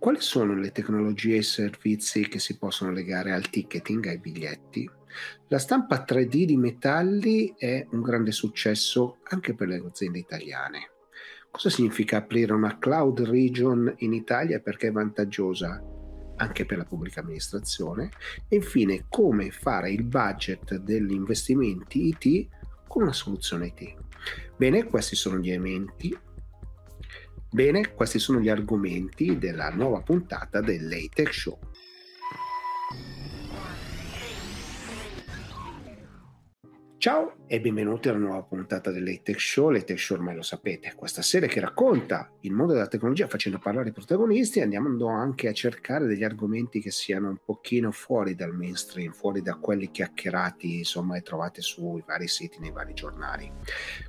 Quali 0.00 0.22
sono 0.22 0.54
le 0.54 0.72
tecnologie 0.72 1.34
e 1.34 1.40
i 1.40 1.42
servizi 1.42 2.26
che 2.26 2.38
si 2.38 2.56
possono 2.56 2.90
legare 2.90 3.32
al 3.32 3.50
ticketing, 3.50 4.06
ai 4.06 4.16
biglietti? 4.16 4.88
La 5.48 5.58
stampa 5.58 6.06
3D 6.08 6.44
di 6.44 6.56
metalli 6.56 7.52
è 7.54 7.86
un 7.90 8.00
grande 8.00 8.32
successo 8.32 9.18
anche 9.24 9.54
per 9.54 9.68
le 9.68 9.84
aziende 9.86 10.18
italiane. 10.18 10.92
Cosa 11.50 11.68
significa 11.68 12.16
aprire 12.16 12.54
una 12.54 12.78
cloud 12.78 13.20
region 13.20 13.92
in 13.98 14.14
Italia 14.14 14.56
e 14.56 14.62
perché 14.62 14.86
è 14.86 14.90
vantaggiosa 14.90 15.84
anche 16.36 16.64
per 16.64 16.78
la 16.78 16.86
pubblica 16.86 17.20
amministrazione? 17.20 18.08
E 18.48 18.56
infine, 18.56 19.04
come 19.06 19.50
fare 19.50 19.90
il 19.90 20.04
budget 20.04 20.76
degli 20.78 21.12
investimenti 21.12 22.06
IT 22.06 22.48
con 22.88 23.02
una 23.02 23.12
soluzione 23.12 23.66
IT? 23.66 23.94
Bene, 24.56 24.84
questi 24.84 25.14
sono 25.14 25.36
gli 25.36 25.50
elementi 25.50 26.16
Bene, 27.52 27.94
questi 27.94 28.20
sono 28.20 28.38
gli 28.38 28.48
argomenti 28.48 29.36
della 29.36 29.70
nuova 29.70 30.02
puntata 30.02 30.60
del 30.60 30.86
Latex 30.86 31.30
Show. 31.30 31.58
Ciao 37.00 37.46
e 37.46 37.62
benvenuti 37.62 38.10
alla 38.10 38.18
nuova 38.18 38.42
puntata 38.42 38.90
dell'Atex 38.90 39.38
Show. 39.38 39.70
L'Atex 39.70 39.98
Show 39.98 40.18
ormai 40.18 40.34
lo 40.34 40.42
sapete, 40.42 40.92
questa 40.94 41.22
serie 41.22 41.48
che 41.48 41.58
racconta 41.58 42.30
il 42.40 42.52
mondo 42.52 42.74
della 42.74 42.88
tecnologia 42.88 43.26
facendo 43.26 43.58
parlare 43.58 43.88
i 43.88 43.92
protagonisti 43.92 44.60
andiamo 44.60 45.08
anche 45.08 45.48
a 45.48 45.54
cercare 45.54 46.04
degli 46.04 46.22
argomenti 46.22 46.78
che 46.78 46.90
siano 46.90 47.30
un 47.30 47.38
pochino 47.42 47.90
fuori 47.90 48.34
dal 48.34 48.54
mainstream, 48.54 49.12
fuori 49.12 49.40
da 49.40 49.54
quelli 49.54 49.90
chiacchierati 49.90 50.76
insomma 50.76 51.16
e 51.16 51.22
trovate 51.22 51.62
sui 51.62 52.04
vari 52.06 52.28
siti, 52.28 52.58
nei 52.60 52.70
vari 52.70 52.92
giornali. 52.92 53.50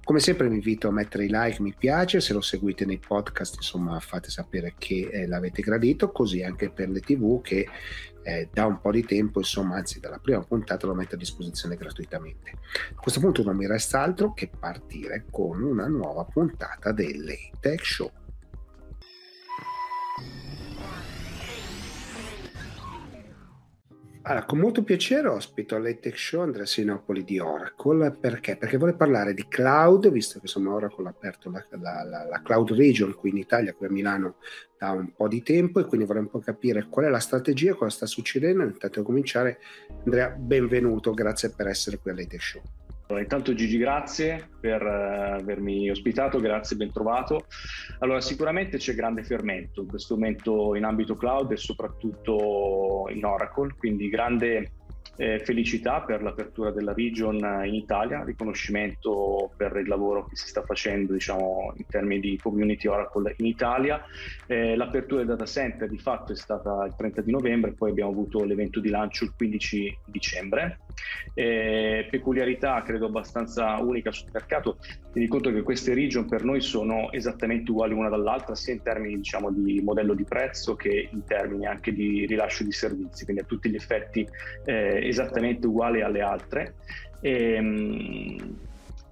Come 0.03 0.19
sempre 0.19 0.49
vi 0.49 0.55
invito 0.55 0.89
a 0.89 0.91
mettere 0.91 1.23
i 1.23 1.29
like, 1.31 1.61
mi 1.61 1.73
piace, 1.73 2.19
se 2.19 2.33
lo 2.33 2.41
seguite 2.41 2.83
nei 2.83 2.99
podcast 2.99 3.55
insomma 3.55 3.97
fate 4.01 4.29
sapere 4.29 4.73
che 4.77 5.07
eh, 5.09 5.27
l'avete 5.27 5.61
gradito, 5.61 6.11
così 6.11 6.43
anche 6.43 6.69
per 6.69 6.89
le 6.89 6.99
tv 6.99 7.41
che 7.41 7.69
eh, 8.23 8.49
da 8.51 8.65
un 8.65 8.79
po' 8.79 8.91
di 8.91 9.03
tempo, 9.03 9.39
insomma, 9.39 9.75
anzi 9.75 9.99
dalla 9.99 10.19
prima 10.19 10.41
puntata 10.41 10.87
lo 10.87 10.93
metto 10.93 11.15
a 11.15 11.17
disposizione 11.17 11.75
gratuitamente. 11.75 12.51
A 12.95 12.99
questo 12.99 13.19
punto 13.19 13.43
non 13.43 13.55
mi 13.55 13.67
resta 13.67 14.01
altro 14.01 14.33
che 14.33 14.49
partire 14.49 15.25
con 15.29 15.61
una 15.61 15.87
nuova 15.87 16.23
puntata 16.25 16.91
delle 16.91 17.51
Tech 17.59 17.85
Show. 17.85 18.11
Allora, 24.23 24.45
con 24.45 24.59
molto 24.59 24.83
piacere 24.83 25.27
ospito 25.27 25.75
all'Etech 25.75 26.15
Show 26.15 26.41
Andrea 26.41 26.67
Sinopoli 26.67 27.23
di 27.23 27.39
Oracle, 27.39 28.11
perché? 28.11 28.55
Perché 28.55 28.77
vuole 28.77 28.93
parlare 28.93 29.33
di 29.33 29.47
cloud, 29.47 30.11
visto 30.11 30.33
che 30.33 30.41
insomma 30.43 30.73
Oracle 30.73 31.07
ha 31.07 31.09
aperto 31.09 31.49
la, 31.49 31.65
la, 31.71 32.03
la, 32.03 32.25
la, 32.25 32.41
cloud 32.43 32.71
region 32.73 33.15
qui 33.15 33.31
in 33.31 33.37
Italia, 33.37 33.73
qui 33.73 33.87
a 33.87 33.89
Milano, 33.89 34.35
da 34.77 34.91
un 34.91 35.11
po' 35.15 35.27
di 35.27 35.41
tempo 35.41 35.79
e 35.79 35.85
quindi 35.85 36.05
vorrei 36.05 36.21
un 36.21 36.29
po' 36.29 36.37
capire 36.37 36.85
qual 36.87 37.05
è 37.05 37.09
la 37.09 37.19
strategia, 37.19 37.73
cosa 37.73 37.89
sta 37.89 38.05
succedendo. 38.05 38.61
Intanto 38.61 38.99
a 38.99 39.03
cominciare, 39.03 39.57
Andrea, 40.05 40.29
benvenuto, 40.29 41.15
grazie 41.15 41.49
per 41.49 41.65
essere 41.65 41.97
qui 41.97 42.11
all'Etech 42.11 42.43
Show. 42.43 42.61
Allora, 43.11 43.25
intanto 43.25 43.53
Gigi, 43.53 43.77
grazie 43.77 44.47
per 44.57 44.81
uh, 44.81 45.41
avermi 45.41 45.89
ospitato, 45.89 46.39
grazie, 46.39 46.77
ben 46.77 46.93
trovato. 46.93 47.45
Allora, 47.99 48.21
sicuramente 48.21 48.77
c'è 48.77 48.95
grande 48.95 49.23
fermento 49.23 49.81
in 49.81 49.87
questo 49.87 50.15
momento 50.15 50.75
in 50.75 50.85
ambito 50.85 51.17
cloud 51.17 51.51
e 51.51 51.57
soprattutto 51.57 52.90
in 53.11 53.25
Oracle, 53.25 53.75
quindi 53.77 54.09
grande 54.09 54.71
eh, 55.17 55.39
felicità 55.39 56.01
per 56.01 56.21
l'apertura 56.23 56.71
della 56.71 56.93
region 56.93 57.35
in 57.63 57.75
Italia, 57.75 58.23
riconoscimento 58.23 59.51
per 59.55 59.75
il 59.77 59.87
lavoro 59.87 60.25
che 60.25 60.35
si 60.35 60.47
sta 60.47 60.63
facendo 60.63 61.13
diciamo, 61.13 61.73
in 61.77 61.85
termini 61.87 62.19
di 62.21 62.39
community 62.41 62.87
Oracle 62.87 63.35
in 63.37 63.45
Italia. 63.45 64.03
Eh, 64.47 64.75
l'apertura 64.75 65.21
del 65.21 65.35
data 65.35 65.45
center 65.45 65.89
di 65.89 65.99
fatto 65.99 66.31
è 66.31 66.35
stata 66.35 66.85
il 66.85 66.95
30 66.95 67.21
di 67.21 67.31
novembre, 67.31 67.73
poi 67.73 67.91
abbiamo 67.91 68.11
avuto 68.11 68.43
l'evento 68.43 68.79
di 68.79 68.89
lancio 68.89 69.25
il 69.25 69.33
15 69.35 69.97
dicembre. 70.05 70.79
Eh, 71.33 72.07
peculiarità 72.09 72.81
credo 72.83 73.07
abbastanza 73.07 73.77
unica 73.77 74.11
sul 74.11 74.29
mercato, 74.31 74.77
tieni 75.11 75.27
conto 75.27 75.51
che 75.51 75.61
queste 75.61 75.93
region 75.93 76.27
per 76.27 76.43
noi 76.43 76.61
sono 76.61 77.11
esattamente 77.11 77.71
uguali 77.71 77.93
una 77.93 78.09
dall'altra, 78.09 78.55
sia 78.55 78.73
in 78.73 78.81
termini 78.81 79.15
diciamo, 79.15 79.51
di 79.51 79.81
modello 79.81 80.13
di 80.13 80.23
prezzo 80.23 80.75
che 80.75 81.09
in 81.11 81.23
termini 81.25 81.65
anche 81.65 81.93
di 81.93 82.25
rilascio 82.25 82.63
di 82.63 82.71
servizi, 82.71 83.23
quindi 83.23 83.43
a 83.43 83.45
tutti 83.45 83.69
gli 83.69 83.75
effetti 83.75 84.27
eh, 84.65 85.07
esattamente 85.07 85.67
uguali 85.67 86.01
alle 86.01 86.21
altre. 86.21 86.75
E, 87.21 87.53
ehm, 87.53 88.59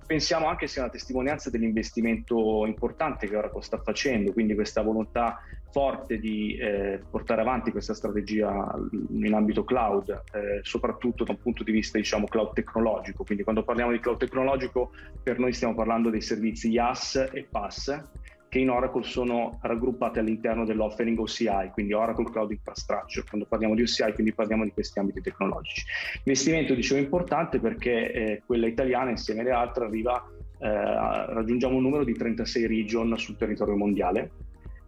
pensiamo 0.09 0.47
anche 0.47 0.65
sia 0.65 0.81
una 0.81 0.89
testimonianza 0.89 1.51
dell'investimento 1.51 2.65
importante 2.65 3.27
che 3.27 3.35
Oracle 3.35 3.61
sta 3.61 3.77
facendo, 3.77 4.33
quindi 4.33 4.55
questa 4.55 4.81
volontà 4.81 5.39
forte 5.71 6.19
di 6.19 6.57
eh, 6.57 7.01
portare 7.09 7.41
avanti 7.41 7.71
questa 7.71 7.93
strategia 7.93 8.73
in 9.11 9.33
ambito 9.33 9.63
cloud, 9.63 10.09
eh, 10.09 10.59
soprattutto 10.61 11.23
da 11.23 11.31
un 11.31 11.39
punto 11.41 11.63
di 11.63 11.71
vista 11.71 11.97
diciamo 11.97 12.25
cloud 12.27 12.53
tecnologico. 12.53 13.23
Quindi 13.23 13.43
quando 13.43 13.63
parliamo 13.63 13.91
di 13.91 13.99
cloud 13.99 14.17
tecnologico 14.17 14.91
per 15.21 15.39
noi 15.39 15.53
stiamo 15.53 15.75
parlando 15.75 16.09
dei 16.09 16.21
servizi 16.21 16.69
IaaS 16.69 17.29
e 17.31 17.47
PaaS 17.49 18.09
che 18.49 18.59
in 18.59 18.69
Oracle 18.71 19.03
sono 19.03 19.59
raggruppate 19.61 20.19
all'interno 20.19 20.65
dell'offering 20.65 21.17
OCI, 21.19 21.69
quindi 21.71 21.93
Oracle 21.93 22.31
Cloud 22.31 22.51
Infrastructure. 22.51 23.23
Quando 23.29 23.47
parliamo 23.47 23.75
di 23.75 23.83
OCI, 23.83 24.11
quindi 24.13 24.33
parliamo 24.33 24.63
di 24.63 24.71
questi 24.71 24.97
ambiti 24.97 25.21
tecnologici. 25.21 25.85
Investimento, 26.23 26.73
dicevo, 26.73 26.99
importante 26.99 27.59
perché 27.59 28.11
eh, 28.11 28.41
quella 28.43 28.65
italiana, 28.65 29.11
insieme 29.11 29.41
alle 29.41 29.51
altre, 29.51 29.85
arriva, 29.85 30.27
eh, 30.57 30.67
raggiungiamo 30.67 31.75
un 31.75 31.83
numero 31.83 32.03
di 32.03 32.13
36 32.13 32.65
region 32.65 33.15
sul 33.17 33.37
territorio 33.37 33.75
mondiale, 33.75 34.31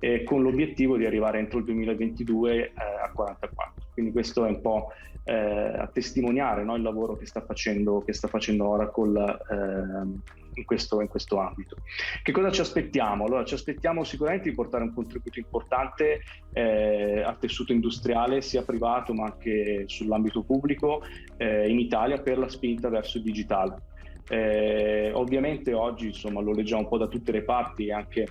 eh, 0.01 0.23
con 0.23 0.41
l'obiettivo 0.41 0.97
di 0.97 1.06
arrivare 1.06 1.38
entro 1.38 1.59
il 1.59 1.66
2022 1.66 2.57
eh, 2.57 2.72
a 2.75 3.12
44. 3.13 3.89
Quindi 3.94 4.12
questo 4.12 4.45
è 4.45 4.50
un 4.50 4.59
po' 4.59 4.89
eh, 5.23 5.34
a 5.34 5.88
testimoniare 5.94 6.63
no, 6.63 6.75
il 6.75 6.81
lavoro 6.81 7.16
che 7.16 7.28
sta 7.28 7.41
facendo, 7.41 8.01
che 8.03 8.11
sta 8.11 8.28
facendo 8.28 8.67
Oracle 8.67 9.38
ehm, 9.51 10.22
in 10.56 10.66
questo, 10.66 11.01
in 11.01 11.07
questo, 11.07 11.38
ambito. 11.38 11.78
Che 12.23 12.31
cosa 12.31 12.51
ci 12.51 12.61
aspettiamo? 12.61 13.25
Allora, 13.25 13.45
ci 13.45 13.53
aspettiamo 13.53 14.03
sicuramente 14.03 14.50
di 14.50 14.56
portare 14.56 14.84
un 14.84 14.94
contributo 14.94 15.38
importante 15.38 16.22
eh, 16.53 17.22
al 17.22 17.38
tessuto 17.38 17.72
industriale, 17.72 18.41
sia 18.41 18.63
privato 18.63 19.13
ma 19.13 19.25
anche 19.25 19.84
sull'ambito 19.85 20.41
pubblico 20.41 21.03
eh, 21.38 21.69
in 21.69 21.79
Italia 21.79 22.19
per 22.19 22.40
la 22.40 22.50
spinta 22.50 22.90
verso 22.90 23.17
il 23.17 23.23
digitale. 23.23 23.84
Eh, 24.28 25.11
ovviamente 25.13 25.73
oggi 25.73 26.07
insomma, 26.07 26.41
lo 26.41 26.53
leggiamo 26.53 26.81
un 26.81 26.88
po' 26.88 26.97
da 26.97 27.07
tutte 27.07 27.31
le 27.31 27.44
parti 27.44 27.88
e 27.88 27.94
anche 27.94 28.28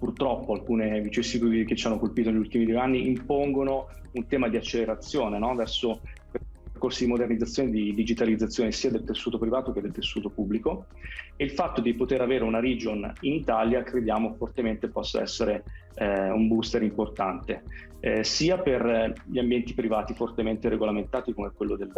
purtroppo 0.00 0.54
alcune 0.54 1.02
vicissitudini 1.02 1.66
che 1.66 1.76
ci 1.76 1.86
hanno 1.86 1.98
colpito 1.98 2.30
negli 2.30 2.40
ultimi 2.40 2.64
due 2.64 2.78
anni 2.78 3.06
impongono 3.06 3.88
un 4.12 4.26
tema 4.26 4.48
di 4.48 4.56
accelerazione 4.56 5.38
no? 5.38 5.54
verso 5.54 6.00
percorsi 6.70 7.04
di 7.04 7.10
modernizzazione 7.10 7.68
e 7.68 7.72
di 7.72 7.94
digitalizzazione 7.94 8.72
sia 8.72 8.90
del 8.90 9.04
tessuto 9.04 9.38
privato 9.38 9.72
che 9.72 9.82
del 9.82 9.92
tessuto 9.92 10.30
pubblico 10.30 10.86
e 11.36 11.44
il 11.44 11.50
fatto 11.50 11.82
di 11.82 11.92
poter 11.92 12.22
avere 12.22 12.44
una 12.44 12.60
region 12.60 13.14
in 13.20 13.34
Italia 13.34 13.82
crediamo 13.82 14.34
fortemente 14.38 14.88
possa 14.88 15.20
essere 15.20 15.66
eh, 15.94 16.30
un 16.30 16.48
booster 16.48 16.82
importante, 16.82 17.64
eh, 18.00 18.24
sia 18.24 18.58
per 18.58 19.20
gli 19.26 19.38
ambienti 19.38 19.74
privati 19.74 20.14
fortemente 20.14 20.70
regolamentati 20.70 21.34
come 21.34 21.52
quello 21.54 21.76
del 21.76 21.92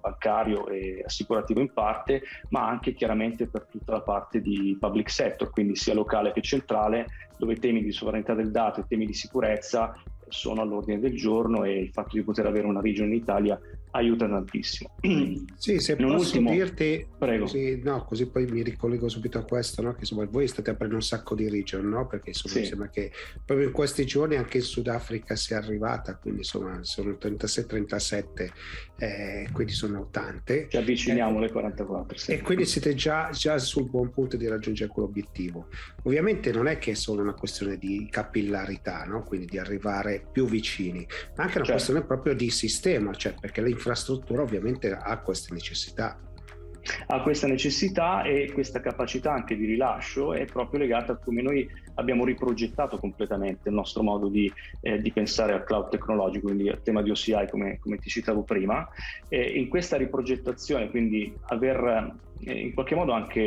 bancario 0.00 0.66
e 0.68 1.02
assicurativo 1.04 1.60
in 1.60 1.72
parte, 1.72 2.22
ma 2.48 2.66
anche 2.66 2.94
chiaramente 2.94 3.46
per 3.46 3.66
tutta 3.70 3.92
la 3.92 4.00
parte 4.00 4.40
di 4.40 4.76
public 4.80 5.10
sector, 5.10 5.50
quindi 5.50 5.76
sia 5.76 5.94
locale 5.94 6.32
che 6.32 6.40
centrale, 6.40 7.08
dove 7.36 7.56
temi 7.56 7.82
di 7.82 7.92
sovranità 7.92 8.34
del 8.34 8.50
dato 8.50 8.80
e 8.80 8.84
temi 8.88 9.06
di 9.06 9.14
sicurezza 9.14 9.94
sono 10.28 10.62
all'ordine 10.62 11.00
del 11.00 11.16
giorno 11.16 11.64
e 11.64 11.80
il 11.80 11.90
fatto 11.90 12.16
di 12.16 12.22
poter 12.22 12.46
avere 12.46 12.66
una 12.66 12.80
regione 12.80 13.14
in 13.14 13.20
Italia 13.20 13.60
aiuta 13.92 14.28
tantissimo. 14.28 14.90
Sì, 15.60 15.78
se 15.78 15.94
non 15.98 16.16
posso 16.16 16.38
ultimo, 16.38 16.50
dirti, 16.52 17.06
prego. 17.18 17.44
Così, 17.44 17.80
no, 17.82 18.04
così 18.04 18.26
poi 18.30 18.46
mi 18.46 18.62
ricollego 18.62 19.08
subito 19.08 19.38
a 19.38 19.44
questo, 19.44 19.82
no? 19.82 19.92
che 19.92 20.00
insomma 20.00 20.24
voi 20.24 20.48
state 20.48 20.70
aprendo 20.70 20.94
un 20.94 21.02
sacco 21.02 21.34
di 21.34 21.48
region, 21.48 21.86
no? 21.86 22.06
perché 22.06 22.30
insomma, 22.30 22.54
sì. 22.54 22.60
mi 22.60 22.66
sembra 22.66 22.88
che 22.88 23.12
proprio 23.44 23.66
in 23.66 23.72
questi 23.72 24.06
giorni 24.06 24.36
anche 24.36 24.58
in 24.58 24.62
Sudafrica 24.62 25.36
sia 25.36 25.58
arrivata, 25.58 26.16
quindi 26.16 26.40
insomma 26.40 26.82
sono 26.82 27.10
36-37, 27.20 28.50
eh, 28.98 29.48
quindi 29.52 29.72
sono 29.72 30.08
tante. 30.10 30.68
Ci 30.70 30.76
avviciniamo 30.76 31.36
alle 31.38 31.48
eh, 31.48 31.52
44. 31.52 32.18
Sì. 32.18 32.32
E 32.32 32.40
quindi 32.40 32.64
siete 32.64 32.94
già, 32.94 33.28
già 33.32 33.58
sul 33.58 33.88
buon 33.88 34.10
punto 34.10 34.36
di 34.36 34.46
raggiungere 34.46 34.90
quell'obiettivo. 34.90 35.68
Ovviamente 36.04 36.52
non 36.52 36.68
è 36.68 36.78
che 36.78 36.92
è 36.92 36.94
solo 36.94 37.20
una 37.20 37.34
questione 37.34 37.76
di 37.76 38.08
capillarità, 38.10 39.04
no? 39.04 39.22
quindi 39.24 39.46
di 39.46 39.58
arrivare 39.58 40.24
più 40.32 40.46
vicini, 40.46 41.06
ma 41.36 41.44
anche 41.44 41.58
una 41.58 41.66
certo. 41.66 41.72
questione 41.72 42.02
proprio 42.02 42.34
di 42.34 42.50
sistema, 42.50 43.12
cioè 43.12 43.34
perché 43.38 43.60
le 43.60 43.70
l'infrastruttura 43.80 44.42
ovviamente 44.42 44.92
ha 44.92 45.18
queste 45.20 45.54
necessità. 45.54 46.18
Ha 47.06 47.20
questa 47.20 47.46
necessità 47.46 48.22
e 48.22 48.50
questa 48.52 48.80
capacità 48.80 49.32
anche 49.32 49.54
di 49.54 49.66
rilascio 49.66 50.32
è 50.32 50.46
proprio 50.46 50.80
legata 50.80 51.12
a 51.12 51.16
come 51.16 51.42
noi 51.42 51.68
abbiamo 51.96 52.24
riprogettato 52.24 52.96
completamente 52.96 53.68
il 53.68 53.74
nostro 53.74 54.02
modo 54.02 54.28
di, 54.28 54.50
eh, 54.80 54.98
di 55.00 55.12
pensare 55.12 55.52
al 55.52 55.64
cloud 55.64 55.90
tecnologico, 55.90 56.46
quindi 56.46 56.70
al 56.70 56.82
tema 56.82 57.02
di 57.02 57.10
OCI 57.10 57.48
come, 57.50 57.78
come 57.80 57.98
ti 57.98 58.08
citavo 58.08 58.42
prima. 58.42 58.88
E 59.28 59.58
in 59.58 59.68
questa 59.68 59.98
riprogettazione, 59.98 60.88
quindi 60.88 61.32
aver 61.48 61.84
eh, 61.84 62.14
in 62.44 62.72
qualche 62.72 62.94
modo 62.94 63.12
anche 63.12 63.40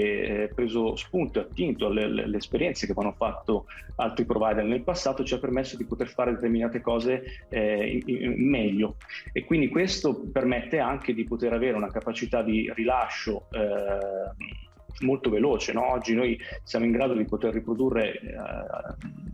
eh, 0.44 0.48
preso 0.54 0.96
spunto 0.96 1.40
e 1.40 1.44
attinto 1.44 1.88
alle, 1.88 2.38
esperienze 2.38 2.86
che 2.86 2.94
hanno 2.96 3.14
fatto 3.14 3.66
altri 3.96 4.26
provider 4.26 4.64
nel 4.64 4.84
passato, 4.84 5.24
ci 5.24 5.34
ha 5.34 5.40
permesso 5.40 5.78
di 5.78 5.86
poter 5.86 6.08
fare 6.08 6.34
determinate 6.34 6.82
cose 6.82 7.46
eh, 7.50 8.04
meglio. 8.38 8.98
E 9.32 9.44
quindi 9.46 9.70
questo 9.70 10.22
permette 10.32 10.80
anche 10.80 11.14
di 11.14 11.24
poter 11.24 11.54
avere 11.54 11.78
una 11.78 11.90
capacità 11.90 12.42
di 12.42 12.72
rilascio 12.74 13.48
eh, 13.52 15.02
molto 15.02 15.30
veloce. 15.30 15.74
No? 15.74 15.92
Oggi 15.92 16.14
noi 16.14 16.40
siamo 16.64 16.86
in 16.86 16.92
grado 16.92 17.14
di 17.14 17.26
poter 17.26 17.54
riprodurre 17.54 18.14
eh, 18.14 18.32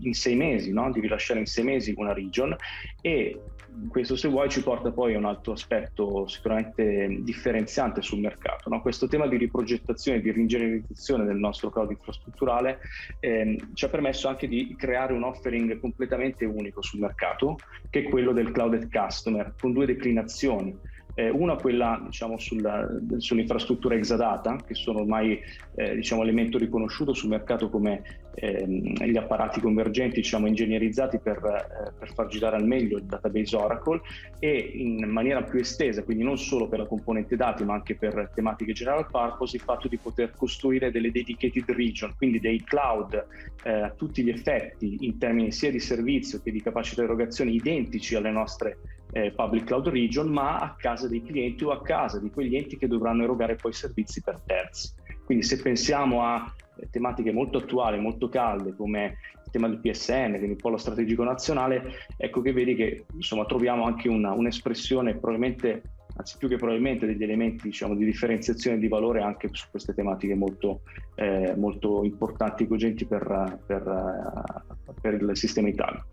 in 0.02 0.14
sei 0.14 0.36
mesi, 0.36 0.72
no? 0.72 0.92
di 0.92 1.00
rilasciare 1.00 1.40
in 1.40 1.46
sei 1.46 1.64
mesi 1.64 1.94
una 1.98 2.14
region 2.14 2.56
e 3.02 3.40
questo 3.88 4.16
se 4.16 4.28
vuoi 4.28 4.50
ci 4.50 4.62
porta 4.62 4.92
poi 4.92 5.14
a 5.14 5.18
un 5.18 5.26
altro 5.26 5.54
aspetto 5.54 6.28
sicuramente 6.28 7.20
differenziante 7.22 8.02
sul 8.02 8.20
mercato. 8.20 8.70
No? 8.70 8.82
Questo 8.82 9.08
tema 9.08 9.28
di 9.28 9.38
riprogettazione, 9.38 10.20
di 10.20 10.32
ringegnerizzazione 10.32 11.26
del 11.26 11.38
nostro 11.38 11.70
cloud 11.70 11.92
infrastrutturale 11.92 12.80
ehm, 13.20 13.74
ci 13.74 13.86
ha 13.86 13.90
permesso 13.90 14.28
anche 14.28 14.48
di 14.48 14.76
creare 14.78 15.14
un 15.14 15.24
offering 15.24 15.80
completamente 15.80 16.46
unico 16.46 16.82
sul 16.82 17.00
mercato, 17.00 17.58
che 17.90 18.00
è 18.00 18.10
quello 18.10 18.34
del 18.34 18.52
clouded 18.52 18.90
customer, 18.92 19.54
con 19.60 19.72
due 19.72 19.86
declinazioni 19.86 20.78
eh, 21.20 21.30
una 21.30 21.56
quella 21.56 22.02
diciamo, 22.06 22.38
sulla, 22.38 22.88
sull'infrastruttura 23.18 23.96
exadata, 23.96 24.56
che 24.66 24.74
sono 24.74 25.00
ormai 25.00 25.38
eh, 25.76 25.96
diciamo, 25.96 26.22
elemento 26.22 26.58
riconosciuto 26.58 27.14
sul 27.14 27.28
mercato 27.28 27.70
come 27.70 28.04
ehm, 28.36 29.04
gli 29.04 29.18
apparati 29.18 29.60
convergenti 29.60 30.22
diciamo, 30.22 30.48
ingegnerizzati 30.48 31.20
per, 31.20 31.38
eh, 31.38 31.92
per, 31.98 32.14
far 32.14 32.28
girare 32.28 32.56
al 32.56 32.66
meglio 32.66 32.98
il 32.98 33.04
database 33.04 33.56
Oracle 33.58 34.00
e 34.40 34.72
in 34.76 35.10
maniera 35.10 35.44
più 35.44 35.60
estesa, 35.60 36.04
quindi 36.04 36.24
non 36.24 36.38
solo 36.38 36.70
per 36.70 36.80
la 36.80 36.88
componente 36.88 37.36
dati 37.36 37.66
ma 37.66 37.74
anche 37.74 37.96
per 37.96 38.32
tematiche 38.34 38.72
general 38.72 39.06
purpose, 39.12 39.58
il 39.58 39.62
fatto 39.62 39.90
di 39.90 39.98
poter 39.98 40.32
costruire 40.38 40.90
delle 40.90 41.12
dedicated 41.12 41.70
region, 41.72 42.14
quindi 42.16 42.40
dei 42.40 42.64
cloud 42.64 43.26
eh, 43.64 43.72
a 43.72 43.90
tutti 43.90 44.24
gli 44.24 44.30
effetti 44.30 45.00
in 45.02 45.18
termini 45.18 45.52
sia 45.52 45.70
di 45.70 45.80
servizio 45.80 46.40
che 46.42 46.52
di 46.52 46.62
capacità 46.62 47.02
di 47.02 47.08
erogazione 47.08 47.52
identici 47.52 48.16
alle 48.16 48.32
nostre 48.32 48.78
eh, 49.12 49.32
public 49.32 49.66
cloud 49.66 49.88
region, 49.88 50.28
ma 50.28 50.58
a 50.58 50.76
casa 50.78 51.08
dei 51.08 51.24
clienti 51.24 51.64
o 51.64 51.72
a 51.72 51.82
casa 51.82 52.20
di 52.20 52.30
quegli 52.30 52.56
enti 52.56 52.78
che 52.78 52.88
dovranno 52.88 53.24
erogare 53.24 53.56
poi 53.56 53.74
servizi 53.74 54.22
per 54.22 54.40
terzi. 54.46 54.94
Quindi 55.26 55.44
se 55.44 55.62
pensiamo 55.62 56.24
a 56.24 56.52
eh, 56.76 56.90
tematiche 56.90 57.32
molto 57.32 57.60
attuali, 57.60 58.00
molto 58.00 58.30
calde 58.30 58.76
come 58.76 59.18
il 59.46 59.52
tema 59.52 59.68
del 59.68 59.80
PSN, 59.80 60.36
quindi 60.38 60.52
il 60.52 60.56
polo 60.58 60.78
strategico 60.78 61.24
nazionale, 61.24 61.94
ecco 62.18 62.42
che 62.42 62.54
vedi 62.54 62.76
che 62.76 63.06
insomma 63.14 63.46
troviamo 63.46 63.86
anche 63.86 64.10
una, 64.10 64.32
un'espressione 64.32 65.18
probabilmente 65.18 65.82
anzi 66.20 66.36
più 66.38 66.50
che 66.50 66.58
probabilmente 66.58 67.06
degli 67.06 67.24
elementi 67.24 67.64
diciamo, 67.64 67.96
di 67.96 68.04
differenziazione 68.04 68.78
di 68.78 68.90
valore 68.90 69.22
anche 69.22 69.48
su 69.52 69.68
queste 69.72 69.94
tematiche 69.94 70.36
molto, 70.36 70.82
eh, 71.16 71.56
molto 71.56 72.04
importanti 72.04 72.64
e 72.64 72.68
cogenti 72.68 73.06
per, 73.06 73.62
per, 73.66 74.64
per 75.02 75.14
il 75.14 75.30
sistema 75.34 75.70
Italia. 75.70 76.06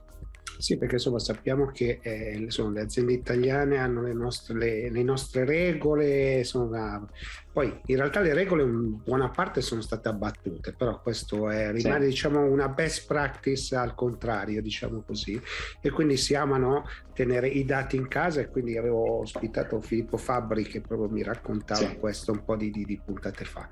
Sì, 0.59 0.77
perché 0.77 0.95
insomma 0.95 1.19
sappiamo 1.19 1.67
che 1.67 1.99
eh, 2.03 2.37
insomma, 2.37 2.73
le 2.73 2.81
aziende 2.83 3.13
italiane 3.13 3.79
hanno 3.79 4.03
le 4.03 4.13
nostre, 4.13 4.57
le, 4.57 4.91
le 4.91 5.03
nostre 5.03 5.45
regole, 5.45 6.39
insomma, 6.39 7.07
poi 7.53 7.81
in 7.87 7.97
realtà 7.97 8.21
le 8.21 8.35
regole 8.35 8.63
in 8.63 9.03
buona 9.03 9.29
parte 9.31 9.61
sono 9.61 9.81
state 9.81 10.09
abbattute, 10.09 10.73
però 10.73 11.01
questo 11.01 11.49
è, 11.49 11.73
rimane 11.73 12.05
sì. 12.05 12.11
diciamo 12.11 12.45
una 12.45 12.69
best 12.69 13.07
practice 13.07 13.75
al 13.75 13.95
contrario, 13.95 14.61
diciamo 14.61 15.03
così, 15.07 15.41
e 15.81 15.91
quindi 15.91 16.17
si 16.17 16.35
amano 16.35 16.85
tenere 17.15 17.49
i 17.49 17.65
dati 17.65 17.97
in 17.97 18.09
casa 18.09 18.41
e 18.41 18.51
quindi 18.51 18.77
avevo 18.77 19.21
ospitato 19.21 19.81
Filippo 19.81 20.19
Fabbri 20.19 20.65
che 20.65 20.83
proprio 20.83 21.09
mi 21.09 21.23
raccontava 21.23 21.89
sì. 21.89 21.97
questo 21.97 22.33
un 22.33 22.45
po' 22.45 22.57
di, 22.57 22.71
di, 22.71 22.85
di 22.85 23.01
puntate 23.03 23.45
fa. 23.45 23.69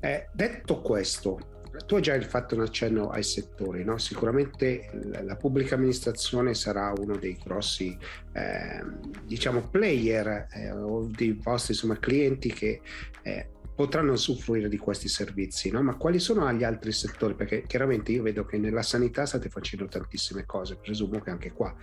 Eh, 0.00 0.28
detto 0.32 0.80
questo, 0.80 1.55
tu 1.84 1.96
hai 1.96 2.02
già 2.02 2.20
fatto 2.20 2.54
un 2.54 2.62
accenno 2.62 3.10
ai 3.10 3.22
settori, 3.22 3.84
no? 3.84 3.98
sicuramente 3.98 4.90
la 5.22 5.36
pubblica 5.36 5.74
amministrazione 5.74 6.54
sarà 6.54 6.92
uno 6.96 7.16
dei 7.16 7.38
grossi 7.42 7.96
eh, 8.32 8.82
diciamo 9.24 9.68
player 9.68 10.46
eh, 10.52 10.70
o 10.70 11.06
dei 11.06 11.32
vostri 11.32 11.74
insomma, 11.74 11.98
clienti 11.98 12.52
che 12.52 12.80
eh, 13.22 13.48
potranno 13.74 14.12
usufruire 14.12 14.68
di 14.68 14.78
questi 14.78 15.08
servizi, 15.08 15.70
no? 15.70 15.82
ma 15.82 15.96
quali 15.96 16.18
sono 16.18 16.50
gli 16.52 16.64
altri 16.64 16.92
settori? 16.92 17.34
Perché 17.34 17.64
chiaramente 17.66 18.12
io 18.12 18.22
vedo 18.22 18.46
che 18.46 18.56
nella 18.56 18.82
sanità 18.82 19.26
state 19.26 19.50
facendo 19.50 19.86
tantissime 19.86 20.46
cose, 20.46 20.76
presumo 20.76 21.20
che 21.20 21.30
anche 21.30 21.52
qua 21.52 21.74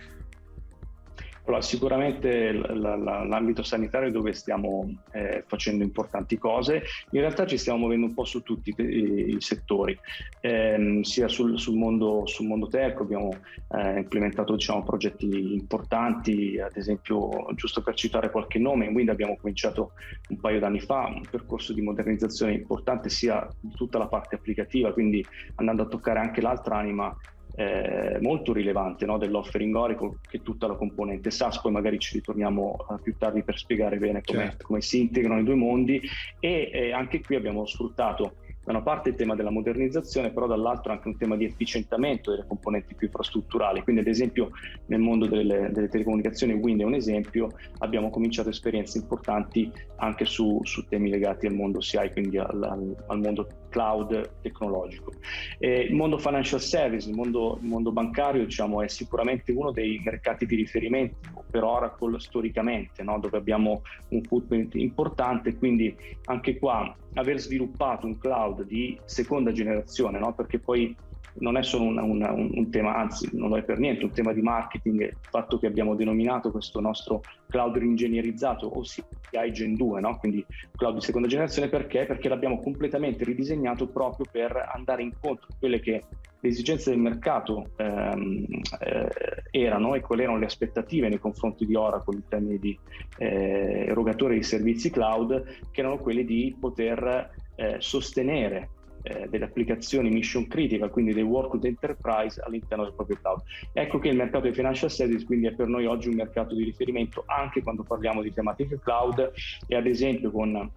allora, 1.46 1.60
sicuramente 1.60 2.52
l'ambito 2.52 3.62
sanitario 3.62 4.08
è 4.08 4.10
dove 4.10 4.32
stiamo 4.32 5.02
eh, 5.12 5.44
facendo 5.46 5.84
importanti 5.84 6.38
cose, 6.38 6.84
in 7.10 7.20
realtà 7.20 7.44
ci 7.44 7.58
stiamo 7.58 7.80
muovendo 7.80 8.06
un 8.06 8.14
po' 8.14 8.24
su 8.24 8.42
tutti 8.42 8.74
i, 8.74 9.34
i 9.34 9.40
settori, 9.40 9.98
eh, 10.40 11.00
sia 11.02 11.28
sul, 11.28 11.58
sul, 11.58 11.76
mondo, 11.76 12.26
sul 12.26 12.46
mondo 12.46 12.66
tech, 12.68 12.98
abbiamo 12.98 13.30
eh, 13.76 13.98
implementato 13.98 14.54
diciamo, 14.54 14.84
progetti 14.84 15.52
importanti, 15.52 16.58
ad 16.58 16.76
esempio, 16.76 17.28
giusto 17.54 17.82
per 17.82 17.94
citare 17.94 18.30
qualche 18.30 18.58
nome, 18.58 18.86
in 18.86 18.94
Wind 18.94 19.10
abbiamo 19.10 19.36
cominciato 19.36 19.92
un 20.30 20.40
paio 20.40 20.60
d'anni 20.60 20.80
fa 20.80 21.12
un 21.14 21.26
percorso 21.30 21.74
di 21.74 21.82
modernizzazione 21.82 22.54
importante 22.54 23.10
sia 23.10 23.46
di 23.60 23.74
tutta 23.74 23.98
la 23.98 24.06
parte 24.06 24.36
applicativa, 24.36 24.94
quindi 24.94 25.22
andando 25.56 25.82
a 25.82 25.88
toccare 25.88 26.20
anche 26.20 26.40
l'altra 26.40 26.78
anima 26.78 27.14
eh, 27.56 28.18
molto 28.20 28.52
rilevante 28.52 29.06
no, 29.06 29.18
dell'offering 29.18 29.74
Oracle 29.74 30.16
che 30.28 30.42
tutta 30.42 30.66
la 30.66 30.74
componente 30.74 31.30
SaaS, 31.30 31.60
poi 31.60 31.72
magari 31.72 31.98
ci 31.98 32.14
ritorniamo 32.14 32.76
uh, 32.88 33.00
più 33.00 33.16
tardi 33.16 33.42
per 33.42 33.58
spiegare 33.58 33.96
bene 33.98 34.22
come, 34.22 34.44
certo. 34.44 34.66
come 34.66 34.80
si 34.80 35.00
integrano 35.00 35.40
i 35.40 35.44
due 35.44 35.54
mondi 35.54 36.00
e 36.40 36.70
eh, 36.72 36.92
anche 36.92 37.20
qui 37.20 37.36
abbiamo 37.36 37.64
sfruttato 37.66 38.36
da 38.64 38.72
una 38.72 38.82
parte 38.82 39.10
il 39.10 39.14
tema 39.14 39.34
della 39.34 39.50
modernizzazione, 39.50 40.32
però 40.32 40.46
dall'altro 40.46 40.92
anche 40.92 41.08
un 41.08 41.16
tema 41.16 41.36
di 41.36 41.44
efficientamento 41.44 42.30
delle 42.30 42.46
componenti 42.46 42.94
più 42.94 43.06
infrastrutturali. 43.06 43.82
Quindi, 43.82 44.00
ad 44.00 44.08
esempio, 44.08 44.50
nel 44.86 45.00
mondo 45.00 45.26
delle, 45.26 45.70
delle 45.70 45.88
telecomunicazioni, 45.88 46.54
Wind 46.54 46.80
è 46.80 46.84
un 46.84 46.94
esempio, 46.94 47.50
abbiamo 47.78 48.10
cominciato 48.10 48.48
esperienze 48.48 48.98
importanti 48.98 49.70
anche 49.96 50.24
su, 50.24 50.60
su 50.64 50.86
temi 50.86 51.10
legati 51.10 51.46
al 51.46 51.54
mondo 51.54 51.78
CI, 51.80 52.10
quindi 52.12 52.38
al, 52.38 52.96
al 53.06 53.18
mondo 53.18 53.46
cloud 53.74 54.40
tecnologico. 54.40 55.12
E 55.58 55.80
il 55.80 55.94
mondo 55.94 56.16
financial 56.16 56.60
service, 56.60 57.08
il 57.08 57.16
mondo, 57.16 57.58
il 57.60 57.66
mondo 57.66 57.90
bancario, 57.90 58.44
diciamo, 58.44 58.82
è 58.82 58.88
sicuramente 58.88 59.50
uno 59.50 59.72
dei 59.72 60.00
mercati 60.04 60.46
di 60.46 60.54
riferimento 60.54 61.44
per 61.50 61.64
Oracle 61.64 62.20
storicamente, 62.20 63.02
no? 63.02 63.18
dove 63.18 63.36
abbiamo 63.36 63.82
un 64.10 64.22
footprint 64.22 64.76
importante, 64.76 65.56
quindi 65.56 65.94
anche 66.26 66.56
qua 66.58 66.94
aver 67.14 67.38
sviluppato 67.38 68.06
un 68.06 68.18
cloud 68.18 68.53
di 68.62 68.98
seconda 69.04 69.52
generazione, 69.52 70.18
no? 70.18 70.32
perché 70.34 70.58
poi 70.58 70.94
non 71.36 71.56
è 71.56 71.62
solo 71.62 71.84
una, 71.84 72.02
un, 72.02 72.50
un, 72.54 72.70
tema, 72.70 72.94
anzi 72.94 73.28
non 73.32 73.48
lo 73.48 73.56
è 73.56 73.62
per 73.62 73.78
niente, 73.78 74.04
un 74.04 74.12
tema 74.12 74.32
di 74.32 74.40
marketing, 74.40 75.00
il 75.00 75.16
fatto 75.20 75.58
che 75.58 75.66
abbiamo 75.66 75.94
denominato 75.94 76.50
questo 76.50 76.80
nostro 76.80 77.22
cloud 77.48 77.76
ringegnerizzato, 77.76 78.78
ossia 78.78 79.04
Gen 79.50 79.74
2, 79.74 80.00
no? 80.00 80.16
quindi 80.18 80.44
cloud 80.76 80.94
di 80.94 81.00
seconda 81.00 81.26
generazione, 81.26 81.68
perché? 81.68 82.04
Perché 82.06 82.28
l'abbiamo 82.28 82.60
completamente 82.60 83.24
ridisegnato 83.24 83.88
proprio 83.88 84.26
per 84.30 84.70
andare 84.72 85.02
incontro 85.02 85.48
a 85.50 85.56
quelle 85.58 85.80
che 85.80 86.04
le 86.44 86.50
esigenze 86.50 86.90
del 86.90 86.98
mercato 86.98 87.70
ehm, 87.76 88.44
eh, 88.80 89.08
erano 89.50 89.94
e 89.94 90.00
quali 90.02 90.24
erano 90.24 90.38
le 90.38 90.44
aspettative 90.44 91.08
nei 91.08 91.18
confronti 91.18 91.64
di 91.64 91.74
Oracle 91.74 92.16
in 92.16 92.28
termini 92.28 92.58
di 92.58 92.78
eh, 93.16 93.86
erogatore 93.88 94.34
di 94.34 94.42
servizi 94.42 94.90
cloud, 94.90 95.42
che 95.70 95.80
erano 95.80 95.96
quelle 95.96 96.24
di 96.24 96.54
poter 96.60 97.30
eh, 97.56 97.76
sostenere 97.78 98.70
eh, 99.02 99.28
delle 99.28 99.44
applicazioni 99.44 100.08
mission 100.08 100.46
critical, 100.46 100.90
quindi 100.90 101.12
dei 101.12 101.22
workload 101.22 101.64
enterprise 101.64 102.40
all'interno 102.42 102.84
del 102.84 102.94
proprio 102.94 103.18
cloud. 103.20 103.42
Ecco 103.72 103.98
che 103.98 104.08
il 104.08 104.16
mercato 104.16 104.44
dei 104.44 104.54
financial 104.54 104.90
services 104.90 105.26
quindi 105.26 105.46
è 105.46 105.52
per 105.52 105.66
noi 105.66 105.86
oggi 105.86 106.08
un 106.08 106.14
mercato 106.14 106.54
di 106.54 106.64
riferimento 106.64 107.24
anche 107.26 107.62
quando 107.62 107.82
parliamo 107.82 108.22
di 108.22 108.32
tematiche 108.32 108.80
cloud 108.80 109.32
e 109.66 109.76
ad 109.76 109.86
esempio 109.86 110.30
con 110.30 110.70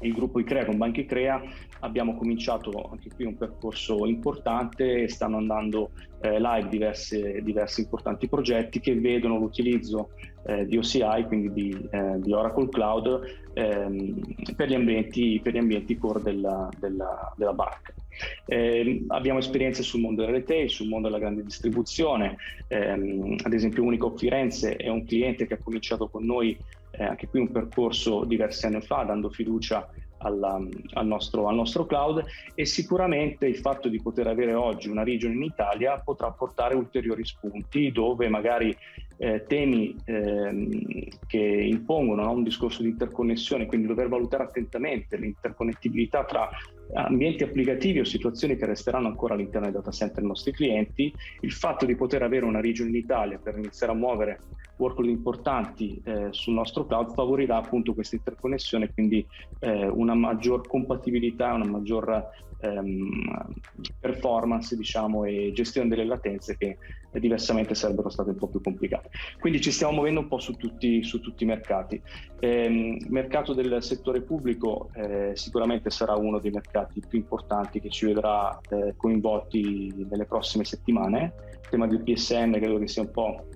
il 0.00 0.12
gruppo 0.12 0.40
ICREA, 0.40 0.64
con 0.64 0.76
Banca 0.76 1.00
ICREA, 1.00 1.42
abbiamo 1.80 2.16
cominciaato 2.16 2.88
anche 2.90 3.10
qui 3.14 3.24
un 3.24 3.36
percorso 3.36 4.06
importante 4.06 5.02
e 5.02 5.08
stanno 5.08 5.36
andando 5.36 5.90
eh, 6.20 6.40
live 6.40 6.68
diverse, 6.68 7.42
diversi 7.42 7.82
importanti 7.82 8.28
progetti 8.28 8.80
che 8.80 8.98
vedono 8.98 9.38
l'utilizzo 9.38 10.10
eh, 10.46 10.66
di 10.66 10.76
OCI, 10.76 11.24
quindi 11.26 11.52
di, 11.52 11.88
eh, 11.90 12.18
di 12.18 12.32
Oracle 12.32 12.68
Cloud, 12.68 13.20
ehm, 13.54 14.20
per, 14.56 14.68
gli 14.68 14.74
ambienti, 14.74 15.40
per, 15.42 15.54
gli 15.54 15.58
ambienti, 15.58 15.96
core 15.96 16.22
della, 16.22 16.68
della, 16.78 17.32
della 17.36 17.52
banca. 17.52 17.92
Eh, 18.46 19.04
abbiamo 19.08 19.38
esperienze 19.38 19.82
sul 19.82 20.00
mondo 20.00 20.22
del 20.22 20.32
retail, 20.32 20.70
sul 20.70 20.88
mondo 20.88 21.08
della 21.08 21.20
grande 21.20 21.42
distribuzione, 21.42 22.36
eh, 22.68 23.36
ad 23.42 23.52
esempio 23.52 23.82
Unico 23.82 24.16
Firenze 24.16 24.76
è 24.76 24.88
un 24.88 25.04
cliente 25.04 25.46
che 25.46 25.54
ha 25.54 25.58
cominciato 25.62 26.08
con 26.08 26.24
noi 26.24 26.56
eh, 26.98 27.04
anche 27.04 27.28
qui 27.28 27.40
un 27.40 27.50
percorso 27.50 28.24
diversi 28.24 28.66
anni 28.66 28.80
fa, 28.80 29.02
dando 29.04 29.30
fiducia 29.30 29.88
alla, 30.18 30.58
al, 30.94 31.06
nostro, 31.06 31.48
al, 31.48 31.54
nostro, 31.54 31.86
cloud 31.86 32.24
e 32.54 32.64
sicuramente 32.64 33.46
il 33.46 33.56
fatto 33.56 33.88
di 33.88 34.00
poter 34.00 34.26
avere 34.26 34.54
oggi 34.54 34.88
una 34.88 35.04
region 35.04 35.32
in 35.32 35.42
Italia 35.42 36.00
potrà 36.02 36.30
portare 36.30 36.74
ulteriori 36.74 37.24
spunti 37.24 37.92
dove 37.92 38.28
magari 38.28 38.74
eh, 39.16 39.44
temi 39.46 39.94
eh, 40.04 41.10
che 41.26 41.38
impongono 41.38 42.24
no? 42.24 42.32
un 42.32 42.42
discorso 42.42 42.82
di 42.82 42.88
interconnessione, 42.88 43.66
quindi 43.66 43.86
dover 43.86 44.08
valutare 44.08 44.44
attentamente 44.44 45.16
l'interconnettibilità 45.16 46.24
tra 46.24 46.48
ambienti 46.94 47.42
applicativi 47.42 48.00
o 48.00 48.04
situazioni 48.04 48.56
che 48.56 48.66
resteranno 48.66 49.08
ancora 49.08 49.34
all'interno 49.34 49.66
dei 49.66 49.74
data 49.74 49.90
center 49.90 50.18
dei 50.18 50.26
nostri 50.26 50.52
clienti, 50.52 51.12
il 51.40 51.52
fatto 51.52 51.86
di 51.86 51.94
poter 51.96 52.22
avere 52.22 52.44
una 52.44 52.60
regione 52.60 52.90
in 52.90 52.96
Italia 52.96 53.38
per 53.38 53.56
iniziare 53.56 53.92
a 53.92 53.96
muovere 53.96 54.40
workload 54.76 55.10
importanti 55.10 56.00
eh, 56.04 56.28
sul 56.30 56.54
nostro 56.54 56.86
cloud 56.86 57.12
favorirà 57.12 57.56
appunto 57.56 57.94
questa 57.94 58.16
interconnessione, 58.16 58.92
quindi 58.92 59.26
eh, 59.60 59.86
una 59.86 60.14
maggior 60.14 60.66
compatibilità, 60.66 61.52
una 61.52 61.66
maggior 61.66 62.30
ehm, 62.60 63.52
performance 64.00 64.76
diciamo, 64.76 65.24
e 65.24 65.52
gestione 65.54 65.88
delle 65.88 66.04
latenze 66.04 66.56
che 66.56 66.78
eh, 67.12 67.20
diversamente 67.20 67.74
sarebbero 67.74 68.08
state 68.08 68.30
un 68.30 68.36
po' 68.36 68.48
più 68.48 68.60
complicate. 68.60 69.10
Quindi 69.38 69.60
ci 69.60 69.70
stiamo 69.70 69.94
muovendo 69.94 70.20
un 70.20 70.28
po' 70.28 70.38
su 70.38 70.54
tutti, 70.54 71.02
su 71.02 71.20
tutti 71.20 71.44
i 71.44 71.46
mercati. 71.46 72.00
Il 72.40 72.48
ehm, 72.48 72.96
mercato 73.08 73.52
del 73.52 73.82
settore 73.82 74.22
pubblico 74.22 74.90
eh, 74.94 75.32
sicuramente 75.34 75.90
sarà 75.90 76.14
uno 76.14 76.38
dei 76.38 76.50
mercati 76.50 77.02
più 77.06 77.18
importanti 77.18 77.80
che 77.80 77.90
ci 77.90 78.06
vedrà 78.06 78.58
eh, 78.70 78.94
coinvolti 78.96 80.06
nelle 80.08 80.24
prossime 80.24 80.64
settimane. 80.64 81.32
Il 81.62 81.68
tema 81.70 81.86
del 81.86 82.02
PSN 82.02 82.52
credo 82.52 82.78
che 82.78 82.88
sia 82.88 83.02
un 83.02 83.10
po' 83.10 83.46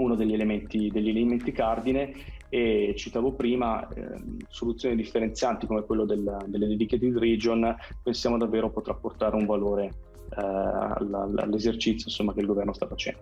uno 0.00 0.14
degli 0.14 0.32
elementi, 0.32 0.90
degli 0.90 1.08
elementi 1.10 1.52
cardine 1.52 2.12
e 2.48 2.94
citavo 2.96 3.32
prima 3.32 3.88
eh, 3.88 4.20
soluzioni 4.48 4.96
differenzianti 4.96 5.66
come 5.66 5.84
quello 5.84 6.04
del, 6.04 6.44
delle 6.46 6.66
dedicated 6.66 7.16
region 7.16 7.74
pensiamo 8.02 8.36
davvero 8.36 8.70
potrà 8.70 8.94
portare 8.94 9.36
un 9.36 9.46
valore 9.46 9.84
eh, 9.84 10.40
all'esercizio 10.40 12.08
insomma, 12.08 12.32
che 12.32 12.40
il 12.40 12.46
governo 12.46 12.72
sta 12.72 12.86
facendo. 12.86 13.20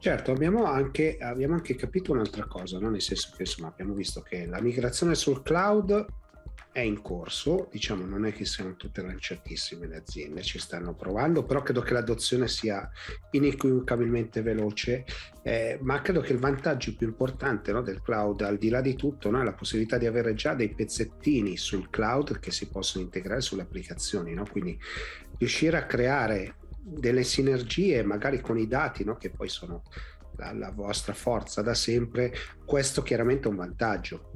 Certo, 0.00 0.30
abbiamo 0.30 0.64
anche, 0.64 1.18
abbiamo 1.20 1.54
anche 1.54 1.74
capito 1.74 2.12
un'altra 2.12 2.46
cosa, 2.46 2.78
no? 2.78 2.88
nel 2.88 3.02
senso 3.02 3.32
che 3.36 3.42
insomma, 3.42 3.68
abbiamo 3.68 3.94
visto 3.94 4.20
che 4.20 4.46
la 4.46 4.60
migrazione 4.60 5.14
sul 5.14 5.42
cloud 5.42 6.06
è 6.78 6.82
in 6.82 7.02
corso, 7.02 7.68
diciamo 7.70 8.04
non 8.04 8.24
è 8.24 8.32
che 8.32 8.44
siano 8.44 8.76
tutte 8.76 9.02
lanciatissime 9.02 9.86
le 9.88 9.96
aziende, 9.96 10.42
ci 10.42 10.58
stanno 10.58 10.94
provando, 10.94 11.42
però 11.42 11.60
credo 11.62 11.80
che 11.80 11.92
l'adozione 11.92 12.46
sia 12.46 12.88
inequivocabilmente 13.32 14.42
veloce, 14.42 15.04
eh, 15.42 15.78
ma 15.82 16.00
credo 16.00 16.20
che 16.20 16.32
il 16.32 16.38
vantaggio 16.38 16.94
più 16.94 17.08
importante 17.08 17.72
no, 17.72 17.82
del 17.82 18.00
cloud, 18.00 18.42
al 18.42 18.58
di 18.58 18.68
là 18.68 18.80
di 18.80 18.94
tutto, 18.94 19.30
no, 19.30 19.40
è 19.40 19.44
la 19.44 19.54
possibilità 19.54 19.98
di 19.98 20.06
avere 20.06 20.34
già 20.34 20.54
dei 20.54 20.72
pezzettini 20.72 21.56
sul 21.56 21.90
cloud 21.90 22.38
che 22.38 22.52
si 22.52 22.68
possono 22.68 23.04
integrare 23.04 23.40
sulle 23.40 23.62
applicazioni, 23.62 24.32
no? 24.34 24.46
quindi 24.48 24.78
riuscire 25.38 25.76
a 25.76 25.86
creare 25.86 26.56
delle 26.80 27.24
sinergie 27.24 28.02
magari 28.04 28.40
con 28.40 28.56
i 28.56 28.68
dati, 28.68 29.04
che 29.18 29.30
poi 29.30 29.48
sono 29.48 29.82
la, 30.36 30.52
la 30.52 30.70
vostra 30.70 31.12
forza 31.12 31.60
da 31.60 31.74
sempre, 31.74 32.32
questo 32.64 33.02
chiaramente 33.02 33.48
è 33.48 33.50
un 33.50 33.56
vantaggio 33.56 34.30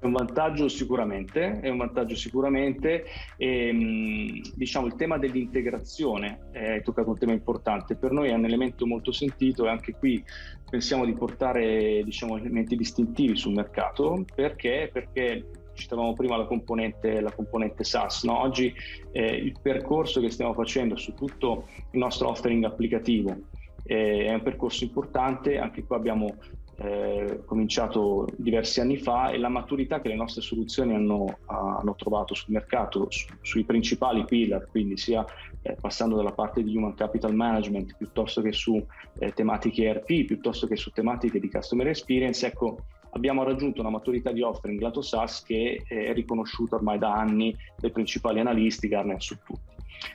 è 0.00 0.06
un 0.06 0.12
vantaggio 0.12 0.66
sicuramente, 0.68 1.60
è 1.60 1.68
un 1.68 1.76
vantaggio 1.76 2.16
sicuramente. 2.16 3.04
E, 3.36 3.68
ehm, 3.68 4.40
diciamo, 4.54 4.86
il 4.86 4.94
tema 4.94 5.18
dell'integrazione 5.18 6.48
è 6.52 6.80
toccato 6.82 7.10
un 7.10 7.18
tema 7.18 7.32
importante. 7.32 7.96
Per 7.96 8.10
noi 8.10 8.30
è 8.30 8.34
un 8.34 8.46
elemento 8.46 8.86
molto 8.86 9.12
sentito 9.12 9.66
e 9.66 9.68
anche 9.68 9.92
qui 9.92 10.24
pensiamo 10.68 11.04
di 11.04 11.12
portare 11.12 12.02
diciamo, 12.02 12.38
elementi 12.38 12.76
distintivi 12.76 13.36
sul 13.36 13.52
mercato. 13.52 14.24
Perché? 14.34 14.88
Perché 14.90 15.50
citavamo 15.74 16.14
prima 16.14 16.38
la 16.38 16.46
componente, 16.46 17.20
la 17.20 17.32
componente 17.32 17.84
SaaS. 17.84 18.24
No? 18.24 18.40
Oggi 18.40 18.72
eh, 19.12 19.34
il 19.36 19.54
percorso 19.60 20.22
che 20.22 20.30
stiamo 20.30 20.54
facendo 20.54 20.96
su 20.96 21.12
tutto 21.12 21.68
il 21.90 21.98
nostro 21.98 22.30
offering 22.30 22.64
applicativo 22.64 23.36
eh, 23.84 24.26
è 24.26 24.32
un 24.32 24.42
percorso 24.42 24.84
importante, 24.84 25.58
anche 25.58 25.84
qua 25.84 25.96
abbiamo 25.96 26.36
eh, 26.82 27.42
cominciato 27.44 28.26
diversi 28.36 28.80
anni 28.80 28.96
fa 28.96 29.30
e 29.30 29.38
la 29.38 29.50
maturità 29.50 30.00
che 30.00 30.08
le 30.08 30.14
nostre 30.14 30.40
soluzioni 30.40 30.94
hanno, 30.94 31.40
hanno 31.46 31.94
trovato 31.94 32.32
sul 32.32 32.54
mercato 32.54 33.06
su, 33.10 33.26
sui 33.42 33.64
principali 33.64 34.24
pillar, 34.24 34.66
quindi 34.66 34.96
sia 34.96 35.22
eh, 35.60 35.76
passando 35.78 36.16
dalla 36.16 36.32
parte 36.32 36.62
di 36.62 36.74
human 36.74 36.94
capital 36.94 37.34
management 37.34 37.96
piuttosto 37.98 38.40
che 38.40 38.52
su 38.52 38.82
eh, 39.18 39.32
tematiche 39.32 39.84
ERP, 39.84 40.24
piuttosto 40.24 40.66
che 40.66 40.76
su 40.76 40.90
tematiche 40.90 41.38
di 41.38 41.50
customer 41.50 41.86
experience, 41.88 42.46
ecco, 42.46 42.78
abbiamo 43.10 43.42
raggiunto 43.42 43.82
una 43.82 43.90
maturità 43.90 44.32
di 44.32 44.40
offering 44.40 44.80
lato 44.80 45.02
SaaS 45.02 45.42
che 45.42 45.82
è 45.86 46.14
riconosciuta 46.14 46.76
ormai 46.76 46.98
da 46.98 47.12
anni 47.12 47.54
dai 47.76 47.90
principali 47.90 48.40
analisti, 48.40 48.88
Garner 48.88 49.22
su 49.22 49.36
tutti. 49.44 49.68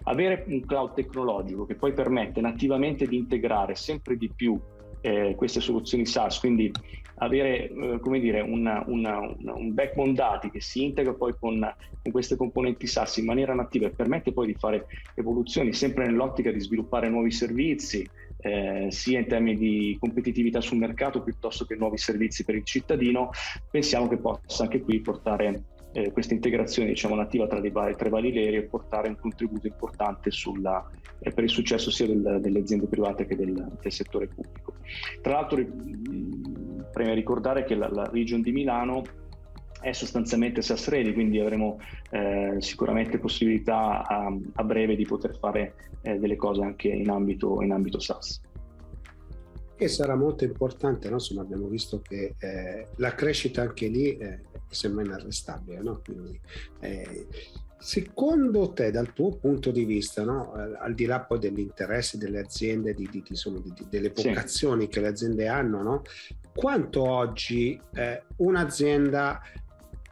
Avere 0.06 0.46
un 0.48 0.62
cloud 0.62 0.94
tecnologico 0.96 1.68
che 1.68 1.76
poi 1.76 1.94
permette 1.94 2.42
nativamente 2.42 3.06
di 3.06 3.18
integrare 3.18 3.76
sempre 3.76 4.18
di 4.18 4.32
più 4.36 4.60
eh, 5.06 5.36
queste 5.36 5.62
soluzioni 5.62 6.06
SaaS, 6.06 6.40
quindi 6.40 6.72
avere 7.18 7.70
eh, 7.70 8.00
come 8.02 8.20
dire, 8.20 8.42
una, 8.42 8.84
una, 8.88 9.20
una, 9.20 9.54
un 9.54 9.72
backbone 9.74 10.14
dati 10.14 10.50
che 10.50 10.62
si 10.62 10.84
integra 10.84 11.14
poi 11.14 11.36
con, 11.40 11.60
con, 12.02 12.12
queste 12.12 12.36
componenti 12.36 12.88
SaaS 12.88 13.18
in 13.18 13.26
maniera 13.26 13.54
nativa 13.54 13.86
e 13.86 13.92
permette 13.92 14.34
poi 14.34 14.48
di 14.48 14.56
fare 14.56 14.88
evoluzioni 15.14 15.74
sempre 15.74 16.08
nell'ottica 16.08 16.52
di 16.52 16.60
sviluppare 16.60 17.08
nuovi 17.08 17.30
servizi, 17.30 18.08
eh, 18.40 18.88
sia 18.90 19.20
in 19.20 19.28
termini 19.28 19.58
di 19.58 19.98
competitività 20.00 20.60
sul 20.60 20.78
mercato 20.78 21.22
piuttosto 21.22 21.66
che 21.66 21.76
nuovi 21.76 21.98
servizi 21.98 22.44
per 22.44 22.56
il 22.56 22.64
cittadino, 22.64 23.30
pensiamo 23.70 24.08
che 24.08 24.18
possa 24.18 24.64
anche 24.64 24.82
qui 24.82 25.00
portare 25.02 25.75
eh, 25.96 26.12
questa 26.12 26.34
integrazione 26.34 26.90
diciamo, 26.90 27.16
nativa 27.16 27.48
tra, 27.48 27.62
vari, 27.72 27.96
tra 27.96 28.08
i 28.08 28.12
vari 28.12 28.34
layeri 28.34 28.58
e 28.58 28.64
portare 28.64 29.08
un 29.08 29.16
contributo 29.18 29.66
importante 29.66 30.30
sulla, 30.30 30.86
eh, 31.20 31.32
per 31.32 31.46
il 31.46 31.50
successo 31.50 31.90
sia 31.90 32.06
del, 32.06 32.40
delle 32.42 32.60
aziende 32.60 32.86
private 32.86 33.25
che 33.25 33.38
del, 33.38 33.54
del, 33.82 33.92
settore 33.92 34.28
pubblico. 34.28 34.74
Tra 35.22 35.34
l'altro, 35.34 35.66
prima 36.92 37.14
ricordare 37.14 37.64
che 37.64 37.75
la, 37.75 37.88
la 37.90 38.10
region 38.12 38.42
di 38.42 38.52
Milano 38.52 39.04
è 39.80 39.94
sostanzialmente 39.94 40.62
SaaS 40.62 40.90
ready, 40.90 41.14
quindi 41.14 41.40
avremo 41.40 41.80
eh, 42.10 42.56
sicuramente 42.60 43.18
possibilità 43.18 44.06
a, 44.06 44.36
a, 44.54 44.64
breve 44.64 44.98
di 44.98 45.06
poter 45.06 45.38
fare 45.38 45.75
eh, 46.02 46.18
delle 46.18 46.36
cose 46.36 46.62
anche 46.62 46.90
in 46.90 47.10
ambito, 47.10 47.62
in 47.62 47.72
ambito 47.72 48.00
SaaS 48.00 48.42
che 49.78 49.90
sarà 49.90 50.16
molto 50.16 50.46
importante, 50.46 51.10
no? 51.10 51.16
Insomma, 51.16 51.42
abbiamo 51.42 51.68
visto 51.68 52.00
che 52.00 52.36
eh, 52.40 52.88
la 52.96 53.14
crescita 53.14 53.62
anche 53.62 53.88
lì 53.88 54.16
eh, 54.16 54.40
sembra 54.70 55.04
inarrestabile, 55.04 55.82
no? 55.82 56.02
Quindi, 56.04 56.40
eh, 56.80 57.28
secondo 57.78 58.74
te, 58.74 58.92
dal 58.92 59.14
tuo 59.14 59.36
punto 59.36 59.72
di 59.72 59.86
vista, 59.86 60.24
no? 60.24 60.54
al 60.54 60.96
di 60.96 61.06
là 61.06 61.20
poi 61.20 61.40
degli 61.40 61.60
interessi 61.60 62.18
delle 62.18 62.40
aziende, 62.40 62.94
di, 62.94 63.08
di, 63.12 63.24
insomma, 63.28 63.60
di, 63.60 63.74
delle 63.90 64.12
vocazioni 64.16 64.84
sì. 64.84 64.88
che 64.90 65.02
le 65.02 65.08
aziende 65.08 65.48
hanno, 65.48 66.02
quanto 66.54 67.08
oggi 67.08 67.80
eh, 67.94 68.24
un'azienda 68.38 69.42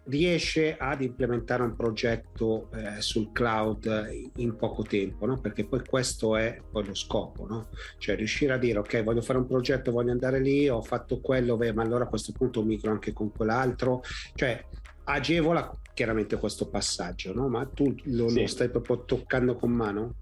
riesce 0.06 0.76
ad 0.78 1.02
implementare 1.02 1.64
un 1.64 1.76
progetto 1.76 2.70
eh, 2.74 3.02
sul 3.02 3.32
cloud 3.32 4.32
in 4.38 4.56
poco 4.56 4.84
tempo, 4.84 5.26
no? 5.26 5.40
perché 5.40 5.66
poi 5.66 5.84
questo 5.86 6.36
è 6.36 6.62
poi 6.70 6.86
lo 6.86 6.94
scopo, 6.94 7.46
no? 7.48 7.68
cioè 7.98 8.16
riuscire 8.16 8.54
a 8.54 8.58
dire 8.58 8.80
ok 8.80 9.04
voglio 9.04 9.22
fare 9.22 9.40
un 9.40 9.48
progetto, 9.48 9.92
voglio 9.92 10.12
andare 10.12 10.40
lì, 10.40 10.68
ho 10.68 10.82
fatto 10.82 11.20
quello, 11.20 11.56
beh, 11.56 11.74
ma 11.74 11.84
allora 11.84 12.04
a 12.04 12.08
questo 12.08 12.34
punto 12.34 12.64
micro 12.64 12.92
anche 12.92 13.14
con 13.14 13.32
quell'altro, 13.32 14.02
cioè 14.36 14.66
agevola 15.06 15.72
chiaramente 15.94 16.38
questo 16.38 16.68
passaggio, 16.68 17.34
no? 17.34 17.48
ma 17.48 17.66
tu 17.66 17.96
lo, 18.06 18.28
sì. 18.28 18.42
lo 18.42 18.48
stai 18.48 18.70
proprio 18.70 19.06
toccando 19.06 19.56
con 19.56 19.72
mano? 19.72 20.16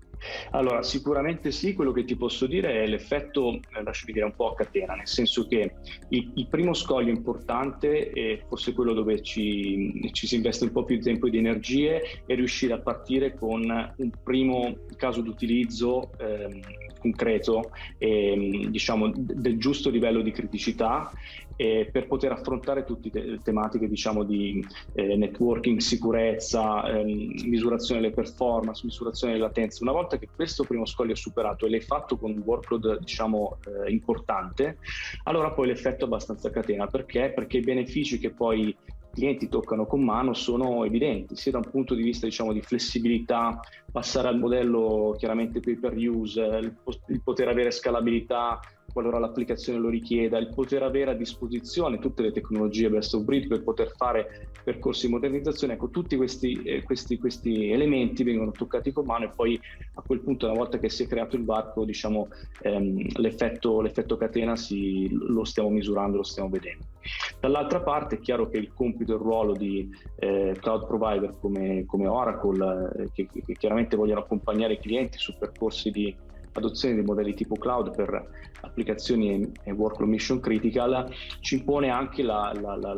Allora, 0.51 0.84
sicuramente 0.84 1.51
sì, 1.51 1.74
quello 1.74 1.92
che 1.92 2.04
ti 2.04 2.16
posso 2.16 2.46
dire 2.46 2.84
è 2.84 2.88
l'effetto, 2.88 3.54
eh, 3.54 3.84
lasciami 3.84 4.13
dire, 4.13 4.25
un 4.25 4.36
po' 4.36 4.51
a 4.51 4.56
catena, 4.56 4.94
nel 4.94 5.08
senso 5.08 5.48
che 5.48 5.74
il, 6.10 6.32
il 6.36 6.48
primo 6.48 6.74
scoglio 6.74 7.10
importante, 7.10 8.12
e 8.12 8.44
forse 8.48 8.74
quello 8.74 8.94
dove 8.94 9.22
ci, 9.22 10.10
ci, 10.12 10.28
si 10.28 10.36
investe 10.36 10.66
un 10.66 10.72
po' 10.72 10.84
più 10.84 10.98
di 10.98 11.04
tempo 11.04 11.28
e 11.28 11.30
di 11.32 11.38
energie, 11.38 12.01
è 12.25 12.36
riuscire 12.36 12.74
a 12.74 12.80
partire 12.80 13.36
con 13.36 13.62
un 13.96 14.12
primo 14.24 14.75
caso 14.96 15.22
d'utilizzo 15.22 16.12
ehm, 16.18 16.60
concreto 17.01 17.72
e 17.98 18.68
diciamo 18.70 19.12
del 19.16 19.58
giusto 19.58 19.90
livello 19.90 20.22
di 20.22 20.32
criticità 20.32 21.12
eh, 21.55 21.89
per 21.91 22.08
poter 22.08 22.31
affrontare 22.31 22.84
tutte 22.84 23.10
le 23.13 23.39
tematiche 23.41 23.88
diciamo 23.88 24.24
di 24.24 24.65
eh, 24.93 25.15
networking, 25.15 25.79
sicurezza, 25.79 26.84
ehm, 26.89 27.48
misurazione 27.48 28.01
delle 28.01 28.13
performance, 28.13 28.81
misurazione 28.84 29.34
delle 29.34 29.46
latenze. 29.46 29.84
Una 29.84 29.91
volta 29.91 30.17
che 30.17 30.27
questo 30.34 30.63
primo 30.63 30.86
scoglio 30.86 31.13
è 31.13 31.15
superato 31.15 31.65
e 31.65 31.70
l'hai 31.70 31.81
fatto 31.81 32.17
con 32.17 32.31
un 32.31 32.41
workload 32.43 33.00
diciamo 33.00 33.58
eh, 33.65 33.91
importante, 33.91 34.77
allora 35.24 35.51
poi 35.51 35.67
l'effetto 35.67 36.05
è 36.05 36.08
abbastanza 36.08 36.50
catena 36.50 36.88
perché? 36.88 37.31
Perché 37.34 37.58
i 37.58 37.62
benefici 37.62 38.17
che 38.17 38.31
poi 38.31 38.75
clienti 39.12 39.50
toccano 39.50 39.86
con 39.86 40.01
mano 40.03 40.34
sono 40.34 40.86
evidenti, 40.86 41.36
sia 41.36 41.51
da 41.51 41.58
un 41.60 41.70
punto 41.70 41.93
di 41.93 42.01
vista 42.01 42.25
diciamo, 42.25 42.53
di 42.53 42.62
flessibilità, 42.62 43.60
passare 43.91 44.29
al 44.29 44.39
modello 44.39 45.15
chiaramente 45.17 45.60
pay 45.60 45.75
per 45.75 45.96
use, 45.96 46.41
il 47.08 47.22
poter 47.22 47.50
avere 47.50 47.72
scalabilità 47.72 48.60
qualora 48.91 49.19
l'applicazione 49.19 49.79
lo 49.79 49.89
richieda, 49.89 50.38
il 50.38 50.53
poter 50.53 50.83
avere 50.83 51.12
a 51.12 51.15
disposizione 51.15 52.00
tutte 52.00 52.21
le 52.21 52.31
tecnologie 52.31 52.89
best 52.89 53.13
of 53.13 53.24
breed 53.24 53.48
per 53.48 53.63
poter 53.63 53.93
fare 53.95 54.50
percorsi 54.63 55.07
di 55.07 55.13
modernizzazione, 55.13 55.74
ecco 55.74 55.89
tutti 55.89 56.15
questi, 56.15 56.62
eh, 56.63 56.83
questi, 56.83 57.17
questi 57.17 57.71
elementi 57.71 58.24
vengono 58.24 58.51
toccati 58.51 58.91
con 58.91 59.05
mano 59.05 59.25
e 59.25 59.31
poi 59.36 59.60
a 59.95 60.01
quel 60.01 60.19
punto 60.19 60.45
una 60.45 60.55
volta 60.55 60.77
che 60.77 60.89
si 60.89 61.03
è 61.03 61.07
creato 61.07 61.36
il 61.36 61.45
varco 61.45 61.86
diciamo 61.86 62.27
ehm, 62.62 63.07
l'effetto, 63.17 63.81
l'effetto, 63.81 64.17
catena 64.17 64.55
si, 64.55 65.10
lo 65.12 65.43
stiamo 65.43 65.69
misurando, 65.69 66.17
lo 66.17 66.24
stiamo 66.24 66.50
vedendo. 66.50 66.86
Dall'altra 67.39 67.81
parte 67.81 68.15
è 68.15 68.19
chiaro 68.19 68.50
che 68.50 68.57
il 68.57 68.74
compito 68.74 69.13
e 69.13 69.15
il 69.15 69.21
ruolo 69.21 69.53
di 69.53 69.89
eh, 70.17 70.55
cloud 70.60 70.86
provider 70.86 71.36
come, 71.39 71.86
come 71.86 72.07
Oracle 72.07 72.91
eh, 72.98 73.10
che, 73.12 73.27
che 73.27 73.53
chiaramente 73.53 73.95
vogliono 73.95 74.19
accompagnare 74.19 74.74
i 74.74 74.79
clienti 74.79 75.17
su 75.17 75.36
percorsi 75.38 75.89
di 75.89 76.15
adozione 76.53 76.96
dei 76.96 77.03
modelli 77.03 77.34
tipo 77.34 77.55
cloud 77.55 77.96
per 77.96 78.29
applicazioni 78.62 79.51
e 79.63 79.72
workload 79.72 80.10
mission 80.10 80.39
critical 80.39 81.13
ci 81.39 81.55
impone 81.55 81.89
anche 81.89 82.24
la, 82.24 82.53
la, 82.60 82.75
la, 82.75 82.93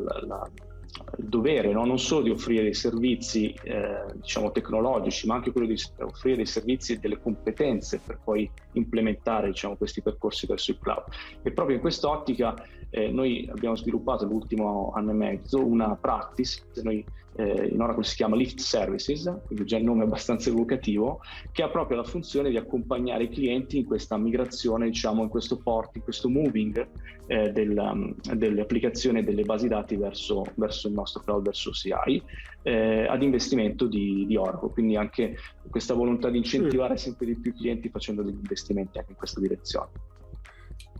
il 1.17 1.27
dovere 1.27 1.71
no? 1.71 1.85
non 1.85 1.99
solo 1.99 2.23
di 2.23 2.29
offrire 2.29 2.63
dei 2.63 2.73
servizi 2.73 3.53
eh, 3.63 4.05
diciamo 4.13 4.51
tecnologici 4.51 5.27
ma 5.27 5.35
anche 5.35 5.51
quello 5.51 5.67
di 5.67 5.75
offrire 5.99 6.37
dei 6.37 6.45
servizi 6.45 6.93
e 6.93 6.97
delle 6.97 7.19
competenze 7.19 7.99
per 8.03 8.19
poi 8.23 8.49
implementare 8.73 9.47
diciamo, 9.47 9.75
questi 9.75 10.01
percorsi 10.01 10.45
verso 10.45 10.71
il 10.71 10.79
cloud 10.79 11.03
e 11.41 11.51
proprio 11.51 11.75
in 11.75 11.81
quest'ottica 11.81 12.55
eh, 12.89 13.09
noi 13.09 13.49
abbiamo 13.51 13.75
sviluppato 13.75 14.25
l'ultimo 14.25 14.91
anno 14.95 15.11
e 15.11 15.15
mezzo 15.15 15.65
una 15.65 15.95
practice 15.95 16.61
noi 16.83 17.03
eh, 17.35 17.67
in 17.71 17.81
Oracle 17.81 18.03
si 18.03 18.15
chiama 18.15 18.35
Lift 18.35 18.59
Services, 18.59 19.41
quindi 19.45 19.65
già 19.65 19.77
il 19.77 19.83
nome 19.83 20.03
è 20.03 20.05
abbastanza 20.05 20.49
evocativo, 20.49 21.21
che 21.51 21.63
ha 21.63 21.69
proprio 21.69 21.97
la 21.97 22.03
funzione 22.03 22.49
di 22.49 22.57
accompagnare 22.57 23.23
i 23.23 23.29
clienti 23.29 23.77
in 23.77 23.85
questa 23.85 24.17
migrazione, 24.17 24.87
diciamo, 24.87 25.23
in 25.23 25.29
questo 25.29 25.57
port, 25.57 25.95
in 25.95 26.03
questo 26.03 26.29
moving 26.29 26.87
eh, 27.27 27.51
del, 27.51 27.77
um, 27.77 28.13
delle 28.33 28.61
applicazioni 28.61 29.19
e 29.19 29.23
delle 29.23 29.43
basi 29.43 29.67
dati 29.67 29.95
verso, 29.95 30.43
verso, 30.55 30.87
il 30.87 30.93
nostro 30.93 31.21
cloud, 31.21 31.43
verso 31.43 31.71
CI, 31.71 32.21
eh, 32.63 33.05
ad 33.07 33.21
investimento 33.21 33.87
di, 33.87 34.25
di, 34.27 34.35
Oracle. 34.35 34.69
Quindi 34.69 34.95
anche 34.95 35.37
questa 35.69 35.93
volontà 35.93 36.29
di 36.29 36.37
incentivare 36.37 36.97
sempre 36.97 37.25
di 37.25 37.39
più 37.39 37.51
i 37.51 37.55
clienti 37.55 37.89
facendo 37.89 38.21
degli 38.21 38.35
investimenti 38.35 38.97
anche 38.97 39.11
in 39.11 39.17
questa 39.17 39.39
direzione. 39.39 39.89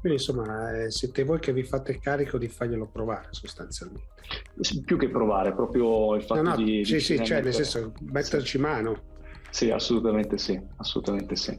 Quindi 0.04 0.20
insomma 0.20 0.84
eh, 0.84 0.92
siete 0.92 1.24
voi 1.24 1.40
che 1.40 1.54
vi 1.54 1.64
fate 1.64 1.98
carico 1.98 2.38
di 2.38 2.50
farglielo 2.50 2.88
provare 2.88 3.30
sostanzialmente. 3.30 4.10
Più 4.84 4.98
che 4.98 5.08
provare, 5.08 5.54
proprio 5.54 6.16
il 6.16 6.24
fatto 6.24 6.42
no, 6.42 6.50
no, 6.50 6.56
di... 6.58 6.84
Sì, 6.84 6.96
di 6.96 7.00
sì, 7.00 7.24
cioè 7.24 7.42
nel 7.42 7.54
senso 7.54 7.94
metterci 8.12 8.58
sì. 8.58 8.60
mano. 8.60 9.02
Sì, 9.50 9.72
assolutamente 9.72 10.38
sì, 10.38 10.60
assolutamente 10.76 11.38
sì. 11.38 11.58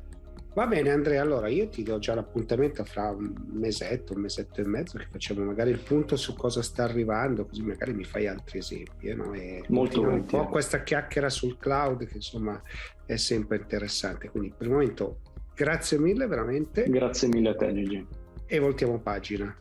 Va 0.53 0.67
bene 0.67 0.91
Andrea, 0.91 1.23
allora 1.23 1.49
io 1.49 1.69
ti 1.69 1.83
do 1.83 1.99
già 1.99 2.15
l'appuntamento 2.15 2.85
fra 2.85 3.09
un 3.09 3.33
mesetto, 3.51 4.13
un 4.13 4.21
mesetto 4.21 4.61
e 4.61 4.67
mezzo 4.67 4.99
che 4.99 5.07
facciamo 5.11 5.43
magari 5.43 5.71
il 5.71 5.79
punto 5.79 6.17
su 6.17 6.35
cosa 6.35 6.61
sta 6.61 6.85
arrivando, 6.85 7.47
così 7.47 7.63
magari 7.63 7.95
mi 7.95 8.05
fai 8.05 8.27
altri 8.27 8.59
esempi. 8.59 9.07
Eh, 9.07 9.15
no? 9.15 9.33
E 9.33 9.65
Molto 9.69 10.03
un 10.03 10.27
po' 10.27 10.49
questa 10.49 10.83
chiacchiera 10.83 11.31
sul 11.31 11.57
cloud 11.57 12.05
che 12.05 12.17
insomma 12.17 12.61
è 13.07 13.17
sempre 13.17 13.57
interessante. 13.57 14.29
Quindi 14.29 14.53
per 14.55 14.67
il 14.67 14.73
momento 14.75 15.21
grazie 15.55 15.99
mille 15.99 16.27
veramente. 16.27 16.85
Grazie 16.91 17.29
mille 17.29 17.49
a 17.49 17.57
te 17.57 17.73
Gigi 17.73 18.23
e 18.47 18.59
voltiamo 18.59 18.99
pagina. 19.01 19.57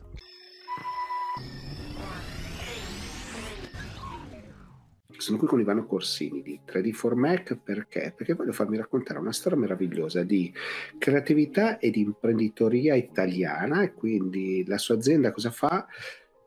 Sono 5.16 5.38
qui 5.38 5.46
con 5.46 5.60
Ivano 5.60 5.86
Corsini 5.86 6.42
di 6.42 6.60
3D4Mac 6.66 7.56
perché? 7.62 8.12
Perché 8.14 8.34
voglio 8.34 8.52
farmi 8.52 8.76
raccontare 8.76 9.18
una 9.18 9.32
storia 9.32 9.58
meravigliosa 9.58 10.22
di 10.22 10.52
creatività 10.98 11.78
e 11.78 11.90
di 11.90 12.00
imprenditoria 12.00 12.94
italiana 12.94 13.82
e 13.82 13.94
quindi 13.94 14.64
la 14.66 14.76
sua 14.76 14.96
azienda 14.96 15.32
cosa 15.32 15.50
fa? 15.50 15.86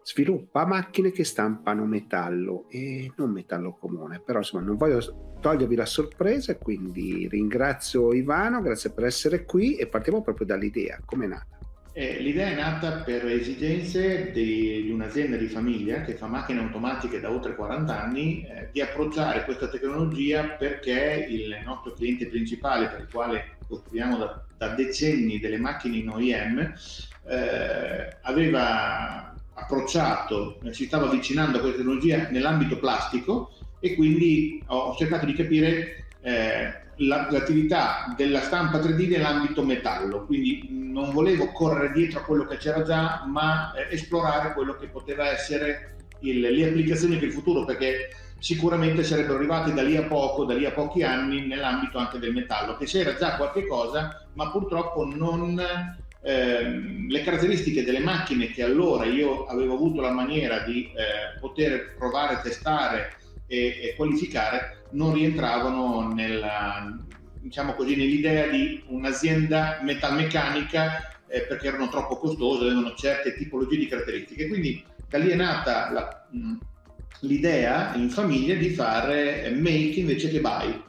Sviluppa 0.03 0.65
macchine 0.65 1.11
che 1.11 1.23
stampano 1.23 1.85
metallo 1.85 2.65
e 2.69 3.11
non 3.15 3.31
metallo 3.31 3.73
comune, 3.73 4.21
però 4.23 4.39
insomma 4.39 4.63
non 4.63 4.77
voglio 4.77 5.35
togliervi 5.39 5.75
la 5.75 5.85
sorpresa, 5.85 6.55
quindi 6.57 7.27
ringrazio 7.27 8.13
Ivano, 8.13 8.61
grazie 8.61 8.91
per 8.91 9.05
essere 9.05 9.43
qui 9.43 9.75
e 9.75 9.87
partiamo 9.87 10.21
proprio 10.21 10.45
dall'idea, 10.45 11.01
come 11.03 11.25
è 11.25 11.27
nata. 11.29 11.56
Eh, 11.99 12.19
l'idea 12.19 12.49
è 12.49 12.53
nata 12.53 12.97
per 12.97 13.25
esigenze 13.25 14.29
di, 14.29 14.83
di, 14.83 14.91
un'azienda 14.91 15.35
di 15.35 15.47
famiglia 15.47 16.01
che 16.01 16.13
fa 16.13 16.27
macchine 16.27 16.59
automatiche 16.59 17.19
da 17.19 17.31
oltre 17.31 17.55
40 17.55 17.99
anni 18.03 18.43
eh, 18.43 18.69
di 18.71 18.81
approcciare 18.81 19.43
questa 19.45 19.67
tecnologia 19.67 20.43
perché 20.43 21.25
il 21.27 21.59
nostro 21.65 21.93
cliente 21.93 22.27
principale 22.27 22.89
per 22.89 22.99
il 22.99 23.07
quale 23.11 23.57
costruiamo 23.67 24.15
da, 24.15 24.45
da 24.55 24.67
decenni 24.75 25.39
delle 25.39 25.57
macchine 25.57 25.97
in 25.97 26.09
OEM 26.09 26.71
eh, 27.29 28.17
aveva 28.21 29.33
approcciato, 29.55 30.59
si 30.69 30.85
stava 30.85 31.07
avvicinando 31.07 31.57
a 31.57 31.61
questa 31.61 31.79
tecnologia 31.79 32.29
nell'ambito 32.29 32.77
plastico 32.77 33.57
e 33.79 33.95
quindi 33.95 34.61
ho 34.67 34.95
cercato 34.95 35.25
di 35.25 35.33
capire 35.33 36.09
eh, 36.21 36.85
l'attività 36.97 38.13
della 38.15 38.41
stampa 38.41 38.79
3D 38.79 39.09
nell'ambito 39.09 39.63
metallo, 39.63 40.25
quindi 40.25 40.67
non 40.69 41.11
volevo 41.11 41.51
correre 41.51 41.91
dietro 41.91 42.19
a 42.19 42.23
quello 42.23 42.45
che 42.45 42.57
c'era 42.57 42.81
già, 42.83 43.23
ma 43.27 43.73
eh, 43.73 43.93
esplorare 43.93 44.53
quello 44.53 44.75
che 44.75 44.87
poteva 44.87 45.29
essere 45.29 45.95
il, 46.21 46.39
le 46.39 46.67
applicazioni 46.67 47.19
del 47.19 47.31
futuro, 47.31 47.65
perché 47.65 48.09
sicuramente 48.39 49.03
sarebbero 49.03 49.35
arrivati 49.35 49.73
da 49.73 49.83
lì 49.83 49.95
a 49.95 50.03
poco, 50.03 50.45
da 50.45 50.53
lì 50.53 50.65
a 50.65 50.71
pochi 50.71 51.03
anni, 51.03 51.45
nell'ambito 51.45 51.97
anche 51.97 52.19
del 52.19 52.33
metallo, 52.33 52.77
che 52.77 52.85
c'era 52.85 53.15
già 53.15 53.35
qualche 53.35 53.67
cosa, 53.67 54.27
ma 54.33 54.49
purtroppo 54.49 55.05
non 55.05 55.59
ehm, 56.21 57.07
le 57.09 57.21
caratteristiche 57.21 57.83
delle 57.83 57.99
macchine 57.99 58.47
che 58.47 58.63
allora 58.63 59.05
io 59.05 59.45
avevo 59.45 59.75
avuto 59.75 60.01
la 60.01 60.11
maniera 60.11 60.59
di 60.59 60.91
eh, 60.95 61.39
poter 61.39 61.95
provare, 61.95 62.39
testare 62.41 63.15
e, 63.47 63.79
e 63.81 63.95
qualificare 63.95 64.85
non 64.91 65.13
rientravano 65.13 66.13
nella, 66.13 66.95
diciamo 67.39 67.73
così, 67.73 67.95
nell'idea 67.95 68.47
di 68.47 68.83
un'azienda 68.87 69.79
metalmeccanica 69.81 71.17
eh, 71.27 71.41
perché 71.41 71.67
erano 71.67 71.89
troppo 71.89 72.17
costose, 72.17 72.65
avevano 72.65 72.93
certe 72.95 73.35
tipologie 73.35 73.77
di 73.77 73.87
caratteristiche. 73.87 74.47
Quindi 74.47 74.83
da 75.09 75.17
lì 75.17 75.29
è 75.29 75.35
nata 75.35 75.91
la, 75.91 76.27
l'idea 77.21 77.95
in 77.95 78.09
famiglia 78.09 78.55
di 78.55 78.69
fare 78.69 79.53
make 79.57 79.99
invece 79.99 80.29
che 80.29 80.39
buy. 80.39 80.83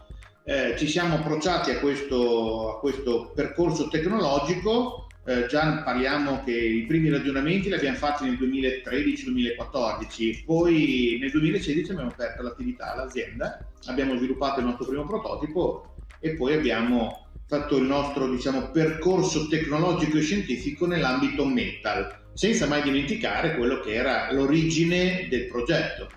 Eh, 0.45 0.75
ci 0.79 0.87
siamo 0.87 1.17
approcciati 1.17 1.71
a 1.71 1.79
questo, 1.79 2.77
a 2.77 2.79
questo 2.81 3.33
percorso 3.35 3.89
tecnologico 3.89 5.08
eh, 5.29 5.47
già 5.47 5.83
parliamo 5.83 6.43
che 6.43 6.57
i 6.57 6.87
primi 6.87 7.11
ragionamenti 7.11 7.69
li 7.69 7.75
abbiamo 7.75 7.99
fatti 7.99 8.25
nel 8.25 8.39
2013-2014, 8.39 10.45
poi 10.47 11.19
nel 11.21 11.31
2016 11.31 11.91
abbiamo 11.91 12.11
aperto 12.11 12.43
l'attività 12.43 12.95
all'azienda, 12.95 13.63
abbiamo 13.89 14.17
sviluppato 14.17 14.61
il 14.61 14.67
nostro 14.67 14.87
primo 14.87 15.05
prototipo 15.05 15.97
e 16.19 16.35
poi 16.35 16.55
abbiamo 16.55 17.27
fatto 17.47 17.77
il 17.77 17.85
nostro 17.85 18.27
diciamo, 18.27 18.71
percorso 18.71 19.49
tecnologico 19.49 20.17
e 20.17 20.23
scientifico 20.23 20.87
nell'ambito 20.87 21.45
metal, 21.45 22.21
senza 22.33 22.67
mai 22.67 22.81
dimenticare 22.81 23.55
quello 23.57 23.81
che 23.81 23.93
era 23.93 24.33
l'origine 24.33 25.27
del 25.29 25.47
progetto. 25.47 26.09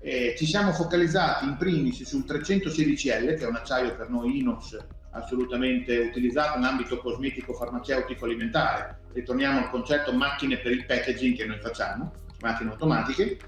Eh, 0.00 0.34
ci 0.36 0.46
siamo 0.46 0.72
focalizzati 0.72 1.44
in 1.44 1.56
primis 1.56 2.02
sul 2.02 2.24
316L, 2.26 3.36
che 3.36 3.44
è 3.44 3.46
un 3.46 3.54
acciaio 3.54 3.94
per 3.94 4.10
noi 4.10 4.38
inox 4.38 4.96
assolutamente 5.22 5.96
utilizzato 5.98 6.58
in 6.58 6.64
ambito 6.64 6.98
cosmetico, 6.98 7.52
farmaceutico, 7.52 8.24
alimentare. 8.24 8.98
Ritorniamo 9.12 9.58
al 9.58 9.70
concetto 9.70 10.12
macchine 10.12 10.58
per 10.58 10.72
il 10.72 10.84
packaging 10.86 11.36
che 11.36 11.46
noi 11.46 11.58
facciamo, 11.60 12.12
macchine 12.40 12.70
automatiche, 12.70 13.38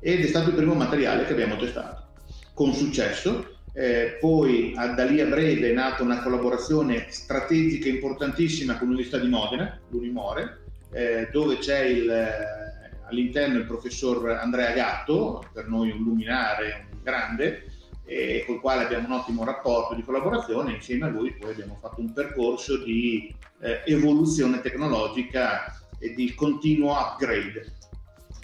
ed 0.00 0.24
è 0.24 0.26
stato 0.26 0.48
il 0.48 0.54
primo 0.54 0.74
materiale 0.74 1.24
che 1.24 1.32
abbiamo 1.32 1.56
testato 1.56 2.08
con 2.54 2.74
successo. 2.74 3.56
Eh, 3.72 4.18
poi 4.20 4.74
a, 4.76 4.88
da 4.88 5.04
lì 5.04 5.20
a 5.20 5.26
breve 5.26 5.70
è 5.70 5.72
nata 5.72 6.02
una 6.02 6.20
collaborazione 6.20 7.06
strategica 7.08 7.88
importantissima 7.88 8.76
con 8.76 8.88
l'Università 8.88 9.18
di 9.18 9.28
Modena, 9.28 9.78
l'Unimore, 9.88 10.62
eh, 10.92 11.28
dove 11.30 11.58
c'è 11.58 11.84
il, 11.84 12.10
eh, 12.10 13.00
all'interno 13.08 13.58
il 13.58 13.66
professor 13.66 14.28
Andrea 14.30 14.72
Gatto, 14.72 15.44
per 15.52 15.68
noi 15.68 15.90
un 15.90 16.02
luminare, 16.02 16.88
un 16.92 16.98
grande, 17.02 17.69
e 18.10 18.42
col 18.44 18.58
quale 18.58 18.82
abbiamo 18.82 19.06
un 19.06 19.20
ottimo 19.20 19.44
rapporto 19.44 19.94
di 19.94 20.02
collaborazione. 20.02 20.72
Insieme 20.72 21.06
a 21.06 21.10
lui 21.10 21.32
poi 21.32 21.52
abbiamo 21.52 21.78
fatto 21.80 22.00
un 22.00 22.12
percorso 22.12 22.82
di 22.82 23.32
eh, 23.60 23.82
evoluzione 23.86 24.60
tecnologica 24.60 25.72
e 25.96 26.12
di 26.14 26.34
continuo 26.34 26.98
upgrade. 26.98 27.72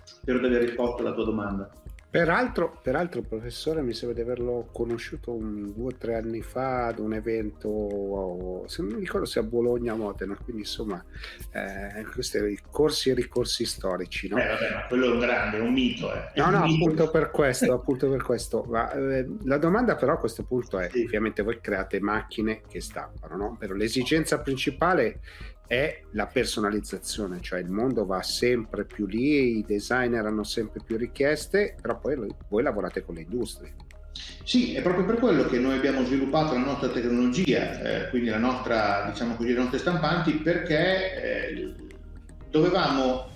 Spero 0.05 0.38
di 0.38 0.46
aver 0.46 0.62
risposto 0.62 1.02
alla 1.02 1.12
tua 1.12 1.24
domanda. 1.24 1.68
Peraltro, 2.16 2.79
peraltro, 2.81 3.20
professore, 3.20 3.83
mi 3.83 3.92
sembra 3.92 4.16
di 4.16 4.22
averlo 4.22 4.70
conosciuto 4.72 5.33
un, 5.33 5.74
due 5.74 5.92
o 5.92 5.96
tre 5.98 6.14
anni 6.14 6.40
fa 6.40 6.87
ad 6.87 6.98
un 6.98 7.12
evento, 7.12 8.64
se 8.68 8.81
non 8.81 8.94
mi 8.94 9.00
ricordo 9.00 9.26
se 9.26 9.38
a 9.38 9.42
Bologna 9.42 9.92
o 9.92 9.96
Modena, 9.96 10.35
quindi 10.42 10.62
insomma, 10.62 11.05
eh, 11.52 12.05
questi 12.14 12.38
i 12.38 12.59
corsi 12.70 13.11
e 13.11 13.14
ricorsi 13.14 13.66
storici. 13.66 14.29
No? 14.29 14.38
Eh, 14.38 14.46
vabbè, 14.46 14.74
ma 14.74 14.87
quello 14.87 15.05
è 15.05 15.11
un 15.11 15.18
grande, 15.18 15.59
è 15.59 15.61
un 15.61 15.74
mito. 15.74 16.11
Eh. 16.11 16.31
No, 16.37 16.48
no, 16.48 16.64
appunto 16.64 17.11
per 17.11 17.31
questo, 17.31 17.74
appunto 17.74 18.09
per 18.09 18.22
questo. 18.22 18.64
Ma, 18.66 18.90
eh, 18.92 19.26
la 19.44 19.59
domanda 19.59 19.96
però 19.96 20.14
a 20.14 20.18
questo 20.18 20.42
punto 20.44 20.79
è, 20.79 20.88
sì. 20.90 21.02
ovviamente 21.02 21.42
voi 21.42 21.61
create 21.61 22.00
macchine 22.00 22.62
che 22.66 22.81
stampano, 22.81 23.37
no? 23.37 23.57
Però 23.59 23.74
l'esigenza 23.74 24.40
principale 24.40 25.20
è 25.66 26.02
la 26.12 26.26
personalizzazione, 26.26 27.40
cioè 27.40 27.61
il 27.61 27.70
mondo 27.70 28.05
va 28.05 28.22
sempre 28.22 28.85
più 28.85 29.07
lì, 29.07 29.59
i 29.59 29.64
designer 29.66 30.24
hanno 30.26 30.44
sempre 30.44 30.81
più 30.85 30.96
richieste, 30.96 31.76
però 31.81 31.98
poi 31.98 32.16
voi 32.48 32.62
lavorate 32.62 33.05
con 33.05 33.16
le 33.16 33.22
industrie. 33.22 33.74
Sì, 34.44 34.74
è 34.74 34.83
proprio 34.83 35.05
per 35.05 35.16
quello 35.16 35.44
che 35.44 35.59
noi 35.59 35.76
abbiamo 35.76 36.05
sviluppato 36.05 36.55
la 36.55 36.61
nostra 36.61 36.88
tecnologia, 36.88 37.81
eh, 37.81 38.09
quindi 38.11 38.29
la 38.29 38.38
nostra, 38.38 39.09
diciamo 39.11 39.35
così, 39.35 39.52
le 39.52 39.59
nostre 39.59 39.79
stampanti, 39.79 40.33
perché 40.35 41.22
eh, 41.22 41.74
dovevamo 42.50 43.29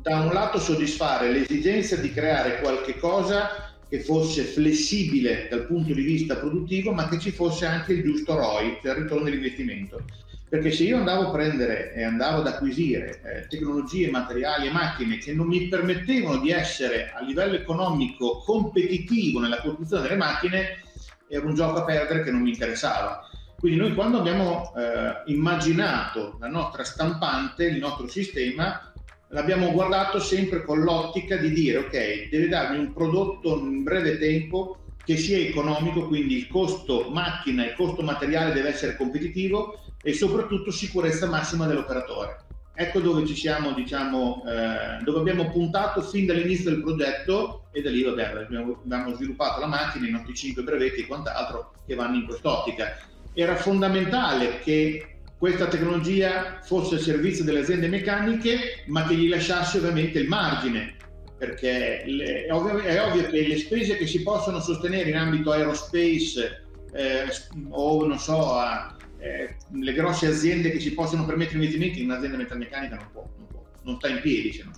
da 0.00 0.20
un 0.20 0.32
lato 0.32 0.58
soddisfare 0.58 1.30
l'esigenza 1.30 1.96
di 1.96 2.12
creare 2.12 2.60
qualche 2.60 2.98
cosa 2.98 3.72
che 3.88 4.00
fosse 4.00 4.42
flessibile 4.42 5.46
dal 5.50 5.66
punto 5.66 5.92
di 5.92 6.02
vista 6.02 6.36
produttivo, 6.36 6.92
ma 6.92 7.08
che 7.08 7.18
ci 7.18 7.30
fosse 7.30 7.66
anche 7.66 7.92
il 7.92 8.02
giusto 8.02 8.34
ROI, 8.34 8.78
cioè 8.82 8.92
il 8.92 9.02
ritorno 9.02 9.24
dell'investimento. 9.24 10.04
Perché 10.48 10.70
se 10.70 10.84
io 10.84 10.98
andavo 10.98 11.28
a 11.28 11.30
prendere 11.30 11.92
e 11.94 12.04
andavo 12.04 12.40
ad 12.40 12.46
acquisire 12.46 13.20
eh, 13.24 13.46
tecnologie, 13.48 14.10
materiali 14.10 14.68
e 14.68 14.70
macchine 14.70 15.18
che 15.18 15.32
non 15.32 15.48
mi 15.48 15.66
permettevano 15.68 16.38
di 16.38 16.50
essere 16.50 17.12
a 17.12 17.22
livello 17.22 17.56
economico 17.56 18.38
competitivo 18.38 19.40
nella 19.40 19.60
costruzione 19.60 20.02
delle 20.02 20.16
macchine, 20.16 20.82
era 21.28 21.44
un 21.44 21.54
gioco 21.54 21.80
a 21.80 21.84
perdere 21.84 22.22
che 22.22 22.30
non 22.30 22.42
mi 22.42 22.50
interessava. 22.50 23.28
Quindi 23.58 23.80
noi 23.80 23.94
quando 23.94 24.18
abbiamo 24.18 24.72
eh, 24.76 25.32
immaginato 25.32 26.36
la 26.38 26.48
nostra 26.48 26.84
stampante, 26.84 27.64
il 27.64 27.78
nostro 27.78 28.06
sistema, 28.08 28.92
l'abbiamo 29.28 29.72
guardato 29.72 30.20
sempre 30.20 30.62
con 30.64 30.80
l'ottica 30.80 31.36
di 31.36 31.50
dire 31.50 31.78
ok, 31.78 32.28
deve 32.28 32.48
darmi 32.48 32.78
un 32.78 32.92
prodotto 32.92 33.58
in 33.58 33.82
breve 33.82 34.18
tempo 34.18 34.78
che 35.04 35.16
sia 35.16 35.38
economico, 35.38 36.06
quindi 36.06 36.36
il 36.36 36.48
costo 36.48 37.10
macchina, 37.10 37.64
il 37.64 37.74
costo 37.74 38.02
materiale 38.02 38.52
deve 38.52 38.68
essere 38.68 38.96
competitivo 38.96 39.83
e 40.04 40.12
soprattutto 40.12 40.70
sicurezza 40.70 41.26
massima 41.26 41.66
dell'operatore. 41.66 42.42
Ecco 42.76 43.00
dove 43.00 43.24
ci 43.24 43.34
siamo, 43.34 43.72
diciamo, 43.72 44.42
eh, 44.46 45.02
dove 45.02 45.20
abbiamo 45.20 45.50
puntato 45.50 46.02
fin 46.02 46.26
dall'inizio 46.26 46.70
del 46.70 46.82
progetto 46.82 47.64
e 47.72 47.80
da 47.80 47.88
lì 47.88 48.02
vabbè, 48.02 48.42
abbiamo, 48.44 48.80
abbiamo 48.84 49.14
sviluppato 49.14 49.60
la 49.60 49.66
macchina, 49.66 50.06
i 50.06 50.10
nostri 50.10 50.34
5 50.34 50.62
brevetti 50.62 51.00
e 51.00 51.06
quant'altro 51.06 51.72
che 51.86 51.94
vanno 51.94 52.16
in 52.16 52.26
quest'ottica. 52.26 52.98
Era 53.32 53.56
fondamentale 53.56 54.58
che 54.58 55.20
questa 55.38 55.66
tecnologia 55.66 56.60
fosse 56.62 56.96
al 56.96 57.00
servizio 57.00 57.44
delle 57.44 57.60
aziende 57.60 57.88
meccaniche, 57.88 58.84
ma 58.86 59.06
che 59.06 59.14
gli 59.14 59.28
lasciasse 59.28 59.78
ovviamente 59.78 60.18
il 60.18 60.28
margine, 60.28 60.96
perché 61.38 62.02
le, 62.06 62.46
è, 62.46 62.52
ovvio, 62.52 62.78
è, 62.78 63.02
ovvio, 63.02 63.28
che 63.30 63.46
le 63.46 63.58
spese 63.58 63.96
che 63.96 64.06
si 64.06 64.22
possono 64.22 64.60
sostenere 64.60 65.08
in 65.08 65.16
ambito 65.16 65.52
aerospace 65.52 66.66
eh, 66.92 67.26
o 67.70 68.06
non 68.06 68.18
so, 68.18 68.54
a, 68.54 68.93
eh, 69.24 69.56
le 69.72 69.92
grosse 69.94 70.26
aziende 70.26 70.70
che 70.70 70.78
si 70.78 70.92
possono 70.92 71.24
permettere 71.24 71.56
investimenti, 71.56 72.02
un'azienda 72.02 72.36
metalmeccanica 72.36 72.96
non 72.96 73.08
può, 73.10 73.26
non, 73.38 73.46
può, 73.46 73.64
non 73.84 73.96
sta 73.96 74.08
in 74.08 74.20
piedi 74.20 74.52
se 74.52 74.64
no. 74.64 74.72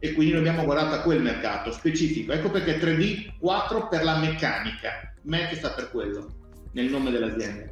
E 0.00 0.12
quindi 0.14 0.32
noi 0.32 0.40
abbiamo 0.40 0.64
guardato 0.64 0.96
a 0.96 1.02
quel 1.02 1.22
mercato 1.22 1.70
specifico. 1.70 2.32
Ecco 2.32 2.50
perché 2.50 2.80
3D 2.80 3.38
4 3.38 3.86
per 3.86 4.02
la 4.02 4.18
meccanica, 4.18 5.14
MEC 5.22 5.54
sta 5.54 5.70
per 5.70 5.90
quello, 5.92 6.34
nel 6.72 6.90
nome 6.90 7.12
dell'azienda. 7.12 7.70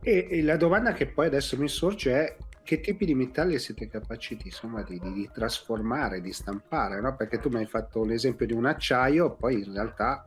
E, 0.00 0.28
e, 0.30 0.42
la 0.42 0.56
domanda 0.56 0.94
che 0.94 1.08
poi 1.08 1.26
adesso 1.26 1.58
mi 1.58 1.68
sorge 1.68 2.12
è 2.12 2.36
che 2.62 2.80
tipi 2.80 3.04
di 3.04 3.14
metalli 3.14 3.58
siete 3.58 3.86
capaci 3.86 4.36
di, 4.36 4.44
insomma, 4.46 4.82
di, 4.82 4.98
di 4.98 5.28
trasformare, 5.30 6.22
di 6.22 6.32
stampare, 6.32 7.02
no? 7.02 7.14
Perché 7.16 7.38
tu 7.38 7.50
mi 7.50 7.58
hai 7.58 7.66
fatto 7.66 8.02
l'esempio 8.02 8.46
di 8.46 8.54
un 8.54 8.64
acciaio, 8.64 9.34
poi 9.34 9.62
in 9.62 9.74
realtà 9.74 10.24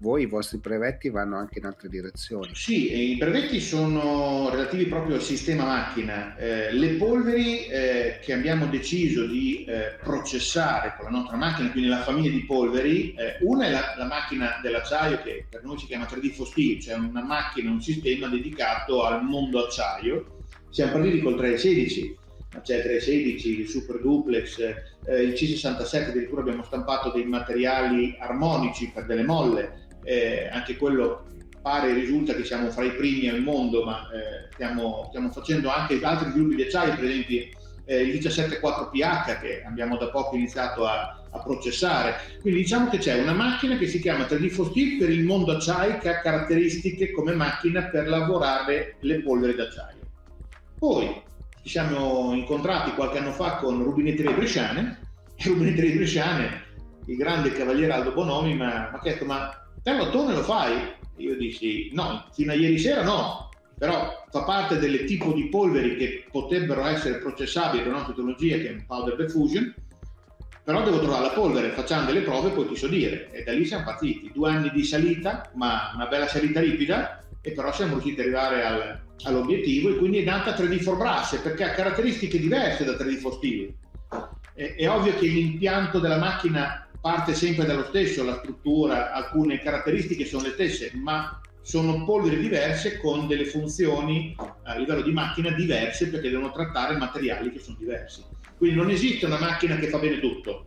voi 0.00 0.22
i 0.22 0.26
vostri 0.26 0.58
brevetti 0.58 1.10
vanno 1.10 1.36
anche 1.36 1.58
in 1.58 1.64
altre 1.64 1.88
direzioni. 1.88 2.50
Sì, 2.54 3.12
i 3.12 3.16
brevetti 3.16 3.60
sono 3.60 4.48
relativi 4.50 4.86
proprio 4.86 5.16
al 5.16 5.22
sistema 5.22 5.64
macchina. 5.64 6.36
Eh, 6.36 6.72
le 6.72 6.90
polveri 6.90 7.66
eh, 7.66 8.18
che 8.22 8.32
abbiamo 8.32 8.66
deciso 8.66 9.26
di 9.26 9.64
eh, 9.64 9.96
processare 10.00 10.94
con 10.96 11.10
la 11.10 11.18
nostra 11.18 11.36
macchina, 11.36 11.70
quindi 11.70 11.88
la 11.88 12.02
famiglia 12.02 12.30
di 12.30 12.44
polveri, 12.44 13.12
eh, 13.14 13.38
una 13.40 13.66
è 13.66 13.70
la, 13.70 13.94
la, 13.96 14.04
macchina 14.04 14.60
dell'acciaio 14.62 15.20
che 15.22 15.46
per 15.48 15.64
noi 15.64 15.78
si 15.78 15.86
chiama 15.86 16.04
3D 16.04 16.30
Fostil, 16.30 16.80
cioè 16.80 16.94
una 16.94 17.24
macchina, 17.24 17.70
un 17.70 17.82
sistema 17.82 18.28
dedicato 18.28 19.04
al 19.04 19.24
mondo 19.24 19.64
acciaio. 19.64 20.36
Siamo 20.70 20.92
partiti 20.92 21.20
col 21.20 21.36
316, 21.36 22.16
c'è 22.62 22.82
316, 22.82 23.60
il 23.60 23.68
Super 23.68 24.00
Duplex, 24.00 24.60
eh, 25.06 25.22
il 25.22 25.32
C67, 25.32 26.10
addirittura 26.10 26.42
abbiamo 26.42 26.62
stampato 26.62 27.10
dei 27.10 27.24
materiali 27.24 28.16
armonici 28.18 28.90
per 28.92 29.06
delle 29.06 29.24
molle, 29.24 29.86
eh, 30.04 30.48
anche 30.50 30.76
quello 30.76 31.24
pare 31.60 31.92
risulta 31.92 32.34
che 32.34 32.44
siamo 32.44 32.70
fra 32.70 32.84
i 32.84 32.94
primi 32.94 33.28
al 33.28 33.42
mondo, 33.42 33.84
ma 33.84 34.08
eh, 34.10 34.48
stiamo, 34.52 35.06
stiamo, 35.08 35.30
facendo 35.30 35.68
anche 35.70 36.00
altri 36.02 36.30
sviluppi 36.30 36.56
di 36.56 36.62
acciaio, 36.62 36.94
per 36.94 37.04
esempio 37.04 37.46
eh, 37.88 38.02
il 38.02 38.14
174PH 38.18 39.40
che 39.40 39.62
abbiamo 39.66 39.96
da 39.96 40.10
poco 40.10 40.36
iniziato 40.36 40.86
a, 40.86 41.22
a, 41.30 41.38
processare. 41.40 42.38
Quindi 42.40 42.60
diciamo 42.60 42.88
che 42.88 42.98
c'è 42.98 43.20
una 43.20 43.32
macchina 43.32 43.76
che 43.76 43.86
si 43.86 43.98
chiama 43.98 44.24
3D 44.24 44.50
Steel 44.50 44.98
per 44.98 45.10
il 45.10 45.24
mondo 45.24 45.52
acciaio 45.52 45.98
che 45.98 46.10
ha 46.10 46.20
caratteristiche 46.20 47.10
come 47.10 47.34
macchina 47.34 47.84
per 47.84 48.08
lavorare 48.08 48.96
le 49.00 49.22
polveri 49.22 49.54
d'acciaio. 49.54 50.00
Poi 50.78 51.22
ci 51.62 51.70
siamo 51.70 52.34
incontrati 52.34 52.92
qualche 52.92 53.18
anno 53.18 53.32
fa 53.32 53.56
con 53.56 53.82
Rubinetterie 53.82 54.34
Bresciane 54.34 55.00
e 55.34 55.44
Rubinetterie 55.48 55.96
Bresciane, 55.96 56.64
il 57.06 57.16
grande 57.16 57.52
cavaliere 57.52 57.92
Aldo 57.92 58.12
Bonomi, 58.12 58.54
mi 58.54 58.62
ha 58.64 58.98
chiesto 59.02 59.24
ma 59.24 59.50
te 59.88 59.96
l'ottone 59.96 60.34
lo 60.34 60.42
fai? 60.42 60.96
Io 61.16 61.36
dissi 61.36 61.90
no, 61.92 62.26
fino 62.32 62.52
a 62.52 62.54
ieri 62.54 62.78
sera 62.78 63.02
no, 63.02 63.48
però 63.76 64.24
fa 64.30 64.42
parte 64.42 64.78
del 64.78 65.04
tipo 65.04 65.32
di 65.32 65.48
polveri 65.48 65.96
che 65.96 66.26
potrebbero 66.30 66.84
essere 66.84 67.18
processabili 67.18 67.84
con 67.84 67.94
una 67.94 68.04
tecnologia 68.04 68.56
che 68.56 68.68
è 68.68 68.72
un 68.72 68.84
powder 68.86 69.16
diffusion, 69.16 69.74
però 70.62 70.82
devo 70.82 71.00
trovare 71.00 71.22
la 71.22 71.30
polvere, 71.30 71.70
facciamo 71.70 72.04
delle 72.04 72.20
prove 72.20 72.48
e 72.48 72.52
poi 72.52 72.68
ti 72.68 72.76
so 72.76 72.88
dire. 72.88 73.30
E 73.32 73.42
da 73.42 73.52
lì 73.52 73.64
siamo 73.64 73.84
partiti, 73.84 74.30
due 74.34 74.50
anni 74.50 74.70
di 74.70 74.84
salita, 74.84 75.50
ma 75.54 75.92
una 75.94 76.06
bella 76.06 76.28
salita 76.28 76.60
ripida, 76.60 77.24
e 77.40 77.52
però 77.52 77.72
siamo 77.72 77.94
riusciti 77.94 78.20
ad 78.20 78.26
arrivare 78.26 78.64
al, 78.64 79.00
all'obiettivo 79.22 79.88
e 79.88 79.96
quindi 79.96 80.18
è 80.18 80.24
nata 80.24 80.54
3D 80.54 80.80
for 80.80 80.98
Brass 80.98 81.38
perché 81.38 81.64
ha 81.64 81.70
caratteristiche 81.70 82.38
diverse 82.38 82.84
da 82.84 82.92
3D 82.92 83.16
for 83.16 83.32
Steel. 83.34 83.72
È, 84.52 84.74
è 84.76 84.90
ovvio 84.90 85.14
che 85.14 85.26
l'impianto 85.26 85.98
della 85.98 86.18
macchina 86.18 86.87
parte 87.00 87.34
sempre 87.34 87.64
dallo 87.64 87.84
stesso, 87.84 88.24
la 88.24 88.38
struttura, 88.38 89.12
alcune 89.12 89.60
caratteristiche 89.60 90.24
sono 90.24 90.44
le 90.44 90.52
stesse, 90.52 90.90
ma 90.94 91.40
sono 91.62 92.04
polveri 92.04 92.38
diverse 92.38 92.98
con 92.98 93.26
delle 93.26 93.44
funzioni 93.44 94.34
a 94.62 94.76
livello 94.76 95.02
di 95.02 95.12
macchina 95.12 95.50
diverse 95.50 96.08
perché 96.08 96.30
devono 96.30 96.50
trattare 96.50 96.96
materiali 96.96 97.52
che 97.52 97.58
sono 97.58 97.76
diversi. 97.78 98.24
Quindi 98.56 98.76
non 98.76 98.90
esiste 98.90 99.26
una 99.26 99.38
macchina 99.38 99.76
che 99.76 99.88
fa 99.88 99.98
bene 99.98 100.18
tutto, 100.18 100.64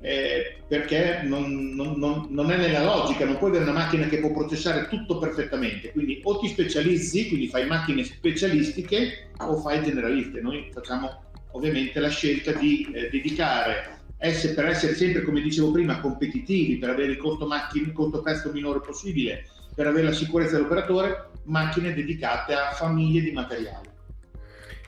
eh, 0.00 0.62
perché 0.66 1.20
non, 1.24 1.74
non, 1.74 1.98
non, 1.98 2.26
non, 2.30 2.50
è 2.50 2.56
nella 2.56 2.84
logica, 2.84 3.24
non 3.24 3.36
puoi 3.36 3.50
avere 3.50 3.64
una 3.64 3.80
macchina 3.80 4.06
che 4.06 4.18
può 4.18 4.32
processare 4.32 4.88
tutto 4.88 5.18
perfettamente, 5.18 5.92
quindi 5.92 6.20
o 6.24 6.38
ti 6.38 6.48
specializzi, 6.48 7.28
quindi 7.28 7.48
fai 7.48 7.66
macchine 7.66 8.02
specialistiche 8.04 9.30
o 9.38 9.56
fai 9.58 9.82
generaliste. 9.82 10.40
Noi 10.40 10.70
facciamo 10.72 11.24
ovviamente 11.52 12.00
la 12.00 12.08
scelta 12.08 12.52
di 12.52 12.88
eh, 12.92 13.08
dedicare 13.10 13.97
essere, 14.18 14.54
per 14.54 14.66
essere 14.66 14.94
sempre, 14.94 15.22
come 15.22 15.40
dicevo 15.40 15.70
prima, 15.70 16.00
competitivi, 16.00 16.76
per 16.76 16.90
avere 16.90 17.12
il 17.12 17.18
costo, 17.18 17.46
macchine, 17.46 17.86
il 17.86 17.92
costo 17.92 18.20
prezzo 18.20 18.52
minore 18.52 18.80
possibile, 18.80 19.46
per 19.74 19.86
avere 19.86 20.08
la 20.08 20.12
sicurezza 20.12 20.56
dell'operatore, 20.56 21.30
macchine 21.44 21.94
dedicate 21.94 22.52
a 22.52 22.72
famiglie 22.72 23.20
di 23.20 23.30
materiali. 23.30 23.86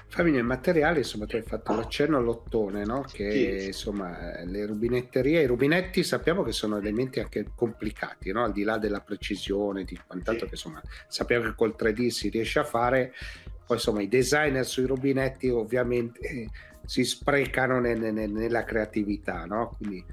Famiglie 0.08 0.40
di 0.40 0.46
materiali, 0.46 0.98
insomma, 0.98 1.26
tu 1.26 1.36
hai 1.36 1.42
fatto 1.42 1.72
l'accenno 1.72 2.16
all'ottone, 2.16 2.84
no? 2.84 3.02
che 3.02 3.60
sì. 3.60 3.66
insomma 3.66 4.42
le 4.44 4.66
rubinetterie, 4.66 5.42
i 5.42 5.46
rubinetti 5.46 6.02
sappiamo 6.02 6.42
che 6.42 6.50
sono 6.50 6.78
elementi 6.78 7.20
anche 7.20 7.52
complicati, 7.54 8.32
no? 8.32 8.42
al 8.42 8.52
di 8.52 8.64
là 8.64 8.76
della 8.78 9.00
precisione, 9.00 9.84
di 9.84 9.96
quant'altro 10.04 10.46
sì. 10.46 10.50
che 10.50 10.56
insomma 10.56 10.82
sappiamo 11.06 11.44
che 11.44 11.54
col 11.54 11.76
3D 11.78 12.08
si 12.08 12.28
riesce 12.28 12.58
a 12.58 12.64
fare, 12.64 13.12
poi 13.64 13.76
insomma 13.76 14.02
i 14.02 14.08
designer 14.08 14.66
sui 14.66 14.84
rubinetti 14.84 15.48
ovviamente 15.48 16.48
si 16.84 17.04
sprecano 17.04 17.80
ne, 17.80 17.94
ne, 17.94 18.26
nella 18.26 18.64
creatività, 18.64 19.44
no? 19.44 19.74
Quindi 19.76 20.04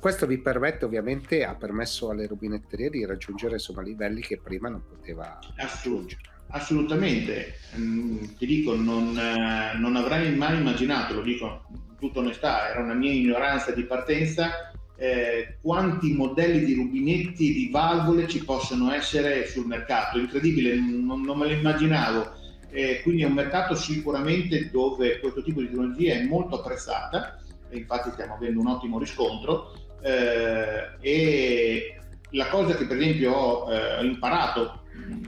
questo 0.00 0.26
vi 0.26 0.38
permette 0.38 0.86
ovviamente, 0.86 1.44
ha 1.44 1.54
permesso 1.54 2.10
alle 2.10 2.26
rubinetterie 2.26 2.88
di 2.88 3.04
raggiungere 3.04 3.54
insomma 3.54 3.82
livelli 3.82 4.22
che 4.22 4.40
prima 4.42 4.68
non 4.68 4.82
poteva 4.88 5.38
raggiungere. 5.56 6.22
Assolutamente, 6.52 7.54
mm, 7.76 8.24
ti 8.38 8.46
dico, 8.46 8.74
non, 8.74 9.16
eh, 9.16 9.76
non, 9.78 9.96
avrei 9.96 10.34
mai 10.34 10.56
immaginato, 10.56 11.14
lo 11.14 11.22
dico 11.22 11.64
in 11.70 11.96
tutta 11.98 12.20
onestà, 12.20 12.70
era 12.70 12.80
una 12.80 12.94
mia 12.94 13.12
ignoranza 13.12 13.70
di 13.72 13.84
partenza, 13.84 14.72
eh, 14.96 15.58
quanti 15.60 16.12
modelli 16.12 16.64
di 16.64 16.74
rubinetti, 16.74 17.52
di 17.52 17.68
valvole 17.70 18.26
ci 18.26 18.44
possono 18.44 18.92
essere 18.92 19.46
sul 19.46 19.66
mercato. 19.66 20.18
Incredibile, 20.18 20.74
non, 20.74 21.20
non 21.20 21.38
me 21.38 21.46
lo 21.46 21.52
immaginavo 21.52 22.38
eh, 22.70 23.00
quindi 23.02 23.22
è 23.22 23.26
un 23.26 23.32
mercato 23.32 23.74
sicuramente 23.74 24.70
dove 24.70 25.18
questo 25.20 25.42
tipo 25.42 25.60
di 25.60 25.66
tecnologia 25.66 26.14
è 26.14 26.22
molto 26.24 26.60
apprezzata, 26.60 27.40
e 27.68 27.78
infatti 27.78 28.10
stiamo 28.12 28.34
avendo 28.34 28.60
un 28.60 28.68
ottimo 28.68 28.98
riscontro. 28.98 29.72
Eh, 30.02 30.88
e 31.00 32.00
la 32.30 32.48
cosa 32.48 32.74
che 32.74 32.86
per 32.86 32.96
esempio 32.96 33.32
ho 33.32 33.72
eh, 33.72 34.04
imparato 34.04 34.78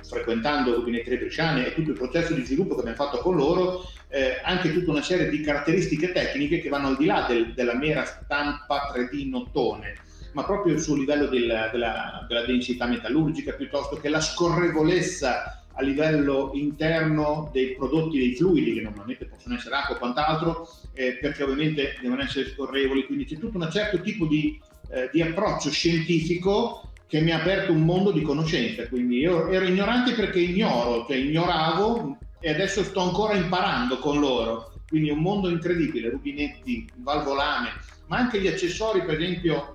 frequentando 0.03 0.75
Rubinetterie 0.75 1.19
Bresciane 1.19 1.67
e 1.67 1.75
tutto 1.75 1.91
il 1.91 1.97
processo 1.97 2.35
di 2.35 2.45
sviluppo 2.45 2.75
che 2.75 2.81
abbiamo 2.81 2.97
fatto 2.97 3.19
con 3.19 3.37
loro 3.37 3.85
eh, 4.09 4.41
anche 4.45 4.73
tutta 4.73 4.91
una 4.91 5.03
serie 5.03 5.29
di 5.29 5.41
caratteristiche 5.41 6.13
tecniche 6.13 6.61
che 6.61 6.69
vanno 6.69 6.89
al 6.89 6.97
di 6.97 7.07
là 7.07 7.25
del, 7.27 7.55
della 7.55 7.75
mera 7.75 8.05
stampa 8.05 8.93
3D 8.95 9.29
notone, 9.29 9.97
ma 10.33 10.45
proprio 10.45 10.79
sul 10.79 11.01
livello 11.01 11.27
del, 11.27 11.71
della, 11.73 12.25
della 12.29 12.45
densità 12.45 12.87
metallurgica 12.87 13.53
piuttosto 13.53 13.97
che 13.97 14.11
la 14.11 14.21
scorrevolezza 14.21 15.62
a 15.75 15.83
livello 15.83 16.51
interno 16.55 17.51
dei 17.53 17.75
prodotti, 17.75 18.19
dei 18.19 18.35
fluidi, 18.35 18.75
che 18.75 18.83
normalmente 18.83 19.25
possono 19.27 19.55
essere 19.55 19.77
acqua 19.77 19.97
o 19.97 19.99
quant'altro, 19.99 20.69
eh, 20.93 21.19
perché 21.21 21.43
ovviamente 21.43 21.97
devono 22.01 22.23
essere 22.23 22.51
scorrevoli, 22.51 23.07
quindi 23.07 23.25
c'è 23.25 23.39
tutto 23.39 23.59
un 23.59 23.71
certo 23.71 24.01
tipo 24.01 24.27
di, 24.27 24.61
eh, 24.91 25.09
di, 25.13 25.23
approccio 25.23 25.71
scientifico 25.71 26.91
che 27.07 27.21
mi 27.21 27.31
ha 27.31 27.41
aperto 27.41 27.73
un 27.73 27.83
mondo 27.83 28.11
di 28.11 28.23
conoscenza, 28.23 28.87
quindi 28.89 29.19
io 29.19 29.49
ero 29.49 29.65
ignorante 29.65 30.13
perché 30.13 30.41
ignoro, 30.41 31.05
cioè 31.07 31.17
ignoravo 31.17 32.19
e 32.41 32.51
adesso 32.51 32.83
sto 32.83 33.01
ancora 33.01 33.35
imparando 33.35 33.99
con 33.99 34.19
loro, 34.19 34.73
quindi 34.89 35.11
un 35.11 35.19
mondo 35.19 35.49
incredibile, 35.49 36.11
rubinetti, 36.11 36.89
valvolame, 36.97 37.71
ma 38.07 38.19
anche 38.19 38.41
gli 38.41 38.47
accessori, 38.47 39.03
per 39.05 39.21
esempio, 39.21 39.75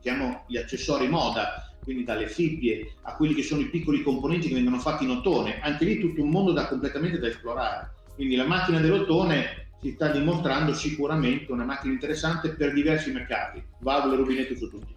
chiamo 0.00 0.44
gli 0.46 0.56
accessori 0.56 1.08
moda, 1.08 1.75
quindi 1.86 2.02
dalle 2.02 2.26
fibbie 2.26 2.94
a 3.02 3.14
quelli 3.14 3.32
che 3.32 3.44
sono 3.44 3.60
i 3.60 3.70
piccoli 3.70 4.02
componenti 4.02 4.48
che 4.48 4.54
vengono 4.54 4.80
fatti 4.80 5.04
in 5.04 5.10
ottone, 5.10 5.60
anche 5.60 5.84
lì 5.84 6.00
tutto 6.00 6.20
un 6.20 6.30
mondo 6.30 6.50
da, 6.50 6.66
completamente 6.66 7.20
da 7.20 7.28
esplorare. 7.28 7.92
Quindi 8.16 8.34
la 8.34 8.44
macchina 8.44 8.80
dell'ottone 8.80 9.68
si 9.80 9.92
sta 9.92 10.10
dimostrando 10.10 10.74
sicuramente 10.74 11.52
una 11.52 11.64
macchina 11.64 11.92
interessante 11.92 12.48
per 12.48 12.72
diversi 12.72 13.12
mercati, 13.12 13.62
valvole 13.78 14.14
e 14.14 14.16
rubinetti 14.16 14.56
su 14.56 14.68
tutti. 14.68 14.94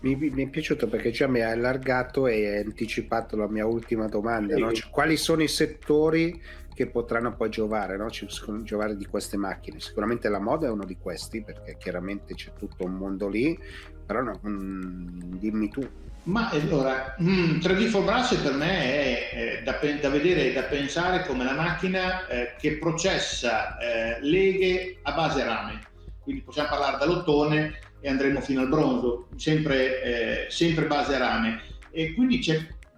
Mi, 0.00 0.14
mi, 0.14 0.44
è 0.44 0.48
piaciuto 0.50 0.88
perché 0.88 1.10
già 1.10 1.26
mi 1.26 1.40
ha 1.40 1.48
allargato 1.48 2.26
e 2.26 2.46
hai 2.46 2.64
anticipato 2.64 3.34
la 3.34 3.48
mia 3.48 3.64
ultima 3.64 4.06
domanda. 4.06 4.56
Sì. 4.56 4.60
No? 4.60 4.72
Cioè, 4.72 4.90
quali 4.90 5.16
sono 5.16 5.42
i 5.42 5.48
settori 5.48 6.38
che 6.74 6.86
potranno 6.86 7.34
poi 7.34 7.48
giovare, 7.48 7.96
no? 7.96 8.08
giovare 8.62 8.94
di 8.94 9.06
queste 9.06 9.38
macchine? 9.38 9.80
Sicuramente 9.80 10.28
la 10.28 10.38
moda 10.38 10.66
è 10.66 10.70
uno 10.70 10.84
di 10.84 10.98
questi 10.98 11.42
perché 11.42 11.78
chiaramente 11.78 12.34
c'è 12.34 12.52
tutto 12.58 12.84
un 12.84 12.92
mondo 12.92 13.26
lì, 13.26 13.58
però 14.04 14.20
no, 14.20 14.38
mh, 14.38 15.38
dimmi 15.38 15.70
tu 15.70 15.88
ma 16.26 16.48
allora, 16.50 17.16
mm, 17.22 17.58
3D 17.58 17.86
for 17.86 18.04
Brush 18.04 18.34
per 18.36 18.52
me 18.52 18.82
è, 18.82 19.30
è 19.30 19.62
da, 19.62 19.78
da, 20.00 20.08
vedere 20.08 20.50
e 20.50 20.52
da 20.52 20.62
pensare 20.62 21.24
come 21.24 21.44
la 21.44 21.54
macchina 21.54 22.26
eh, 22.26 22.54
che 22.58 22.78
processa 22.78 23.78
eh, 23.78 24.18
leghe 24.22 24.98
a 25.02 25.12
base 25.12 25.44
rame. 25.44 25.80
Quindi 26.20 26.42
possiamo 26.42 26.68
parlare 26.68 26.98
dall'ottone 26.98 27.78
e 28.00 28.08
andremo 28.08 28.40
fino 28.40 28.60
al 28.60 28.68
bronzo, 28.68 29.28
sempre, 29.36 30.02
eh, 30.46 30.50
sempre 30.50 30.86
base 30.86 31.16
rame. 31.16 31.62
E 31.92 32.12
quindi 32.14 32.40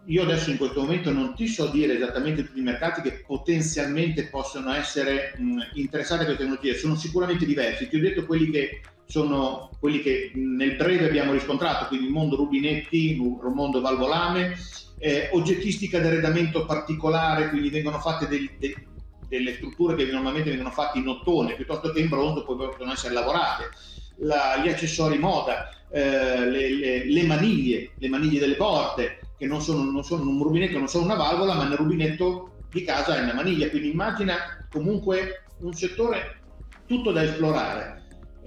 io 0.06 0.22
adesso 0.22 0.50
in 0.50 0.56
questo 0.56 0.80
momento 0.80 1.12
non 1.12 1.34
ti 1.34 1.46
so 1.48 1.66
dire 1.66 1.96
esattamente 1.96 2.44
tutti 2.44 2.60
i 2.60 2.62
mercati 2.62 3.02
che 3.02 3.24
potenzialmente 3.26 4.28
possono 4.28 4.72
essere 4.72 5.34
mh, 5.36 5.42
mm, 5.42 5.58
interessati 5.74 6.22
a 6.22 6.24
queste 6.24 6.44
tecnologie, 6.44 6.78
sono 6.78 6.96
sicuramente 6.96 7.44
diversi. 7.44 7.88
Ti 7.88 7.96
ho 7.96 8.00
detto 8.00 8.24
quelli 8.24 8.48
che 8.50 8.80
sono 9.08 9.70
quelli 9.80 10.00
che 10.00 10.32
nel 10.34 10.76
breve 10.76 11.06
abbiamo 11.06 11.32
riscontrato, 11.32 11.86
quindi 11.86 12.06
il 12.06 12.12
mondo 12.12 12.36
rubinetti, 12.36 13.12
il 13.12 13.52
mondo 13.54 13.80
valvolame, 13.80 14.54
eh, 14.98 15.30
oggettistica 15.32 15.98
d'arredamento 15.98 16.66
particolare, 16.66 17.48
quindi 17.48 17.70
vengono 17.70 17.98
fatte 18.00 18.28
dei, 18.28 18.50
dei, 18.58 18.76
delle 19.26 19.54
strutture 19.54 19.94
che 19.96 20.04
normalmente 20.12 20.50
vengono 20.50 20.70
fatte 20.70 20.98
in 20.98 21.08
ottone 21.08 21.54
piuttosto 21.54 21.90
che 21.90 22.00
in 22.00 22.10
bronzo, 22.10 22.44
poi 22.44 22.56
possono 22.56 22.92
essere 22.92 23.14
lavorate, 23.14 23.70
La, 24.18 24.60
gli 24.62 24.68
accessori 24.68 25.16
moda, 25.16 25.70
eh, 25.90 26.50
le, 26.50 26.74
le, 26.74 27.04
le, 27.06 27.22
maniglie, 27.22 27.92
le 27.96 28.08
maniglie 28.10 28.40
delle 28.40 28.56
porte, 28.56 29.20
che 29.38 29.46
non 29.46 29.62
sono, 29.62 29.90
non 29.90 30.04
sono 30.04 30.28
un 30.28 30.42
rubinetto, 30.42 30.76
non 30.76 30.88
sono 30.88 31.04
una 31.04 31.14
valvola, 31.14 31.54
ma 31.54 31.66
nel 31.66 31.78
rubinetto 31.78 32.56
di 32.70 32.84
casa 32.84 33.16
è 33.16 33.22
una 33.22 33.32
maniglia, 33.32 33.70
quindi 33.70 33.90
immagina 33.90 34.66
comunque 34.70 35.44
un 35.60 35.72
settore 35.72 36.40
tutto 36.86 37.10
da 37.10 37.22
esplorare 37.22 37.97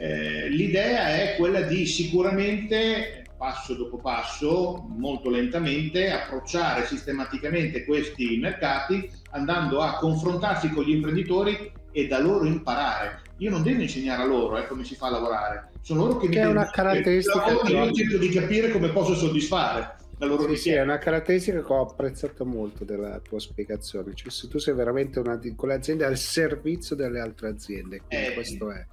eh, 0.01 0.49
l'idea 0.49 1.09
è 1.09 1.35
quella 1.37 1.61
di 1.61 1.85
sicuramente, 1.85 3.23
passo 3.37 3.75
dopo 3.75 3.97
passo, 3.97 4.83
molto 4.97 5.29
lentamente, 5.29 6.09
approcciare 6.09 6.87
sistematicamente 6.87 7.85
questi 7.85 8.39
mercati 8.39 9.07
andando 9.29 9.79
a 9.79 9.97
confrontarsi 9.97 10.69
con 10.71 10.85
gli 10.85 10.95
imprenditori 10.95 11.71
e 11.91 12.07
da 12.07 12.19
loro 12.19 12.45
imparare. 12.45 13.21
Io 13.37 13.51
non 13.51 13.61
devo 13.61 13.83
insegnare 13.83 14.23
a 14.23 14.25
loro 14.25 14.57
eh, 14.57 14.65
come 14.65 14.83
si 14.83 14.95
fa 14.95 15.05
a 15.05 15.11
lavorare, 15.11 15.69
sono 15.81 16.05
loro 16.05 16.17
che, 16.17 16.29
che 16.29 16.39
mi 16.39 16.45
è 16.45 16.47
una 16.47 16.69
caratteristica 16.71 17.61
che 17.63 17.71
io 17.71 17.91
cerco 17.91 18.17
di 18.17 18.29
capire 18.29 18.71
come 18.71 18.89
posso 18.89 19.13
soddisfare 19.13 19.99
la 20.17 20.25
loro 20.25 20.47
sì, 20.49 20.55
sì, 20.55 20.69
è 20.71 20.81
una 20.81 20.97
caratteristica 20.97 21.63
che 21.63 21.73
ho 21.73 21.81
apprezzato 21.81 22.43
molto 22.43 22.83
della 22.85 23.19
tua 23.19 23.39
spiegazione, 23.39 24.13
cioè 24.15 24.31
se 24.31 24.47
tu 24.47 24.57
sei 24.57 24.73
veramente 24.73 25.19
una 25.19 25.35
di 25.35 25.53
quelle 25.53 25.75
aziende 25.75 26.05
al 26.05 26.17
servizio 26.17 26.95
delle 26.95 27.19
altre 27.19 27.49
aziende, 27.49 28.01
eh, 28.07 28.33
questo 28.33 28.71
è 28.71 28.85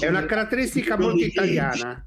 è 0.00 0.08
una 0.08 0.24
caratteristica 0.24 0.96
molto 0.96 1.24
italiana. 1.24 2.04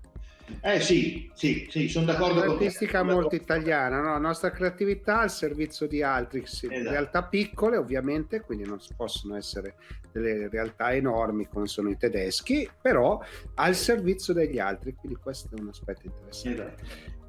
Eh 0.59 0.81
sì, 0.81 1.31
sì, 1.33 1.67
sì, 1.69 1.87
sono 1.87 2.05
d'accordo 2.05 2.33
con 2.33 2.41
te. 2.41 2.47
Caratteristica 2.47 3.03
molto 3.03 3.35
italiana, 3.35 4.01
no? 4.01 4.11
La 4.11 4.17
nostra 4.17 4.51
creatività 4.51 5.19
al 5.21 5.31
servizio 5.31 5.87
di 5.87 6.03
altri, 6.03 6.43
esatto. 6.43 6.73
realtà 6.89 7.23
piccole 7.23 7.77
ovviamente, 7.77 8.41
quindi 8.41 8.65
non 8.65 8.79
possono 8.95 9.37
essere 9.37 9.75
delle 10.11 10.49
realtà 10.49 10.93
enormi 10.93 11.47
come 11.47 11.67
sono 11.67 11.89
i 11.89 11.97
tedeschi, 11.97 12.69
però 12.81 13.21
al 13.55 13.75
servizio 13.75 14.33
degli 14.33 14.59
altri, 14.59 14.93
quindi 14.93 15.17
questo 15.21 15.55
è 15.55 15.59
un 15.59 15.69
aspetto 15.69 16.07
interessante. 16.07 16.61
Esatto. 16.61 16.83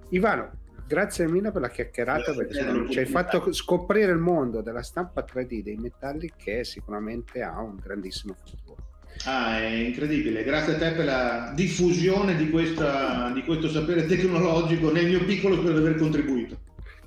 Ivano, 0.08 0.50
grazie 0.86 1.28
mille 1.28 1.52
per 1.52 1.60
la 1.62 1.70
chiacchierata 1.70 2.34
perché 2.34 2.90
ci 2.90 2.98
hai 2.98 3.06
fatto 3.06 3.52
scoprire 3.52 4.12
il 4.12 4.18
mondo 4.18 4.60
della 4.60 4.82
stampa 4.82 5.24
3D 5.24 5.62
dei 5.62 5.76
metalli 5.76 6.32
che 6.36 6.64
sicuramente 6.64 7.40
ha 7.40 7.60
un 7.60 7.76
grandissimo 7.76 8.34
futuro. 8.34 8.90
Ah, 9.24 9.58
è 9.58 9.66
incredibile, 9.66 10.42
grazie 10.42 10.74
a 10.74 10.78
te 10.78 10.92
per 10.92 11.04
la 11.04 11.52
diffusione 11.54 12.36
di, 12.36 12.50
questa, 12.50 13.30
di 13.32 13.42
questo 13.44 13.68
sapere 13.68 14.06
tecnologico 14.06 14.90
nel 14.90 15.06
mio 15.06 15.24
piccolo 15.24 15.56
di 15.56 15.68
aver 15.68 15.94
contribuito. 15.96 16.58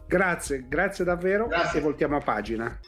Grazie, 0.07 0.65
grazie 0.67 1.03
davvero 1.03 1.47
grazie. 1.47 1.79
e 1.79 1.81
voltiamo 1.81 2.15
a 2.15 2.21
pagina. 2.21 2.79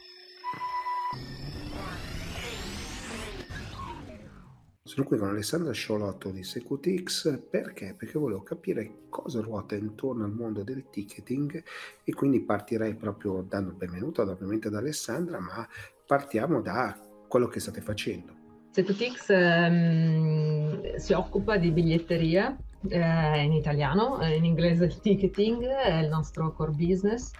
Sono 4.82 5.04
qui 5.04 5.18
con 5.18 5.28
Alessandro 5.28 5.70
Sciolotto 5.72 6.30
di 6.30 6.42
SecutiX 6.42 7.40
perché? 7.50 7.94
Perché 7.96 8.18
volevo 8.18 8.42
capire 8.42 9.02
cosa 9.10 9.42
ruota 9.42 9.74
intorno 9.74 10.24
al 10.24 10.32
mondo 10.32 10.62
del 10.62 10.88
ticketing 10.90 11.62
e 12.02 12.14
quindi 12.14 12.40
partirei 12.40 12.94
proprio 12.94 13.44
dando 13.46 13.70
il 13.70 13.76
benvenuto 13.76 14.22
ovviamente 14.22 14.68
ad 14.68 14.74
Alessandra, 14.74 15.38
ma 15.40 15.68
partiamo 16.06 16.62
da 16.62 16.98
quello 17.28 17.48
che 17.48 17.60
state 17.60 17.82
facendo. 17.82 18.37
Setutix 18.78 19.28
ehm, 19.30 20.94
si 20.98 21.12
occupa 21.12 21.56
di 21.56 21.72
biglietteria 21.72 22.56
eh, 22.88 23.42
in 23.42 23.50
italiano, 23.50 24.20
eh, 24.20 24.36
in 24.36 24.44
inglese 24.44 24.84
il 24.84 25.00
ticketing 25.00 25.66
è 25.66 25.98
il 25.98 26.08
nostro 26.08 26.52
core 26.52 26.70
business. 26.70 27.32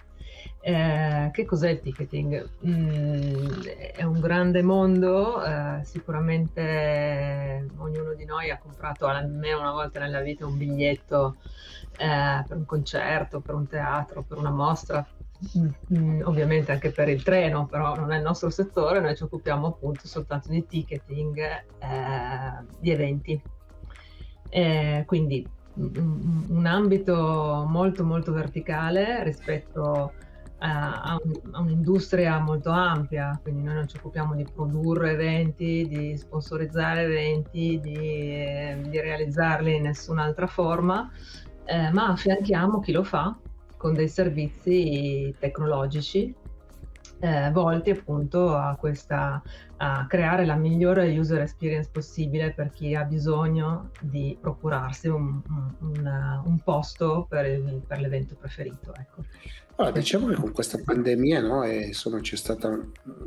Eh, 0.59 1.29
che 1.31 1.45
cos'è 1.45 1.69
il 1.69 1.79
ticketing? 1.79 2.45
Mm, 2.67 3.61
è 3.95 4.03
un 4.03 4.19
grande 4.19 4.61
mondo, 4.63 5.41
eh, 5.41 5.79
sicuramente 5.85 7.65
ognuno 7.77 8.13
di 8.15 8.25
noi 8.25 8.49
ha 8.49 8.57
comprato 8.57 9.07
almeno 9.07 9.61
una 9.61 9.71
volta 9.71 10.01
nella 10.01 10.19
vita 10.19 10.45
un 10.45 10.57
biglietto 10.57 11.37
eh, 11.97 12.43
per 12.45 12.57
un 12.57 12.65
concerto, 12.65 13.39
per 13.39 13.55
un 13.55 13.65
teatro, 13.65 14.23
per 14.23 14.37
una 14.37 14.51
mostra, 14.51 15.07
ovviamente 16.23 16.71
anche 16.71 16.91
per 16.91 17.07
il 17.07 17.23
treno, 17.23 17.65
però 17.65 17.95
non 17.95 18.11
è 18.11 18.17
il 18.17 18.23
nostro 18.23 18.49
settore, 18.49 18.99
noi 18.99 19.15
ci 19.15 19.23
occupiamo 19.23 19.67
appunto 19.67 20.05
soltanto 20.07 20.49
di 20.49 20.65
ticketing 20.65 21.37
eh, 21.37 22.65
di 22.79 22.91
eventi. 22.91 23.41
Eh, 24.49 25.03
quindi 25.05 25.47
un, 25.75 26.45
un, 26.49 26.65
ambito 26.65 27.65
molto 27.69 28.03
molto 28.03 28.33
verticale 28.33 29.23
rispetto 29.23 30.11
a, 30.57 31.01
a, 31.01 31.19
un, 31.23 31.39
a, 31.51 31.59
un'industria 31.61 32.39
molto 32.39 32.71
ampia, 32.71 33.39
quindi 33.41 33.63
noi 33.63 33.75
non 33.75 33.87
ci 33.87 33.95
occupiamo 33.97 34.35
di 34.35 34.45
produrre 34.53 35.11
eventi, 35.11 35.87
di 35.87 36.17
sponsorizzare 36.17 37.03
eventi, 37.03 37.79
di, 37.81 37.95
eh, 37.95 38.77
di 38.81 38.99
realizzarli 38.99 39.75
in 39.75 39.83
nessun'altra 39.83 40.47
forma, 40.47 41.09
eh, 41.63 41.91
ma 41.91 42.07
affianchiamo 42.07 42.79
chi 42.79 42.91
lo 42.91 43.03
fa 43.03 43.37
con 43.79 43.93
dei 43.93 44.09
servizi 44.09 45.33
tecnologici 45.39 46.35
eh, 47.19 47.49
volti 47.51 47.89
appunto 47.89 48.55
a, 48.55 48.75
questa, 48.79 49.41
a 49.77 50.05
creare 50.07 50.45
la 50.45 50.55
migliore 50.55 51.17
user 51.17 51.41
experience 51.41 51.89
possibile 51.91 52.53
per 52.53 52.71
chi 52.71 52.95
ha 52.95 53.03
bisogno 53.03 53.91
di 54.01 54.37
procurarsi 54.39 55.07
un, 55.07 55.41
un, 55.79 56.41
un 56.45 56.59
posto 56.63 57.25
per, 57.29 57.45
il, 57.45 57.81
per, 57.85 57.99
l'evento 57.99 58.35
preferito. 58.35 58.93
Ecco. 58.95 59.25
Allora, 59.75 59.97
diciamo 59.97 60.27
che 60.27 60.35
con 60.35 60.51
questa 60.51 60.79
pandemia 60.83 61.41
no, 61.41 61.65
insomma, 61.65 62.19
c'è 62.19 62.35
stata 62.35 62.69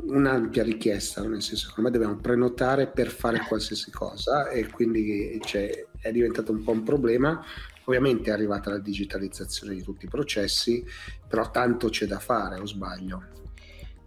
un'ampia 0.07 0.63
richiesta, 0.63 1.21
nel 1.27 1.41
senso 1.41 1.67
che 1.67 1.73
ormai 1.77 1.91
dobbiamo 1.91 2.17
prenotare 2.17 2.87
per 2.87 3.07
fare 3.07 3.39
qualsiasi 3.47 3.91
cosa 3.91 4.49
e 4.49 4.69
quindi 4.69 5.39
cioè, 5.43 5.87
è 5.99 6.11
diventato 6.11 6.51
un 6.51 6.63
po' 6.63 6.71
un 6.71 6.83
problema 6.83 7.43
Ovviamente 7.85 8.29
è 8.29 8.33
arrivata 8.33 8.69
la 8.69 8.79
digitalizzazione 8.79 9.73
di 9.73 9.83
tutti 9.83 10.05
i 10.05 10.09
processi, 10.09 10.85
però 11.27 11.49
tanto 11.51 11.89
c'è 11.89 12.05
da 12.05 12.19
fare, 12.19 12.59
o 12.59 12.65
sbaglio? 12.65 13.23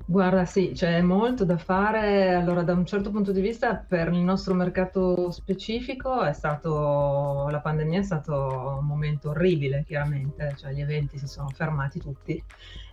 Guarda, 0.09 0.45
sì, 0.45 0.71
c'è 0.73 1.01
molto 1.03 1.45
da 1.45 1.59
fare. 1.59 2.33
Allora, 2.33 2.62
da 2.62 2.73
un 2.75 2.87
certo 2.87 3.11
punto 3.11 3.33
di 3.33 3.41
vista, 3.41 3.75
per 3.75 4.12
il 4.12 4.21
nostro 4.21 4.55
mercato 4.55 5.33
specifico, 5.33 6.23
è 6.23 6.33
stato, 6.33 7.49
la 7.51 7.61
pandemia 7.61 7.99
è 7.99 8.05
stato 8.05 8.79
un 8.79 8.87
momento 8.87 9.31
orribile, 9.31 9.85
chiaramente, 9.85 10.55
cioè 10.57 10.73
gli 10.73 10.81
eventi 10.81 11.19
si 11.19 11.27
sono 11.27 11.49
fermati 11.49 11.99
tutti 11.99 12.41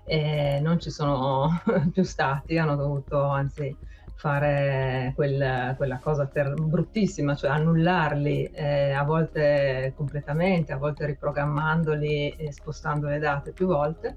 e 0.06 0.60
non 0.60 0.80
ci 0.80 0.90
sono 0.90 1.62
più 1.94 2.04
stati, 2.04 2.58
hanno 2.58 2.76
dovuto 2.76 3.22
anzi 3.22 3.76
fare 4.24 5.12
quel, 5.16 5.74
quella 5.76 6.00
cosa 6.00 6.26
ter- 6.28 6.54
bruttissima, 6.54 7.36
cioè 7.36 7.50
annullarli 7.50 8.46
eh, 8.54 8.92
a 8.92 9.04
volte 9.04 9.92
completamente, 9.98 10.72
a 10.72 10.78
volte 10.78 11.06
riprogrammandoli 11.08 12.30
e 12.30 12.54
spostando 12.54 13.10
le 13.10 13.20
date 13.20 13.52
più 13.52 13.66
volte. 13.66 14.16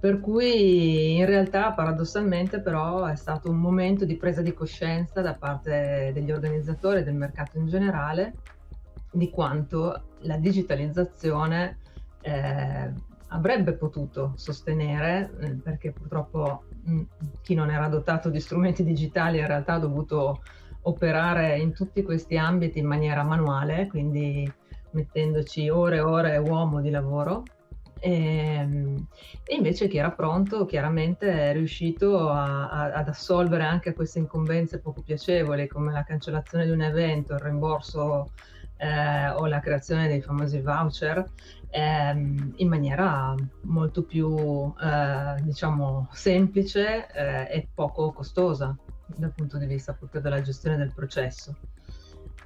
Per 0.00 0.18
cui 0.18 1.18
in 1.18 1.26
realtà 1.26 1.72
paradossalmente 1.72 2.60
però 2.60 3.04
è 3.04 3.14
stato 3.14 3.50
un 3.50 3.58
momento 3.58 4.06
di 4.06 4.16
presa 4.16 4.40
di 4.40 4.54
coscienza 4.54 5.20
da 5.20 5.34
parte 5.34 6.10
degli 6.14 6.32
organizzatori 6.32 7.00
e 7.00 7.04
del 7.04 7.14
mercato 7.14 7.58
in 7.58 7.66
generale 7.66 8.36
di 9.10 9.28
quanto 9.28 10.04
la 10.20 10.38
digitalizzazione 10.38 11.76
eh, 12.22 12.90
avrebbe 13.28 13.74
potuto 13.74 14.32
sostenere, 14.36 15.30
eh, 15.38 15.50
perché 15.50 15.92
purtroppo 15.92 16.64
chi 17.42 17.54
non 17.54 17.70
era 17.70 17.88
dotato 17.88 18.28
di 18.28 18.40
strumenti 18.40 18.84
digitali 18.84 19.38
in 19.38 19.46
realtà 19.46 19.74
ha 19.74 19.78
dovuto 19.78 20.42
operare 20.82 21.58
in 21.58 21.72
tutti 21.72 22.02
questi 22.02 22.36
ambiti 22.36 22.78
in 22.78 22.86
maniera 22.86 23.22
manuale, 23.22 23.86
quindi 23.86 24.50
mettendoci 24.90 25.68
ore 25.68 25.96
e 25.96 26.00
ore 26.00 26.36
uomo 26.38 26.80
di 26.80 26.90
lavoro. 26.90 27.44
E, 27.98 28.12
ehm, 28.12 29.06
e, 29.44 29.54
invece 29.54 29.86
chi 29.86 29.98
era 29.98 30.10
pronto 30.10 30.64
chiaramente 30.64 31.30
è 31.30 31.52
riuscito 31.52 32.28
a, 32.28 32.68
a, 32.68 32.92
ad 32.94 33.08
assolvere 33.08 33.62
anche 33.62 33.94
queste 33.94 34.18
incombenze 34.18 34.80
poco 34.80 35.02
piacevoli 35.02 35.68
come 35.68 35.92
la 35.92 36.02
cancellazione 36.02 36.64
di 36.64 36.72
un 36.72 36.82
evento, 36.82 37.34
il 37.34 37.40
rimborso 37.40 38.30
eh, 38.82 39.28
o 39.28 39.46
la 39.46 39.60
creazione 39.60 40.08
dei 40.08 40.20
famosi 40.20 40.60
voucher 40.60 41.24
ehm, 41.70 42.54
in 42.56 42.68
maniera 42.68 43.32
molto 43.62 44.02
più 44.02 44.74
eh, 44.82 45.40
diciamo 45.42 46.08
semplice 46.10 47.06
eh, 47.12 47.48
e 47.48 47.68
poco 47.72 48.12
costosa 48.12 48.76
dal 49.06 49.32
punto 49.32 49.56
di 49.58 49.66
vista 49.66 49.92
proprio 49.92 50.20
della 50.20 50.42
gestione 50.42 50.76
del 50.76 50.92
processo. 50.92 51.54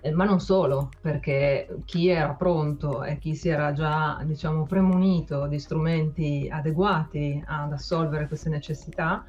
Eh, 0.02 0.12
ma 0.12 0.24
non 0.24 0.40
solo, 0.40 0.92
perché 1.00 1.74
chi 1.86 2.08
era 2.08 2.34
pronto 2.34 3.02
e 3.02 3.18
chi 3.18 3.34
si 3.34 3.48
era 3.48 3.72
già, 3.72 4.20
diciamo, 4.24 4.66
premunito 4.66 5.46
di 5.46 5.58
strumenti 5.58 6.48
adeguati 6.52 7.42
ad 7.46 7.72
assolvere 7.72 8.28
queste 8.28 8.50
necessità, 8.50 9.24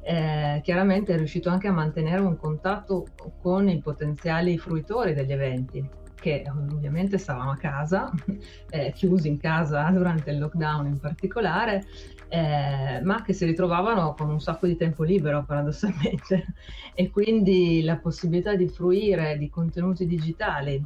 eh, 0.00 0.60
chiaramente 0.62 1.12
è 1.12 1.16
riuscito 1.16 1.48
anche 1.48 1.68
a 1.68 1.72
mantenere 1.72 2.20
un 2.20 2.36
contatto 2.36 3.06
con 3.40 3.68
i 3.68 3.80
potenziali 3.80 4.58
fruitori 4.58 5.12
degli 5.12 5.32
eventi, 5.32 6.00
che 6.22 6.44
ovviamente 6.48 7.18
stavano 7.18 7.50
a 7.50 7.56
casa, 7.56 8.10
eh, 8.70 8.92
chiusi 8.92 9.26
in 9.26 9.38
casa 9.38 9.90
durante 9.90 10.30
il 10.30 10.38
lockdown 10.38 10.86
in 10.86 11.00
particolare, 11.00 11.84
eh, 12.28 13.00
ma 13.02 13.22
che 13.22 13.32
si 13.32 13.44
ritrovavano 13.44 14.14
con 14.14 14.30
un 14.30 14.40
sacco 14.40 14.66
di 14.66 14.76
tempo 14.76 15.02
libero 15.02 15.44
paradossalmente. 15.44 16.46
E 16.94 17.08
quindi 17.08 17.82
la 17.82 17.96
possibilità 17.96 18.54
di 18.54 18.68
fruire 18.68 19.38
di 19.38 19.48
contenuti 19.48 20.06
digitali 20.06 20.84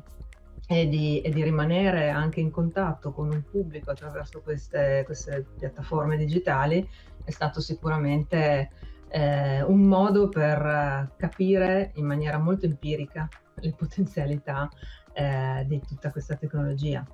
e 0.69 0.89
di, 0.89 1.21
e 1.21 1.31
di, 1.31 1.43
rimanere 1.43 2.11
anche 2.11 2.39
in 2.39 2.53
contatto 2.53 3.11
con 3.11 3.29
un 3.29 3.43
pubblico 3.51 3.91
attraverso 3.91 4.41
queste, 4.41 5.03
queste 5.05 5.45
piattaforme 5.59 6.17
digitali 6.17 6.89
è 7.25 7.31
stato 7.33 7.61
sicuramente 7.61 8.71
eh, 9.09 9.63
un 9.63 9.81
modo 9.81 10.29
per 10.29 11.11
capire 11.17 11.91
in 11.97 12.07
maniera 12.07 12.39
molto 12.39 12.67
empirica 12.67 13.29
le 13.61 13.73
potenzialità 13.73 14.69
eh, 15.17 15.65
di 15.67 15.81
tutta 15.81 16.11
questa 16.11 16.37
tecnologia. 16.37 17.05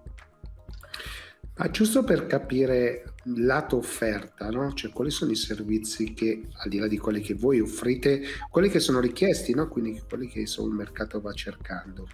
Ma 1.54 1.70
giusto 1.70 2.02
per 2.02 2.26
capire 2.26 3.14
lato 3.24 3.76
offerta, 3.76 4.48
no? 4.48 4.72
cioè 4.72 4.90
quali 4.90 5.10
sono 5.10 5.30
i 5.30 5.36
servizi 5.36 6.12
che, 6.12 6.48
al 6.54 6.68
di 6.68 6.78
là 6.78 6.88
di 6.88 6.98
quelli 6.98 7.20
che 7.20 7.34
voi 7.34 7.60
offrite, 7.60 8.22
quelli 8.50 8.68
che 8.68 8.80
sono 8.80 9.00
richiesti, 9.00 9.54
no? 9.54 9.68
quindi 9.68 10.02
quelli 10.08 10.28
che 10.28 10.40
insomma, 10.40 10.70
il 10.70 10.74
mercato 10.74 11.20
va 11.20 11.32
cercando? 11.32 12.08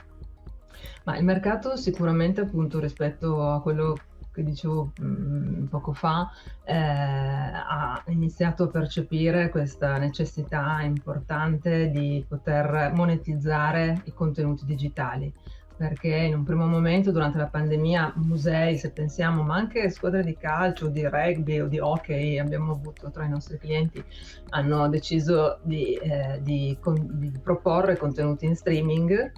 Ma 1.04 1.16
il 1.16 1.24
mercato 1.24 1.76
sicuramente 1.76 2.42
appunto 2.42 2.80
rispetto 2.80 3.48
a 3.48 3.62
quello 3.62 3.96
che 4.30 4.42
dicevo 4.42 4.92
mh, 4.98 5.06
mm, 5.06 5.64
poco 5.66 5.92
fa, 5.92 6.30
eh, 6.64 6.74
ha 6.74 8.02
iniziato 8.08 8.64
a 8.64 8.68
percepire 8.68 9.48
questa 9.48 9.98
necessità 9.98 10.82
importante 10.82 11.90
di 11.90 12.24
poter 12.28 12.92
monetizzare 12.94 14.02
i 14.04 14.12
contenuti 14.12 14.64
digitali 14.64 15.32
perché 15.78 16.08
in 16.08 16.34
un 16.34 16.42
primo 16.42 16.66
momento 16.66 17.12
durante 17.12 17.38
la 17.38 17.46
pandemia 17.46 18.14
musei, 18.16 18.76
se 18.76 18.90
pensiamo, 18.90 19.44
ma 19.44 19.54
anche 19.54 19.88
squadre 19.90 20.24
di 20.24 20.36
calcio, 20.36 20.88
di 20.88 21.06
rugby 21.06 21.60
o 21.60 21.68
di 21.68 21.78
hockey, 21.78 22.36
abbiamo 22.40 22.72
avuto 22.72 23.12
tra 23.12 23.24
i 23.24 23.28
nostri 23.28 23.58
clienti, 23.58 24.02
hanno 24.48 24.88
deciso 24.88 25.60
di, 25.62 25.94
eh, 25.94 26.40
di, 26.42 26.76
con, 26.80 27.06
di 27.20 27.30
proporre 27.40 27.96
contenuti 27.96 28.44
in 28.44 28.56
streaming 28.56 29.32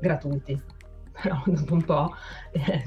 gratuiti. 0.00 0.60
Però 1.22 1.40
dopo 1.46 1.74
un 1.74 1.84
po' 1.84 2.14
eh, 2.50 2.82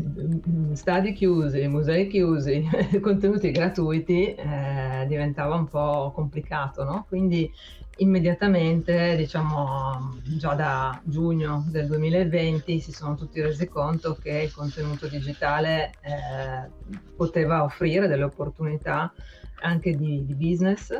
stadi 0.75 1.13
chiusi, 1.13 1.67
musei 1.67 2.07
chiusi, 2.07 2.67
contenuti 3.01 3.51
gratuiti 3.51 4.35
eh, 4.35 5.05
diventava 5.07 5.55
un 5.55 5.67
po' 5.67 6.11
complicato, 6.13 6.83
no? 6.83 7.05
Quindi 7.07 7.49
immediatamente, 7.97 9.15
diciamo 9.15 10.19
già 10.37 10.53
da 10.53 10.99
giugno 11.05 11.65
del 11.69 11.87
2020, 11.87 12.79
si 12.79 12.91
sono 12.91 13.15
tutti 13.15 13.41
resi 13.41 13.67
conto 13.67 14.17
che 14.21 14.41
il 14.41 14.53
contenuto 14.53 15.07
digitale 15.07 15.91
eh, 16.01 16.99
poteva 17.15 17.63
offrire 17.63 18.07
delle 18.07 18.23
opportunità 18.23 19.13
anche 19.61 19.95
di, 19.95 20.25
di 20.25 20.35
business. 20.35 20.93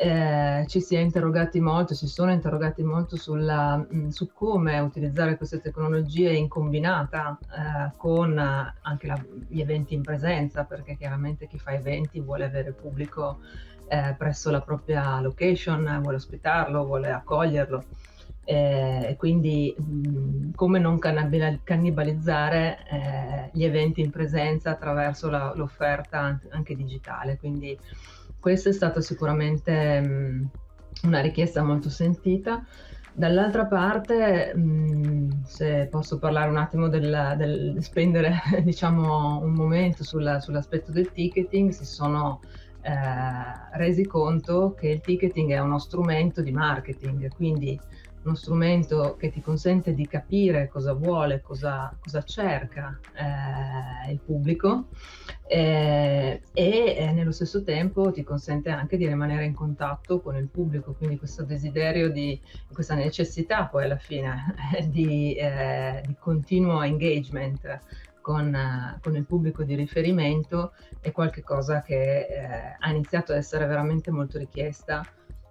Eh, 0.00 0.64
ci 0.68 0.80
si 0.80 0.94
è 0.94 1.00
interrogati 1.00 1.58
molto, 1.58 1.92
si 1.92 2.06
sono 2.06 2.30
interrogati 2.30 2.84
molto 2.84 3.16
sulla, 3.16 3.84
su 4.10 4.32
come 4.32 4.78
utilizzare 4.78 5.36
queste 5.36 5.60
tecnologie 5.60 6.32
in 6.32 6.46
combinata 6.46 7.36
eh, 7.42 7.96
con 7.96 8.38
anche 8.38 9.06
la, 9.08 9.20
gli 9.48 9.60
eventi 9.60 9.94
in 9.94 10.02
presenza, 10.02 10.62
perché 10.62 10.96
chiaramente 10.96 11.48
chi 11.48 11.58
fa 11.58 11.72
eventi 11.72 12.20
vuole 12.20 12.44
avere 12.44 12.70
pubblico 12.70 13.40
eh, 13.88 14.14
presso 14.16 14.52
la 14.52 14.60
propria 14.60 15.18
location, 15.20 15.98
vuole 16.00 16.18
ospitarlo, 16.18 16.84
vuole 16.84 17.10
accoglierlo. 17.10 17.84
Eh, 18.44 19.16
quindi 19.18 19.74
mh, 19.76 20.54
come 20.54 20.78
non 20.78 21.00
cannibalizzare 21.00 22.78
eh, 22.88 23.50
gli 23.52 23.64
eventi 23.64 24.00
in 24.00 24.10
presenza 24.10 24.70
attraverso 24.70 25.28
la, 25.28 25.52
l'offerta 25.56 26.38
anche 26.50 26.76
digitale. 26.76 27.36
Quindi 27.36 27.76
questa 28.40 28.68
è 28.70 28.72
stata 28.72 29.00
sicuramente 29.00 30.00
mh, 30.00 30.50
una 31.04 31.20
richiesta 31.20 31.62
molto 31.62 31.90
sentita. 31.90 32.64
Dall'altra 33.12 33.66
parte, 33.66 34.54
mh, 34.54 35.42
se 35.44 35.88
posso 35.90 36.18
parlare 36.18 36.50
un 36.50 36.56
attimo 36.56 36.88
del, 36.88 37.34
del 37.36 37.76
spendere 37.80 38.40
diciamo, 38.62 39.40
un 39.40 39.52
momento 39.52 40.04
sulla, 40.04 40.40
sull'aspetto 40.40 40.92
del 40.92 41.10
ticketing, 41.12 41.70
si 41.70 41.84
sono 41.84 42.40
eh, 42.82 43.76
resi 43.76 44.06
conto 44.06 44.74
che 44.78 44.88
il 44.88 45.00
ticketing 45.00 45.50
è 45.50 45.58
uno 45.58 45.78
strumento 45.78 46.42
di 46.42 46.52
marketing, 46.52 47.34
quindi 47.34 47.78
uno 48.28 48.36
strumento 48.36 49.16
che 49.18 49.30
ti 49.30 49.40
consente 49.40 49.94
di 49.94 50.06
capire 50.06 50.68
cosa 50.68 50.92
vuole, 50.92 51.40
cosa, 51.40 51.96
cosa 51.98 52.22
cerca 52.22 53.00
eh, 53.14 54.12
il 54.12 54.20
pubblico 54.20 54.88
eh, 55.46 56.42
e 56.52 56.94
eh, 56.96 57.12
nello 57.12 57.32
stesso 57.32 57.64
tempo 57.64 58.12
ti 58.12 58.22
consente 58.22 58.68
anche 58.68 58.98
di 58.98 59.06
rimanere 59.06 59.46
in 59.46 59.54
contatto 59.54 60.20
con 60.20 60.36
il 60.36 60.48
pubblico, 60.48 60.92
quindi 60.92 61.16
questo 61.16 61.42
desiderio 61.42 62.10
di, 62.10 62.38
questa 62.70 62.94
necessità 62.94 63.64
poi 63.64 63.84
alla 63.84 63.96
fine 63.96 64.54
di, 64.88 65.34
eh, 65.34 66.02
di 66.06 66.14
continuo 66.18 66.82
engagement 66.82 67.80
con, 68.20 68.98
con, 69.00 69.16
il 69.16 69.24
pubblico 69.24 69.62
di 69.62 69.74
riferimento 69.74 70.72
è 71.00 71.12
qualcosa 71.12 71.80
che 71.80 72.26
eh, 72.26 72.76
ha 72.78 72.90
iniziato 72.90 73.32
ad 73.32 73.38
essere 73.38 73.64
veramente 73.64 74.10
molto 74.10 74.36
richiesta, 74.36 75.02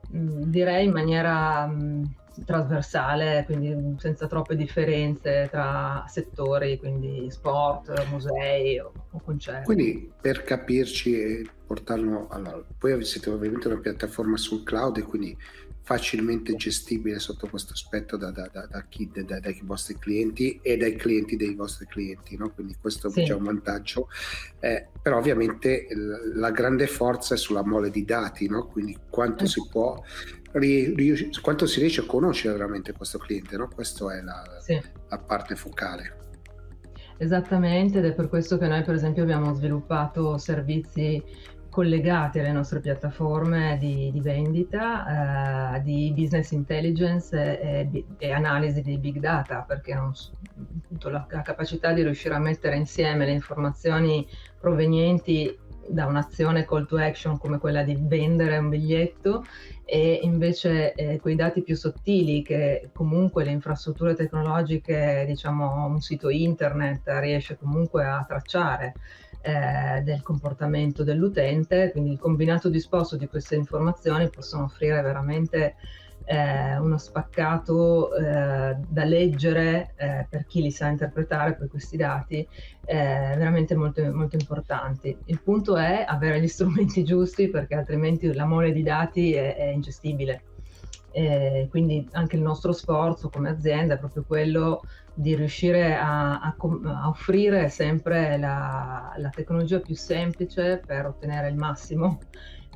mh, 0.10 0.20
mm, 0.20 0.42
direi 0.44 0.86
in 0.86 0.92
maniera 0.92 1.66
mh, 1.66 1.82
mm, 1.82 2.04
trasversale, 2.46 3.44
quindi 3.46 3.96
senza 4.00 4.28
troppe 4.28 4.56
differenze 4.56 5.48
tra 5.50 6.06
settori, 6.08 6.78
quindi 6.78 7.30
sport, 7.30 8.08
musei 8.10 8.80
o, 8.80 8.92
o 9.12 9.22
concerti. 9.24 9.66
Quindi 9.66 10.12
per 10.20 10.44
capirci 10.44 11.20
e 11.20 11.50
portarlo, 11.66 12.28
allora, 12.30 12.64
voi 12.80 13.04
siete 13.04 13.30
ovviamente 13.30 13.68
una 13.68 13.80
piattaforma 13.80 14.38
sul 14.38 14.64
cloud 14.64 14.98
e 14.98 15.04
quindi 15.04 15.38
facilmente 15.88 16.54
gestibile 16.58 17.18
sotto 17.18 17.48
questo 17.48 17.72
aspetto 17.72 18.18
da, 18.18 18.30
da, 18.30 18.50
da, 18.52 18.66
da 18.66 18.84
chi, 18.90 19.10
dai 19.10 19.58
vostri 19.64 19.98
clienti 19.98 20.60
e 20.62 20.76
dai 20.76 20.98
clienti 20.98 21.38
dei 21.38 21.56
vostri 21.56 21.86
clienti, 21.86 22.36
no? 22.36 22.50
quindi 22.50 22.76
questo 22.78 23.10
sì. 23.10 23.22
è 23.22 23.32
un 23.32 23.44
vantaggio, 23.44 24.10
eh, 24.60 24.90
però 25.02 25.18
ovviamente 25.18 25.88
la 26.36 26.52
grande 26.52 26.88
forza 26.88 27.36
è 27.36 27.38
sulla 27.38 27.64
mole 27.64 27.90
di 27.90 28.04
dati, 28.04 28.50
no? 28.50 28.68
quindi 28.68 28.98
quanto 29.10 29.46
si 29.46 29.62
esatto. 29.62 29.72
Quanto 31.42 31.66
si 31.66 31.80
riesce 31.80 32.02
a 32.02 32.06
conoscere 32.06 32.54
veramente 32.54 32.94
questo 32.94 33.18
cliente, 33.18 33.58
no? 33.58 33.70
questa 33.74 34.18
è 34.18 34.22
la, 34.22 34.44
sì. 34.60 34.80
la 35.10 35.18
parte 35.18 35.56
focale. 35.56 36.16
Esattamente, 37.18 37.98
ed 37.98 38.06
è 38.06 38.14
per 38.14 38.30
questo 38.30 38.58
che 38.58 38.68
noi 38.68 38.84
per 38.84 38.94
esempio 38.94 39.24
abbiamo 39.24 39.54
sviluppato 39.54 40.38
servizi 40.38 41.24
collegati 41.78 42.40
alle 42.40 42.52
nostre 42.52 42.80
piattaforme 42.80 43.78
di, 43.80 44.12
di 44.12 44.20
vendita, 44.20 45.76
eh, 45.76 45.82
di 45.84 46.12
business 46.16 46.50
intelligence 46.50 47.36
e, 47.38 47.88
e, 47.92 48.06
e, 48.18 48.32
analisi 48.32 48.82
di 48.82 48.98
big 48.98 49.20
data, 49.20 49.64
perché 49.68 49.94
non, 49.94 50.12
la, 51.04 51.28
la, 51.30 51.42
capacità 51.44 51.94
di 51.94 52.02
riuscire 52.02 52.34
a 52.34 52.40
mettere 52.40 52.78
insieme 52.78 53.26
le 53.26 53.34
informazioni 53.34 54.28
provenienti 54.60 55.56
da 55.88 56.08
un'azione 56.08 56.66
call 56.66 56.88
to 56.88 56.98
action 56.98 57.38
come 57.38 57.60
quella 57.60 57.84
di 57.84 57.96
vendere 58.00 58.58
un 58.58 58.70
biglietto 58.70 59.46
e 59.90 60.20
invece 60.22 60.94
eh, 60.96 61.18
quei 61.18 61.36
dati 61.36 61.62
più 61.62 61.74
sottili 61.78 62.42
che 62.42 62.90
comunque 62.92 63.46
le 63.46 63.52
infrastrutture 63.52 64.16
tecnologiche, 64.16 65.24
diciamo 65.26 65.86
un 65.86 66.02
sito 66.02 66.30
internet 66.30 67.04
riesce 67.22 67.56
comunque 67.56 68.04
a 68.04 68.26
tracciare 68.28 68.96
eh, 69.42 70.02
del 70.02 70.22
comportamento 70.24 71.06
dell'utente, 71.06 71.92
quindi 71.92 72.12
il 72.12 72.20
combinato 72.20 72.68
disposto 72.68 73.16
di 73.16 73.28
queste 73.28 73.56
informazioni 73.56 74.30
possono 74.30 74.66
offrire 74.66 75.02
veramente 75.02 75.76
eh, 76.30 76.78
uno 76.78 76.98
spaccato 76.98 78.14
eh, 78.14 78.76
da 78.86 79.04
leggere 79.06 79.94
eh, 79.96 80.28
per 80.30 80.46
chi 80.46 80.62
li 80.62 80.72
sa 80.72 80.88
interpretare 80.88 81.56
poi 81.56 81.70
questi 81.70 81.96
dati 81.96 82.46
eh, 82.86 83.34
veramente 83.38 83.76
molto, 83.76 84.04
molto 84.14 84.36
importanti. 84.36 85.18
Il 85.26 85.42
punto 85.42 85.78
è 85.78 86.04
avere 86.06 86.42
gli 86.42 86.48
strumenti 86.50 87.06
giusti 87.06 87.48
perché 87.50 87.76
altrimenti 87.76 88.32
la 88.34 88.46
mole 88.46 88.74
di 88.74 88.84
dati 88.84 89.34
è, 89.34 89.56
è 89.56 89.68
ingestibile. 89.68 90.42
Eh, 91.12 91.68
quindi 91.70 92.08
anche 92.12 92.36
il 92.36 92.42
nostro 92.42 92.74
sforzo 92.74 93.30
come 93.30 93.50
azienda 93.50 93.96
è 93.96 93.98
proprio 93.98 94.24
quello 94.28 94.82
di 95.14 95.34
riuscire 95.34 95.96
a, 95.96 96.42
a, 96.42 96.56
a 96.56 97.08
offrire 97.08 97.70
sempre 97.70 98.38
la, 98.38 99.14
la, 99.18 99.30
tecnologia 99.30 99.80
più 99.80 99.96
semplice 99.96 100.80
per 100.86 101.08
ottenere 101.08 101.48
il 101.50 101.56
massimo. 101.56 102.20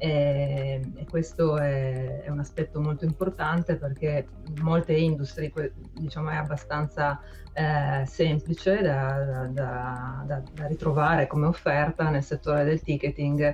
E, 0.04 0.82
e 0.96 1.06
questo 1.08 1.60
è, 1.60 2.22
è, 2.22 2.30
un 2.30 2.40
aspetto 2.40 2.82
molto 2.82 3.06
importante 3.06 3.76
perché 3.76 4.28
molte 4.62 4.94
industrie 4.94 5.52
diciamo, 5.94 6.32
è 6.32 6.38
abbastanza 6.38 7.22
eh, 7.54 8.04
semplice 8.08 8.82
da, 8.82 9.48
da, 9.52 10.24
da, 10.26 10.44
da 10.54 10.66
ritrovare 10.66 11.28
come 11.28 11.46
offerta 11.46 12.10
nel 12.10 12.24
settore 12.24 12.64
del 12.64 12.82
ticketing 12.82 13.54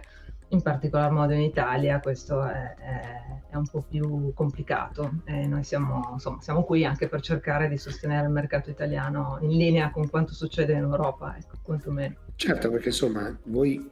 in 0.50 0.62
particolar 0.62 1.12
modo 1.12 1.34
in 1.34 1.42
Italia 1.42 2.00
questo 2.00 2.42
è, 2.46 2.76
è, 2.76 3.50
è 3.50 3.56
un 3.58 3.68
po' 3.68 3.82
più 3.82 4.32
complicato 4.34 5.22
e 5.26 5.46
noi 5.48 5.66
siamo, 5.66 6.12
insomma, 6.14 6.40
siamo, 6.40 6.64
qui 6.64 6.86
anche 6.86 7.10
per 7.10 7.20
cercare 7.20 7.68
di 7.68 7.78
sostenere 7.78 8.26
il 8.26 8.32
mercato 8.32 8.70
italiano 8.70 9.38
in 9.42 9.50
linea 9.50 9.92
con 9.92 10.10
quanto 10.10 10.34
succede 10.34 10.72
in 10.72 10.80
Europa, 10.80 11.36
ecco, 11.38 11.58
quantomeno. 11.62 12.16
Certo, 12.36 12.70
perché 12.70 12.88
insomma 12.88 13.38
voi 13.48 13.86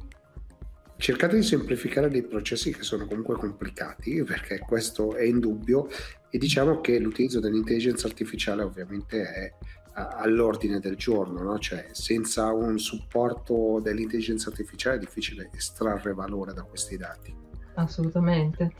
cercate 0.98 1.36
di 1.36 1.44
semplificare 1.44 2.10
dei 2.10 2.24
processi 2.24 2.74
che 2.74 2.84
sono 2.84 3.06
comunque 3.06 3.36
complicati, 3.36 4.24
perché 4.24 4.60
questo 4.60 5.16
è 5.16 5.24
indubbio, 5.24 5.88
e 6.30 6.38
diciamo 6.38 6.82
che 6.82 7.00
l'utilizzo 7.00 7.40
dell'intelligenza 7.40 8.08
artificiale 8.08 8.64
ovviamente 8.64 9.24
è 9.24 9.54
all'ordine 9.96 10.80
del 10.80 10.98
giorno, 10.98 11.42
no? 11.42 11.58
cioè 11.58 11.88
senza 11.92 12.52
un 12.52 12.78
supporto 12.80 13.80
dell'intelligenza 13.82 14.50
artificiale 14.50 14.98
è 14.98 15.00
difficile 15.00 15.50
estrarre 15.54 16.14
valore 16.14 16.54
da 16.54 16.64
questi 16.64 16.98
dati. 16.98 17.34
Assolutamente. 17.76 18.74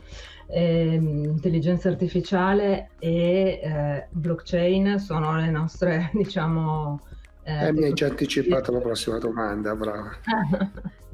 Eh, 0.48 0.94
intelligenza 0.94 1.88
artificiale 1.88 2.90
e 2.98 3.60
eh, 3.62 4.06
blockchain 4.10 4.98
sono 4.98 5.36
le 5.36 5.50
nostre, 5.50 6.10
diciamo... 6.14 7.00
Eh, 7.42 7.68
eh 7.68 7.72
mi 7.72 7.84
hai 7.84 7.92
già 7.92 8.08
anticipato 8.08 8.72
la 8.72 8.80
prossima 8.80 9.18
domanda, 9.18 9.74
brava. 9.74 10.10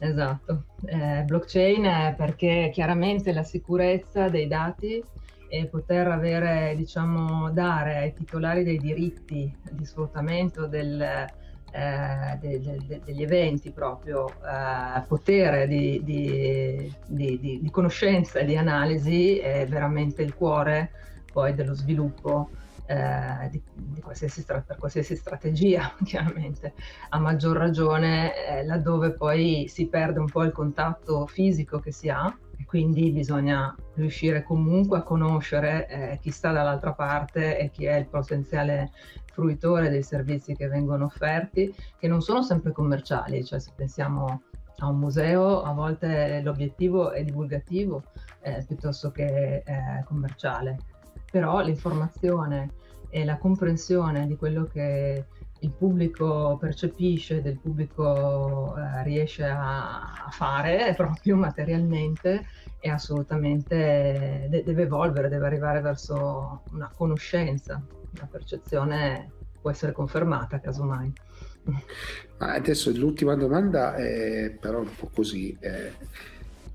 esatto. 0.00 0.64
Eh, 0.86 1.22
blockchain 1.24 1.84
è 1.84 2.14
perché 2.16 2.70
chiaramente 2.72 3.32
la 3.32 3.44
sicurezza 3.44 4.28
dei 4.28 4.48
dati 4.48 5.02
e 5.48 5.66
poter 5.66 6.08
avere, 6.08 6.74
diciamo, 6.76 7.50
dare 7.50 7.96
ai 7.96 8.12
titolari 8.14 8.64
dei 8.64 8.78
diritti 8.78 9.52
di 9.70 9.84
sfruttamento 9.84 10.66
del, 10.66 11.00
eh, 11.72 12.38
de, 12.40 12.60
de, 12.60 12.78
de, 12.86 13.00
degli 13.04 13.22
eventi 13.22 13.70
proprio 13.70 14.28
eh, 14.28 15.02
potere 15.06 15.66
di, 15.66 16.00
di, 16.02 16.92
di, 17.06 17.60
di, 17.60 17.70
conoscenza 17.70 18.40
e 18.40 18.44
di 18.44 18.56
analisi 18.56 19.38
è 19.38 19.66
veramente 19.66 20.22
il 20.22 20.34
cuore 20.34 20.90
poi 21.32 21.54
dello 21.54 21.74
sviluppo 21.74 22.50
eh, 22.90 23.48
di, 23.50 24.00
qualsiasi 24.00 24.40
stra- 24.40 24.64
per 24.66 24.76
qualsiasi 24.76 25.14
strategia 25.14 25.94
chiaramente. 26.02 26.74
A 27.10 27.18
maggior 27.20 27.56
ragione 27.56 28.32
eh, 28.34 28.64
laddove 28.64 29.12
poi 29.12 29.66
si 29.68 29.86
perde 29.86 30.18
un 30.18 30.28
po' 30.28 30.42
il 30.42 30.52
contatto 30.52 31.26
fisico 31.26 31.78
che 31.78 31.92
si 31.92 32.08
ha 32.08 32.36
quindi 32.66 33.10
bisogna 33.10 33.74
riuscire 33.94 34.44
comunque 34.44 34.98
a 34.98 35.02
conoscere 35.02 35.88
eh, 35.88 36.18
chi 36.20 36.30
sta 36.30 36.52
dall'altra 36.52 36.92
parte 36.92 37.58
e 37.58 37.68
chi 37.68 37.86
è 37.86 37.96
il 37.96 38.06
potenziale 38.06 38.92
fruitore 39.32 39.88
dei 39.88 40.04
servizi 40.04 40.54
che 40.54 40.68
vengono 40.68 41.06
offerti, 41.06 41.74
che 41.98 42.06
non 42.06 42.20
sono 42.22 42.44
sempre 42.44 42.70
commerciali, 42.70 43.44
cioè 43.44 43.58
se 43.58 43.72
pensiamo 43.74 44.42
a 44.78 44.86
un 44.86 44.98
museo 45.00 45.62
a 45.62 45.72
volte 45.72 46.40
l'obiettivo 46.42 47.10
è 47.10 47.24
divulgativo 47.24 48.04
eh, 48.40 48.64
piuttosto 48.64 49.10
che 49.10 49.64
eh, 49.66 50.04
commerciale, 50.04 50.76
però 51.30 51.60
l'informazione 51.60 52.70
e 53.08 53.24
la 53.24 53.38
comprensione 53.38 54.26
di 54.26 54.36
quello 54.36 54.64
che 54.64 55.24
il 55.60 55.72
pubblico 55.72 56.56
percepisce, 56.58 57.42
del 57.42 57.58
pubblico 57.58 58.74
eh, 58.76 59.02
riesce 59.02 59.44
a, 59.44 60.24
a, 60.26 60.30
fare 60.30 60.94
proprio 60.96 61.36
materialmente 61.36 62.46
è 62.78 62.88
assolutamente, 62.88 64.46
de- 64.48 64.62
deve 64.64 64.82
evolvere, 64.82 65.28
deve 65.28 65.46
arrivare 65.46 65.80
verso 65.80 66.62
una 66.72 66.90
conoscenza, 66.94 67.82
la 68.12 68.26
percezione 68.30 69.32
può 69.60 69.70
essere 69.70 69.92
confermata 69.92 70.60
casomai. 70.60 71.12
Ma 72.38 72.54
adesso 72.54 72.90
l'ultima 72.90 73.34
domanda 73.34 73.94
è 73.94 74.56
però 74.58 74.78
un 74.78 74.88
po' 74.96 75.10
così. 75.14 75.54
Eh, 75.60 75.92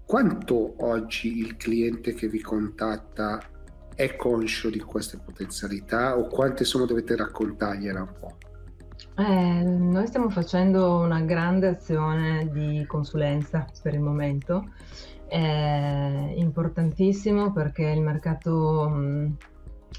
quanto 0.05 0.75
oggi 0.85 1.39
il 1.39 1.57
cliente 1.57 2.13
che 2.13 2.27
vi 2.27 2.39
contatta 2.39 3.41
è 3.95 4.15
conscio 4.15 4.69
di 4.69 4.79
queste 4.79 5.17
potenzialità 5.17 6.17
o 6.17 6.27
quante 6.27 6.65
sono 6.65 6.85
dovete 6.85 7.15
raccontargliela 7.15 8.01
un 8.01 8.13
po'? 8.19 8.37
Eh, 9.17 9.63
noi 9.63 10.05
stiamo 10.07 10.29
facendo 10.29 10.97
una 10.97 11.21
grande 11.21 11.67
azione 11.67 12.49
di 12.51 12.85
consulenza 12.85 13.65
per 13.81 13.93
il 13.93 14.01
momento, 14.01 14.71
è 15.27 16.33
importantissimo 16.35 17.53
perché 17.53 17.83
il 17.83 18.01
mercato 18.01 18.89
mh, 18.89 19.37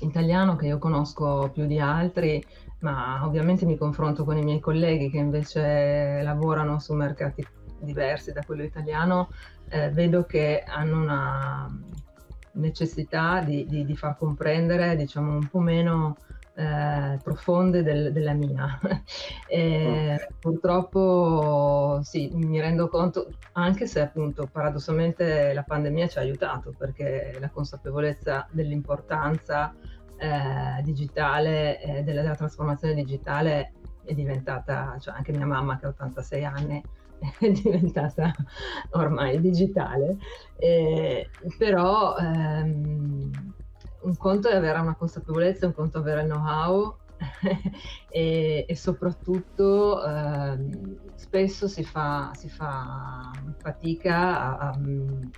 italiano 0.01 0.57
che 0.57 0.67
io 0.67 0.79
conosco 0.79 1.51
più 1.53 1.67
di 1.67 1.79
altri, 1.79 2.45
ma 2.81 3.25
ovviamente 3.25 3.65
mi 3.65 3.79
confronto 3.79 4.25
con 4.25 4.37
i 4.37 4.45
miei 4.45 4.61
colleghi 4.61 5.11
che 5.11 5.17
invece 5.17 6.21
lavorano 6.23 6.79
su 6.79 6.93
mercati 6.93 7.45
diversi 7.81 8.33
da 8.33 8.43
quello 8.45 8.63
italiano, 8.63 9.31
eh, 9.69 9.91
vedo 9.91 10.25
che 10.25 10.63
hanno 10.67 11.01
una 11.01 11.81
necessità 12.57 13.41
di, 13.41 13.67
di, 13.67 13.85
di 13.85 13.97
far 13.97 14.17
comprendere 14.17 14.97
diciamo 14.97 15.33
un 15.33 15.49
po' 15.49 15.61
meno 15.61 16.17
eh, 16.59 17.19
profonde 17.23 17.83
del, 17.83 18.13
della 18.13 18.33
mia. 18.33 18.79
e. 19.47 20.29
Purtroppo 20.41 22.01
sì, 22.03 22.31
mi 22.33 22.61
rendo 22.61 22.89
conto, 22.89 23.29
anche 23.53 23.87
se 23.87 24.01
appunto 24.01 24.49
paradossalmente 24.51 25.53
la 25.53 25.63
pandemia 25.63 26.09
ci 26.09 26.19
ha 26.19 26.23
aiutato 26.23 26.73
perché 26.77 27.37
la 27.39 27.51
consapevolezza 27.51 28.47
dell'importanza 28.51 29.75
eh, 30.17 30.83
digitale, 30.83 31.81
eh, 31.81 32.03
della, 32.03 32.23
della, 32.23 32.37
trasformazione 32.37 32.95
digitale 32.95 33.73
è 34.05 34.15
diventata, 34.15 34.97
cioè 34.99 35.15
anche 35.15 35.33
mia 35.33 35.47
mamma 35.47 35.79
che 35.79 35.87
ha 35.87 35.89
86 35.91 36.45
anni 36.45 36.83
diventata 37.41 38.33
ormai 38.93 39.41
digitale, 39.41 40.17
eh, 40.57 41.29
però 41.59 42.17
ehm, 42.17 43.55
un 44.03 44.17
conto 44.17 44.49
è 44.49 44.55
avere 44.55 44.79
una 44.79 44.95
consapevolezza, 44.95 45.67
un 45.67 45.75
conto 45.75 45.99
è 45.99 46.01
avere 46.01 46.23
il 46.23 46.29
know-how, 46.29 46.97
e, 48.11 48.65
e, 48.69 48.77
soprattutto 48.77 50.05
eh, 50.05 50.59
spesso 51.15 51.67
si 51.67 51.83
fa, 51.83 52.31
si 52.35 52.49
fa 52.49 53.31
fatica 53.59 54.59
a, 54.59 54.69
a, 54.69 54.81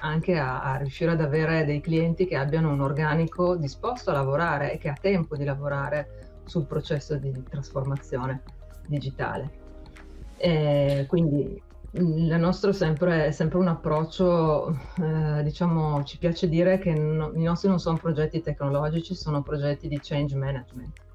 anche 0.01 0.39
a, 0.39 0.63
a, 0.63 0.77
riuscire 0.77 1.13
ad 1.13 1.21
avere 1.21 1.65
dei 1.65 1.81
clienti 1.81 2.27
che 2.27 2.37
abbiano 2.37 2.73
un 2.73 2.81
organico 2.81 3.57
disposto 3.57 4.11
a 4.11 4.15
lavorare 4.15 4.73
e 4.73 4.79
che 4.79 4.89
ha 4.89 4.97
tempo 5.01 5.37
di 5.37 5.45
lavorare 5.45 6.41
sul 6.45 6.67
processo 6.67 7.17
di 7.17 7.33
trasformazione 7.49 8.43
digitale. 8.87 9.67
E 10.37 11.05
quindi 11.09 11.61
il 11.99 12.37
nostro 12.39 12.73
sempre, 12.73 13.27
è 13.27 13.31
sempre 13.33 13.59
un 13.59 13.69
approccio, 13.69 14.77
eh, 15.01 15.43
diciamo, 15.43 16.03
ci 16.05 16.19
piace 16.19 16.49
dire 16.49 16.79
che 16.79 16.93
no, 16.93 17.33
i 17.35 17.43
nostri 17.43 17.69
non 17.69 17.81
sono 17.81 17.97
progetti 17.97 18.41
tecnologici, 18.41 19.15
sono 19.15 19.43
progetti 19.43 19.89
di 19.89 19.99
change 20.01 20.37
management. 20.37 21.07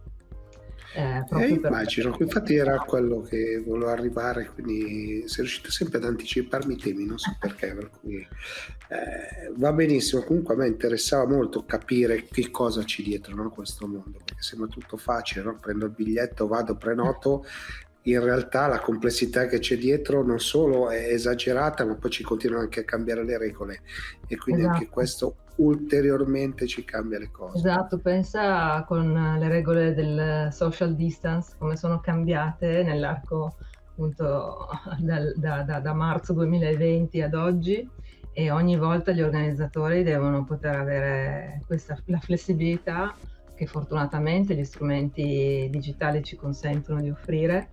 Eh, 0.95 1.25
eh, 1.27 1.47
immagino, 1.47 2.15
infatti 2.19 2.55
era 2.55 2.77
quello 2.77 3.21
che 3.21 3.63
volevo 3.65 3.89
arrivare, 3.89 4.51
quindi 4.53 5.23
sei 5.25 5.45
riuscito 5.45 5.71
sempre 5.71 5.97
ad 5.97 6.03
anticiparmi 6.03 6.73
i 6.73 6.77
temi, 6.77 7.05
non 7.05 7.17
so 7.17 7.35
perché, 7.41 7.73
per 7.73 7.89
cui 7.99 8.17
eh, 8.17 9.51
va 9.55 9.73
benissimo, 9.73 10.21
comunque 10.21 10.53
a 10.53 10.57
me 10.57 10.67
interessava 10.67 11.27
molto 11.27 11.65
capire 11.65 12.25
che 12.25 12.51
cosa 12.51 12.83
c'è 12.83 13.01
dietro 13.01 13.33
no, 13.33 13.49
questo 13.49 13.87
mondo, 13.87 14.19
perché 14.23 14.43
sembra 14.43 14.67
tutto 14.67 14.97
facile, 14.97 15.43
no? 15.43 15.57
prendo 15.59 15.85
il 15.85 15.91
biglietto, 15.91 16.45
vado, 16.45 16.75
prenoto, 16.75 17.43
in 18.03 18.21
realtà 18.21 18.67
la 18.67 18.79
complessità 18.79 19.45
che 19.45 19.59
c'è 19.59 19.77
dietro 19.77 20.23
non 20.23 20.39
solo 20.39 20.89
è 20.89 21.07
esagerata, 21.13 21.85
ma 21.85 21.95
poi 21.95 22.11
ci 22.11 22.23
continuano 22.23 22.63
anche 22.63 22.81
a 22.81 22.83
cambiare 22.83 23.23
le 23.23 23.37
regole 23.37 23.81
e 24.27 24.37
quindi 24.37 24.61
esatto. 24.61 24.77
anche 24.77 24.89
questo 24.89 25.35
ulteriormente 25.55 26.67
ci 26.67 26.83
cambia 26.83 27.19
le 27.19 27.31
cose. 27.31 27.57
Esatto, 27.57 27.99
pensa 27.99 28.83
con 28.87 29.37
le 29.39 29.47
regole 29.47 29.93
del 29.93 30.51
social 30.51 30.95
distance 30.95 31.55
come 31.57 31.77
sono 31.77 31.99
cambiate 31.99 32.83
nell'arco 32.83 33.55
appunto 33.91 34.67
dal, 34.99 35.33
da, 35.35 35.61
da, 35.61 35.79
da 35.79 35.93
marzo 35.93 36.33
2020 36.33 37.21
ad 37.21 37.35
oggi 37.35 37.87
e 38.33 38.49
ogni 38.49 38.75
volta 38.75 39.11
gli 39.11 39.21
organizzatori 39.21 40.01
devono 40.01 40.43
poter 40.43 40.75
avere 40.75 41.61
questa 41.67 41.95
la 42.05 42.19
flessibilità 42.19 43.15
che 43.55 43.67
fortunatamente 43.67 44.55
gli 44.55 44.63
strumenti 44.63 45.67
digitali 45.69 46.23
ci 46.23 46.35
consentono 46.35 46.99
di 46.99 47.11
offrire 47.11 47.69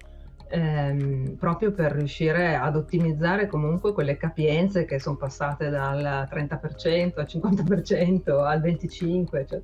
ehm, 0.50 1.36
proprio 1.36 1.72
per 1.72 1.92
riuscire 1.92 2.56
ad 2.56 2.76
ottimizzare 2.76 3.46
comunque 3.46 3.92
quelle 3.92 4.16
capienze 4.16 4.84
che 4.84 4.98
sono 4.98 5.16
passate 5.16 5.70
dal 5.70 6.28
30% 6.30 7.12
al 7.16 7.26
50% 7.26 8.44
al 8.44 8.60
25%, 8.60 9.46
cioè, 9.46 9.62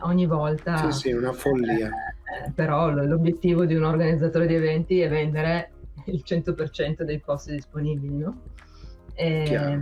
ogni 0.00 0.26
volta. 0.26 0.90
Sì, 0.90 0.98
sì, 0.98 1.12
una 1.12 1.32
follia. 1.32 1.88
Eh, 1.88 2.50
però 2.54 2.90
l'obiettivo 2.90 3.64
di 3.64 3.74
un 3.74 3.84
organizzatore 3.84 4.46
di 4.46 4.54
eventi 4.54 5.00
è 5.00 5.08
vendere 5.08 5.70
il 6.06 6.22
100% 6.26 7.02
dei 7.02 7.20
posti 7.20 7.52
disponibili, 7.52 8.16
no? 8.16 8.42
E, 9.20 9.80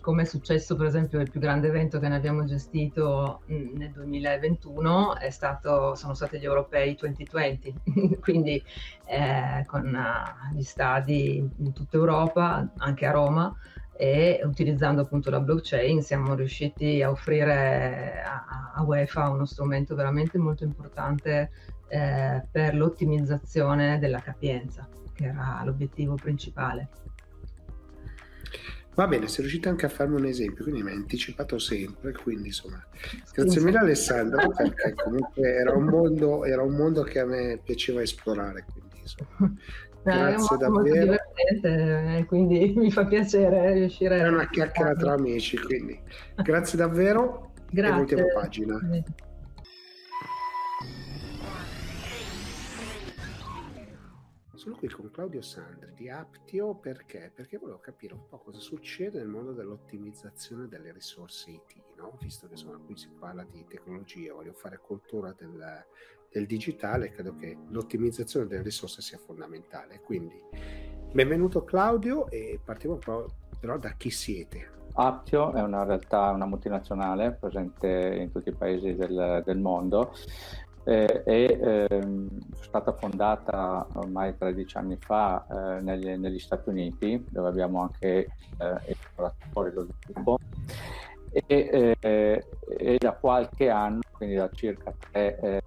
come 0.00 0.22
è 0.22 0.24
successo 0.24 0.76
per 0.76 0.86
esempio 0.86 1.18
il 1.18 1.28
più 1.28 1.40
grande 1.40 1.66
evento 1.66 1.98
che 1.98 2.06
ne 2.06 2.14
abbiamo 2.14 2.44
gestito 2.44 3.40
mm, 3.50 3.74
nel 3.74 3.90
2021 3.90 5.16
è 5.16 5.30
stato, 5.30 5.96
sono 5.96 6.14
stati 6.14 6.38
gli 6.38 6.44
europei 6.44 6.94
2020, 6.94 7.74
quindi 8.22 8.62
eh, 9.06 9.64
con 9.66 9.92
uh, 9.92 10.54
gli 10.54 10.62
stadi 10.62 11.38
in 11.38 11.72
tutta 11.72 11.96
Europa, 11.96 12.72
anche 12.76 13.06
a 13.06 13.10
Roma, 13.10 13.52
e 13.96 14.40
utilizzando 14.44 15.00
appunto 15.00 15.30
la 15.30 15.40
blockchain 15.40 16.00
siamo 16.00 16.34
riusciti 16.34 17.02
a 17.02 17.10
offrire 17.10 18.22
a, 18.24 18.72
a 18.72 18.84
UEFA 18.84 19.30
uno 19.30 19.46
strumento 19.46 19.96
veramente 19.96 20.38
molto 20.38 20.62
importante 20.62 21.50
eh, 21.88 22.40
per 22.48 22.76
l'ottimizzazione 22.76 23.98
della 23.98 24.20
capienza, 24.20 24.88
che 25.12 25.24
era 25.24 25.60
l'obiettivo 25.64 26.14
principale. 26.14 26.88
Va 28.96 29.06
bene, 29.06 29.28
sei 29.28 29.40
riuscito 29.40 29.68
anche 29.68 29.84
a 29.84 29.90
farmi 29.90 30.16
un 30.16 30.24
esempio, 30.24 30.64
quindi 30.64 30.82
mi 30.82 30.88
hai 30.88 30.96
anticipato 30.96 31.58
sempre, 31.58 32.12
quindi 32.12 32.46
insomma, 32.46 32.82
grazie 33.30 33.60
mille 33.60 33.76
Alessandro, 33.76 34.48
perché 34.48 34.94
comunque 34.94 35.54
era 35.54 35.72
un 35.74 35.84
mondo, 35.84 36.46
era 36.46 36.62
un 36.62 36.74
mondo 36.74 37.02
che 37.02 37.18
a 37.18 37.26
me 37.26 37.60
piaceva 37.62 38.00
esplorare, 38.00 38.64
quindi 38.72 39.00
insomma, 39.02 39.52
grazie 40.02 40.56
davvero. 40.56 41.14
Eh, 41.62 42.24
quindi 42.26 42.72
mi 42.78 42.90
fa 42.90 43.04
piacere 43.04 43.74
riuscire 43.74 44.18
a... 44.18 44.24
È 44.24 44.28
una 44.28 44.48
chiacchiera 44.48 44.94
tra 44.94 45.12
amici, 45.12 45.58
quindi 45.58 46.00
grazie 46.42 46.78
davvero 46.78 47.52
grazie. 47.70 47.92
e 47.92 47.96
voltiamo 47.98 48.26
pagina. 48.32 48.80
Sono 54.66 54.78
qui 54.78 54.88
con 54.88 55.08
Claudio 55.12 55.42
Sandri 55.42 55.92
di 55.94 56.10
Aptio 56.10 56.74
perché? 56.74 57.30
Perché 57.32 57.56
volevo 57.56 57.78
capire 57.78 58.14
un 58.14 58.26
po' 58.28 58.38
cosa 58.38 58.58
succede 58.58 59.20
nel 59.20 59.28
mondo 59.28 59.52
dell'ottimizzazione 59.52 60.66
delle 60.66 60.90
risorse 60.90 61.52
IT, 61.52 61.76
no? 61.96 62.18
visto 62.20 62.48
che 62.48 62.54
insomma, 62.54 62.80
qui 62.84 62.96
si 62.96 63.08
parla 63.16 63.46
di 63.48 63.64
tecnologia, 63.68 64.34
voglio 64.34 64.54
fare 64.54 64.80
cultura 64.84 65.32
del, 65.38 65.86
del 66.28 66.46
digitale, 66.46 67.12
credo 67.12 67.36
che 67.36 67.56
l'ottimizzazione 67.68 68.48
delle 68.48 68.62
risorse 68.64 69.02
sia 69.02 69.18
fondamentale. 69.18 70.00
Quindi 70.00 70.42
benvenuto 71.12 71.62
Claudio 71.62 72.28
e 72.28 72.58
partiamo 72.64 72.96
un 72.96 73.00
po' 73.00 73.26
però 73.60 73.78
da 73.78 73.92
chi 73.92 74.10
siete. 74.10 74.74
Aptio 74.94 75.52
è 75.52 75.62
una 75.62 75.84
realtà, 75.84 76.30
una 76.30 76.46
multinazionale 76.46 77.30
presente 77.38 78.16
in 78.18 78.32
tutti 78.32 78.48
i 78.48 78.54
paesi 78.54 78.96
del, 78.96 79.42
del 79.44 79.58
mondo 79.58 80.12
eh, 80.86 81.24
è 81.24 81.86
ehm, 81.90 82.28
stata 82.60 82.92
fondata 82.92 83.84
ormai 83.94 84.36
13 84.36 84.76
anni 84.76 84.96
fa 84.96 85.44
eh, 85.50 85.80
negli, 85.82 86.08
negli, 86.10 86.38
Stati 86.38 86.68
Uniti, 86.68 87.26
dove 87.28 87.48
abbiamo 87.48 87.82
anche 87.82 88.28
eh, 88.58 88.80
esploratori 88.84 89.72
lo 89.72 89.86
sviluppo, 90.00 90.38
e, 91.32 91.96
eh, 91.98 92.44
e, 92.78 92.96
da 92.98 93.12
qualche 93.12 93.68
anno, 93.68 94.00
quindi 94.12 94.36
da 94.36 94.48
circa 94.52 94.94
3 95.10 95.62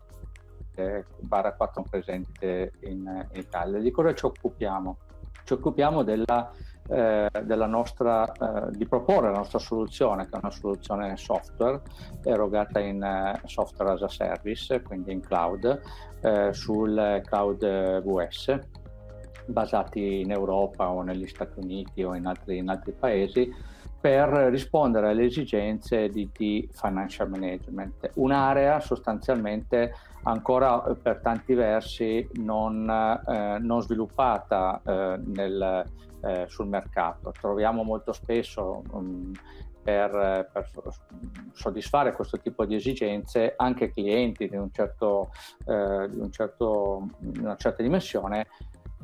eh, 0.75 1.05
4 1.27 1.85
presente 1.89 2.71
in, 2.83 3.25
in 3.33 3.39
Italia. 3.39 3.77
Di 3.79 3.91
cosa 3.91 4.13
ci 4.13 4.25
occupiamo? 4.25 4.97
Ci 5.43 5.51
occupiamo 5.51 6.03
della 6.03 6.49
eh, 6.89 7.29
nostra, 7.67 8.31
eh, 8.31 8.71
di 8.71 8.85
proporre 8.87 9.31
la 9.31 9.37
nostra 9.37 9.59
soluzione, 9.59 10.27
che 10.27 10.35
è 10.35 10.39
una 10.41 10.51
soluzione 10.51 11.17
software 11.17 11.81
erogata 12.23 12.79
in 12.79 13.01
eh, 13.03 13.39
software 13.45 13.91
as 13.91 14.01
a 14.01 14.07
service, 14.07 14.81
quindi 14.81 15.11
in 15.11 15.21
cloud, 15.21 15.81
eh, 16.21 16.53
sul 16.53 17.21
cloud 17.25 18.03
VS, 18.03 18.59
basati 19.45 20.21
in 20.21 20.31
Europa 20.31 20.89
o 20.89 21.01
negli 21.01 21.27
Stati 21.27 21.59
Uniti 21.59 22.03
o 22.03 22.15
in 22.15 22.25
altri, 22.25 22.57
in 22.57 22.69
altri 22.69 22.91
paesi, 22.91 23.51
per 23.99 24.29
rispondere 24.29 25.09
alle 25.09 25.25
esigenze 25.25 26.07
di, 26.07 26.29
di 26.31 26.67
financial 26.71 27.29
management, 27.29 28.11
un'area 28.15 28.79
sostanzialmente 28.79 29.93
ancora 30.23 30.79
per 30.79 31.19
tanti 31.21 31.53
versi 31.53 32.27
non, 32.35 32.89
eh, 32.89 33.57
non 33.59 33.81
sviluppata 33.81 34.81
eh, 34.85 35.19
nel, 35.25 35.83
eh, 36.21 36.45
sul 36.47 36.67
mercato. 36.67 37.31
Troviamo 37.31 37.83
molto 37.83 38.11
spesso 38.13 38.83
um, 38.91 39.31
per, 39.81 40.49
per, 40.51 40.69
soddisfare 41.53 42.13
questo 42.13 42.37
tipo 42.37 42.65
di 42.65 42.75
esigenze 42.75 43.53
anche 43.55 43.91
clienti 43.91 44.47
di, 44.47 44.55
un 44.55 44.71
certo, 44.71 45.31
eh, 45.65 46.09
di, 46.09 46.19
un 46.19 46.31
certo, 46.31 47.07
una 47.39 47.55
certa 47.55 47.81
dimensione 47.81 48.47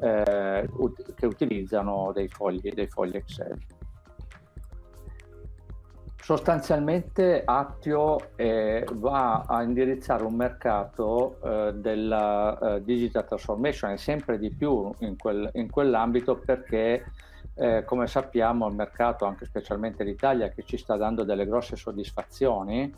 eh, 0.01 0.67
ut- 0.73 1.13
che 1.13 1.25
utilizzano 1.25 2.11
dei 2.13 2.27
fogli, 2.27 2.69
dei 2.71 2.87
fogli 2.87 3.15
Excel. 3.15 3.57
Sostanzialmente 6.25 7.43
Attio 7.45 8.31
eh, 8.35 8.83
va 8.93 9.43
a 9.47 9.61
indirizzare 9.61 10.23
un 10.23 10.33
mercato 10.33 11.37
eh, 11.39 11.73
della 11.75 12.57
eh, 12.57 12.83
digital 12.83 13.27
transformation 13.27 13.91
e 13.91 13.97
sempre 13.97 14.39
di 14.39 14.49
più 14.49 14.91
in, 15.01 15.17
quel, 15.17 15.47
in 15.53 15.69
quell'ambito 15.69 16.37
perché 16.39 17.11
eh, 17.53 17.83
come 17.85 18.07
sappiamo 18.07 18.67
il 18.67 18.73
mercato, 18.73 19.25
anche 19.25 19.45
specialmente 19.45 20.03
l'Italia, 20.03 20.49
che 20.49 20.63
ci 20.63 20.77
sta 20.77 20.97
dando 20.97 21.23
delle 21.23 21.45
grosse 21.45 21.75
soddisfazioni, 21.75 22.91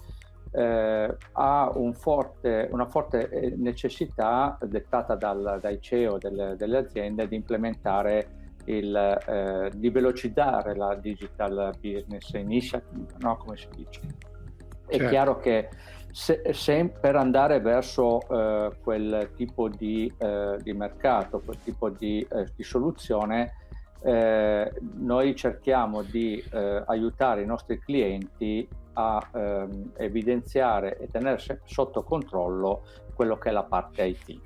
eh, 0.51 1.17
ha 1.33 1.71
un 1.75 1.93
forte, 1.95 2.69
una 2.71 2.85
forte 2.85 3.29
eh, 3.29 3.53
necessità 3.57 4.57
dettata 4.61 5.15
dal, 5.15 5.59
dai 5.61 5.81
CEO 5.81 6.17
delle, 6.17 6.55
delle 6.55 6.77
aziende 6.77 7.27
di 7.27 7.35
implementare 7.35 8.36
il, 8.67 8.95
eh, 8.95 9.71
di 9.75 9.89
velocizzare 9.89 10.75
la 10.75 10.95
digital 10.95 11.73
business 11.79 12.31
initiative, 12.33 13.13
no? 13.19 13.37
come 13.37 13.57
si 13.57 13.67
dice. 13.75 14.01
È 14.85 14.95
certo. 14.95 15.09
chiaro 15.09 15.37
che 15.39 15.69
se, 16.11 16.41
se, 16.51 16.91
per 16.99 17.15
andare 17.15 17.59
verso 17.59 18.21
eh, 18.27 18.71
quel 18.81 19.31
tipo 19.35 19.69
di, 19.69 20.11
eh, 20.17 20.57
di, 20.61 20.73
mercato, 20.73 21.41
quel 21.43 21.59
tipo 21.63 21.89
di, 21.89 22.25
eh, 22.29 22.47
di 22.55 22.63
soluzione, 22.63 23.53
eh, 24.01 24.73
noi 24.95 25.35
cerchiamo 25.35 26.01
di 26.01 26.43
eh, 26.51 26.83
aiutare 26.85 27.41
i 27.41 27.45
nostri 27.45 27.79
clienti 27.79 28.67
a 28.93 29.29
ehm, 29.31 29.91
evidenziare 29.95 30.97
e 30.97 31.07
tenere 31.07 31.39
sotto 31.65 32.03
controllo 32.03 32.83
quello 33.13 33.37
che 33.37 33.49
è 33.49 33.51
la 33.51 33.63
parte 33.63 34.05
IT. 34.05 34.39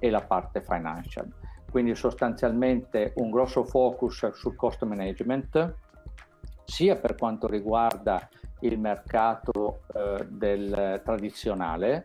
e 0.00 0.10
la 0.10 0.20
parte 0.20 0.60
financial. 0.60 1.32
Quindi 1.74 1.96
sostanzialmente 1.96 3.14
un 3.16 3.32
grosso 3.32 3.64
focus 3.64 4.30
sul 4.30 4.54
cost 4.54 4.84
management, 4.84 5.74
sia 6.62 6.94
per 6.94 7.16
quanto 7.16 7.48
riguarda 7.48 8.28
il 8.60 8.78
mercato 8.78 9.80
eh, 9.92 10.24
del 10.28 11.00
tradizionale, 11.04 12.04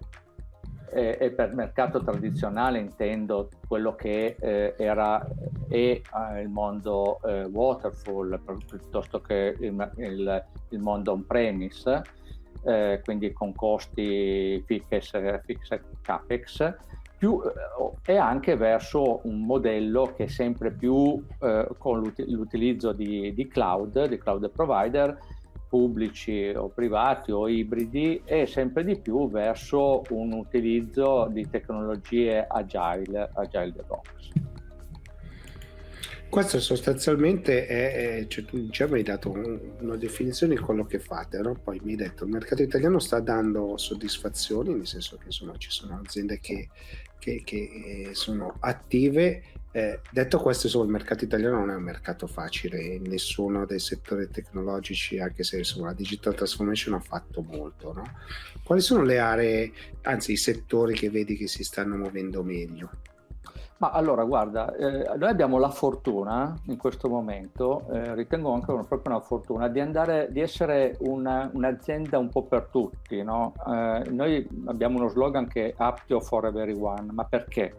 e, 0.92 1.18
e, 1.20 1.30
per 1.30 1.54
mercato 1.54 2.02
tradizionale 2.02 2.80
intendo 2.80 3.50
quello 3.68 3.94
che 3.94 4.38
eh, 4.40 4.74
era 4.76 5.24
e 5.68 6.02
eh, 6.02 6.42
il 6.42 6.50
mondo 6.50 7.20
eh, 7.24 7.44
waterfall 7.44 8.42
piuttosto 8.66 9.22
che 9.22 9.56
il, 9.60 9.92
il, 9.98 10.46
il 10.70 10.80
mondo 10.80 11.12
on-premise, 11.12 12.02
eh, 12.64 13.02
quindi 13.04 13.32
con 13.34 13.54
costi 13.54 14.64
fix, 14.66 15.12
fix 15.46 15.80
capex, 16.02 16.76
più, 17.20 17.42
eh, 17.44 18.14
e 18.14 18.18
anche 18.18 18.56
verso 18.56 19.20
un 19.28 19.46
modello 19.46 20.14
che 20.16 20.30
sempre 20.30 20.72
più 20.72 21.22
eh, 21.42 21.68
con 21.78 22.02
l'utilizzo 22.28 22.94
di, 22.94 23.34
di 23.34 23.48
cloud, 23.48 24.08
di 24.08 24.18
cloud 24.18 24.50
provider, 24.50 25.16
pubblici 25.68 26.52
o 26.56 26.70
privati 26.70 27.32
o 27.32 27.48
ibridi 27.48 28.22
e 28.26 28.48
sempre 28.48 28.84
di 28.84 28.98
più 28.98 29.30
verso 29.30 30.02
un 30.10 30.32
utilizzo 30.34 31.28
di 31.30 31.48
tecnologie 31.48 32.48
agile, 32.48 33.30
agile 33.34 33.74
DevOps. 33.74 34.49
Questo 36.30 36.60
sostanzialmente 36.60 37.66
è, 37.66 38.26
cioè 38.28 38.46
tu 38.46 38.70
già 38.70 38.88
mi 38.88 38.96
hai 38.96 39.04
dato 39.04 39.32
una 39.80 39.96
definizione 39.96 40.56
di 40.56 40.62
quello 40.62 40.86
che 40.86 41.00
fate, 41.00 41.40
no? 41.40 41.56
poi 41.56 41.80
mi 41.84 41.92
hai 41.92 41.98
detto 41.98 42.24
il 42.24 42.30
mercato 42.30 42.62
italiano 42.62 43.00
sta 43.00 43.20
dando 43.20 43.78
soddisfazioni, 43.78 44.74
nel 44.74 44.88
senso 44.88 45.18
che 45.18 45.26
insomma, 45.26 45.58
ci 45.58 45.72
sono 45.72 46.00
aziende 46.04 46.40
che, 46.40 46.70
che, 47.18 47.42
che 47.44 48.12
sono 48.14 48.56
attive 48.60 49.42
eh, 49.72 50.00
detto 50.12 50.40
questo, 50.40 50.66
insomma, 50.66 50.86
il 50.86 50.92
mercato 50.92 51.24
italiano 51.24 51.60
non 51.60 51.70
è 51.70 51.76
un 51.76 51.84
mercato 51.84 52.26
facile, 52.26 52.98
nessuno 53.00 53.66
dei 53.66 53.80
settori 53.80 54.28
tecnologici, 54.30 55.20
anche 55.20 55.44
se 55.44 55.58
insomma, 55.60 55.88
la 55.88 55.94
digital 55.94 56.34
transformation 56.34 56.96
ha 56.96 57.00
fatto 57.00 57.42
molto. 57.42 57.94
No? 57.94 58.04
Quali 58.64 58.82
sono 58.82 59.04
le 59.04 59.20
aree, 59.20 59.72
anzi 60.02 60.32
i 60.32 60.38
settori 60.38 60.96
che 60.96 61.10
vedi 61.12 61.36
che 61.38 61.48
si 61.48 61.64
stanno 61.64 61.96
muovendo 61.98 62.42
meglio? 62.44 62.90
Ma 63.80 63.92
allora, 63.92 64.26
guarda, 64.26 64.76
eh, 64.76 65.18
noi 65.18 65.30
abbiamo 65.30 65.58
la 65.58 65.70
fortuna 65.70 66.54
in 66.66 66.76
questo 66.76 67.08
momento, 67.08 67.86
eh, 67.94 68.14
ritengo 68.14 68.52
anche 68.52 68.72
una, 68.72 68.84
proprio 68.84 69.16
una 69.16 69.24
fortuna, 69.24 69.70
di, 69.70 69.80
andare, 69.80 70.28
di 70.32 70.42
essere 70.42 70.98
una, 71.00 71.50
un'azienda 71.54 72.18
un 72.18 72.30
po' 72.30 72.44
per 72.44 72.68
tutti. 72.70 73.24
No? 73.24 73.54
Eh, 73.66 74.04
noi 74.10 74.46
abbiamo 74.66 74.98
uno 74.98 75.08
slogan 75.08 75.48
che 75.48 75.70
è 75.70 75.74
Aptio 75.78 76.20
for 76.20 76.46
everyone, 76.46 77.12
ma 77.12 77.24
perché? 77.24 77.74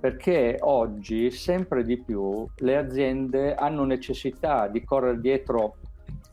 perché 0.00 0.56
oggi 0.60 1.30
sempre 1.30 1.84
di 1.84 1.98
più 1.98 2.46
le 2.56 2.76
aziende 2.78 3.54
hanno 3.54 3.84
necessità 3.84 4.66
di 4.66 4.82
correre 4.82 5.20
dietro 5.20 5.76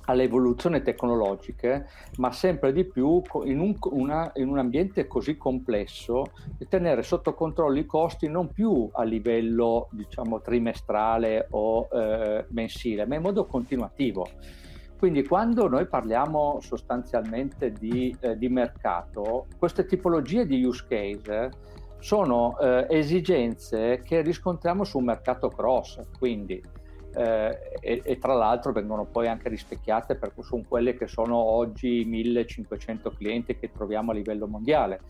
alle 0.08 0.24
evoluzioni 0.24 0.82
tecnologiche, 0.82 1.88
ma 2.18 2.32
sempre 2.32 2.72
di 2.72 2.86
più 2.86 3.22
in 3.44 3.60
un, 3.60 3.76
una, 3.92 4.32
in 4.36 4.48
un, 4.48 4.58
ambiente 4.58 5.08
così 5.08 5.38
complesso, 5.38 6.32
tenere 6.70 7.04
sotto 7.04 7.34
controllo 7.34 7.78
i 7.78 7.86
costi 7.86 8.28
non 8.28 8.52
più 8.52 8.90
a 8.94 9.04
livello 9.04 9.88
diciamo 9.92 10.42
trimestrale 10.42 11.48
o 11.52 11.88
eh, 11.92 12.46
mensile, 12.50 13.06
ma 13.06 13.16
in 13.16 13.22
modo 13.22 13.46
continuativo. 13.46 14.28
Quindi 14.98 15.24
quando 15.24 15.68
noi 15.68 15.86
parliamo 15.88 16.60
sostanzialmente 16.60 17.72
di, 17.72 18.16
eh, 18.20 18.38
di 18.38 18.50
mercato, 18.50 19.46
queste 19.60 19.86
tipologie 19.86 20.46
di 20.46 20.64
use 20.64 20.86
case 20.88 21.52
sono 22.00 22.58
eh, 22.60 22.88
esigenze 22.90 24.02
che 24.04 24.22
riscontriamo 24.22 24.84
su 24.84 24.98
un 24.98 25.06
mercato 25.06 25.50
cross, 25.50 26.00
quindi 26.18 26.62
eh, 27.18 27.80
e, 27.80 28.02
e, 28.04 28.18
tra 28.20 28.34
l'altro 28.34 28.72
vengono 28.72 29.06
poi 29.06 29.28
anche 29.28 29.50
rispecchiate 29.50 30.16
per, 30.16 30.34
su 30.42 30.64
quelle 30.68 30.96
che 30.96 31.08
sono 31.08 31.36
oggi 31.36 32.04
1500 32.06 33.12
clienti 33.12 33.58
che 33.58 33.72
troviamo 33.72 34.12
a 34.12 34.14
livello 34.14 34.46
mondiale. 34.46 35.02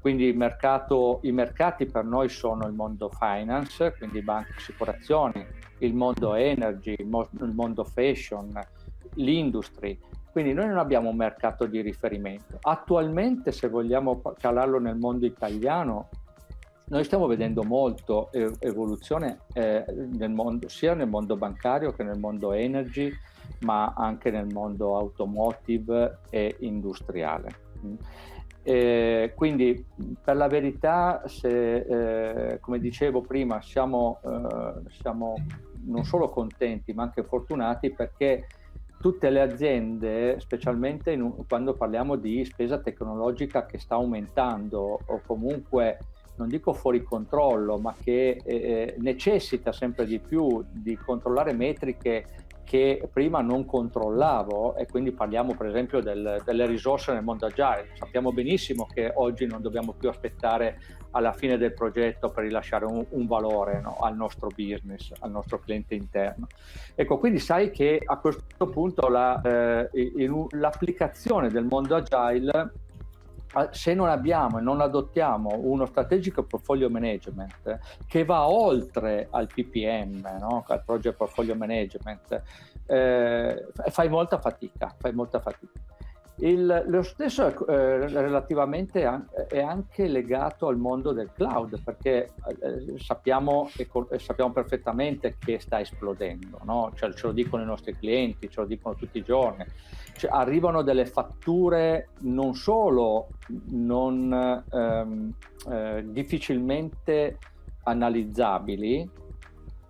Quindi 0.00 0.32
mercato, 0.32 1.20
i 1.22 1.32
mercati 1.32 1.86
per 1.86 2.04
noi 2.04 2.28
sono 2.28 2.66
il 2.66 2.74
mondo 2.74 3.08
finance, 3.08 3.94
quindi 3.96 4.20
banche 4.20 4.52
assicurazioni, 4.56 5.46
il 5.78 5.94
mondo 5.94 6.34
energy, 6.34 6.94
il 6.98 7.52
mondo 7.54 7.84
fashion, 7.84 8.52
l'industry. 9.14 9.98
Quindi 10.30 10.52
noi 10.52 10.66
non 10.66 10.78
abbiamo 10.78 11.10
un 11.10 11.16
mercato 11.16 11.66
di 11.66 11.80
riferimento. 11.80 12.58
Attualmente, 12.62 13.52
se 13.52 13.68
vogliamo 13.68 14.20
calarlo 14.38 14.80
nel 14.80 14.96
mondo 14.96 15.24
italiano, 15.24 16.08
noi 16.94 17.02
stiamo 17.02 17.26
vedendo 17.26 17.64
molto 17.64 18.30
evoluzione 18.30 19.40
eh, 19.52 19.84
nel 20.12 20.30
mondo, 20.30 20.68
sia 20.68 20.94
nel 20.94 21.08
mondo 21.08 21.36
bancario 21.36 21.90
che 21.90 22.04
nel 22.04 22.20
mondo 22.20 22.52
energy, 22.52 23.12
ma 23.62 23.94
anche 23.96 24.30
nel 24.30 24.46
mondo 24.46 24.96
automotive 24.96 26.20
e 26.30 26.54
industriale. 26.60 27.62
Eh, 28.62 29.32
quindi 29.34 29.84
per 30.22 30.36
la 30.36 30.46
verità, 30.46 31.22
se, 31.26 32.52
eh, 32.52 32.60
come 32.60 32.78
dicevo 32.78 33.22
prima, 33.22 33.60
siamo, 33.60 34.20
eh, 34.24 34.88
siamo 34.90 35.34
non 35.86 36.04
solo 36.04 36.28
contenti 36.30 36.94
ma 36.94 37.02
anche 37.02 37.24
fortunati 37.24 37.90
perché 37.90 38.46
tutte 39.00 39.30
le 39.30 39.40
aziende, 39.40 40.38
specialmente 40.38 41.10
in, 41.10 41.44
quando 41.48 41.74
parliamo 41.74 42.14
di 42.14 42.44
spesa 42.44 42.78
tecnologica 42.78 43.66
che 43.66 43.78
sta 43.78 43.96
aumentando 43.96 45.00
o 45.04 45.20
comunque 45.26 45.98
non 46.36 46.48
dico 46.48 46.72
fuori 46.72 47.02
controllo, 47.02 47.78
ma 47.78 47.94
che 48.02 48.40
eh, 48.44 48.54
eh, 48.54 48.94
necessita 48.98 49.72
sempre 49.72 50.06
di 50.06 50.18
più 50.18 50.64
di 50.70 50.96
controllare 50.96 51.52
metriche 51.52 52.26
che 52.64 53.08
prima 53.12 53.40
non 53.40 53.66
controllavo 53.66 54.74
e 54.76 54.86
quindi 54.86 55.12
parliamo 55.12 55.54
per 55.54 55.66
esempio 55.66 56.00
del, 56.00 56.42
delle 56.44 56.66
risorse 56.66 57.12
nel 57.12 57.22
mondo 57.22 57.46
agile. 57.46 57.90
Sappiamo 57.94 58.32
benissimo 58.32 58.88
che 58.92 59.12
oggi 59.14 59.46
non 59.46 59.60
dobbiamo 59.60 59.92
più 59.92 60.08
aspettare 60.08 60.80
alla 61.10 61.32
fine 61.32 61.56
del 61.56 61.72
progetto 61.74 62.30
per 62.30 62.44
rilasciare 62.44 62.86
un, 62.86 63.04
un 63.10 63.26
valore 63.26 63.80
no, 63.80 63.98
al 64.00 64.16
nostro 64.16 64.48
business, 64.48 65.12
al 65.20 65.30
nostro 65.30 65.60
cliente 65.60 65.94
interno. 65.94 66.46
Ecco, 66.94 67.18
quindi 67.18 67.38
sai 67.38 67.70
che 67.70 68.00
a 68.04 68.16
questo 68.16 68.66
punto 68.66 69.08
la, 69.08 69.40
eh, 69.40 69.90
in, 70.16 70.46
l'applicazione 70.50 71.50
del 71.50 71.64
mondo 71.64 71.94
agile 71.94 72.72
se 73.70 73.94
non 73.94 74.08
abbiamo 74.08 74.58
e 74.58 74.62
non 74.62 74.80
adottiamo 74.80 75.50
uno 75.62 75.86
strategico 75.86 76.42
portfolio 76.42 76.90
management 76.90 77.78
che 78.06 78.24
va 78.24 78.48
oltre 78.48 79.28
al 79.30 79.46
PPM, 79.46 80.38
no? 80.40 80.64
al 80.66 80.82
project 80.84 81.16
portfolio 81.16 81.54
management, 81.54 82.42
eh, 82.86 83.66
fai 83.90 84.08
molta 84.08 84.38
fatica, 84.38 84.94
fai 84.98 85.12
molta 85.12 85.40
fatica. 85.40 85.93
Il, 86.38 86.84
lo 86.88 87.02
stesso 87.02 87.66
eh, 87.66 88.08
relativamente 88.08 89.04
a, 89.04 89.24
è 89.48 89.60
anche 89.60 90.08
legato 90.08 90.66
al 90.66 90.76
mondo 90.76 91.12
del 91.12 91.30
cloud 91.32 91.80
perché 91.84 92.32
eh, 92.60 92.98
sappiamo, 92.98 93.70
e, 93.76 94.18
sappiamo, 94.18 94.50
perfettamente 94.50 95.36
che 95.38 95.60
sta 95.60 95.78
esplodendo, 95.78 96.58
no? 96.64 96.90
cioè, 96.96 97.12
ce 97.12 97.28
lo 97.28 97.32
dicono 97.32 97.62
i 97.62 97.66
nostri 97.66 97.96
clienti, 97.96 98.50
ce 98.50 98.60
lo 98.60 98.66
dicono 98.66 98.96
tutti 98.96 99.18
i 99.18 99.22
giorni. 99.22 99.64
Cioè, 100.16 100.30
arrivano 100.32 100.82
delle 100.82 101.06
fatture 101.06 102.08
non 102.20 102.54
solo 102.54 103.28
non 103.70 104.64
ehm, 104.72 105.34
eh, 105.70 106.04
difficilmente 106.08 107.38
analizzabili, 107.84 109.08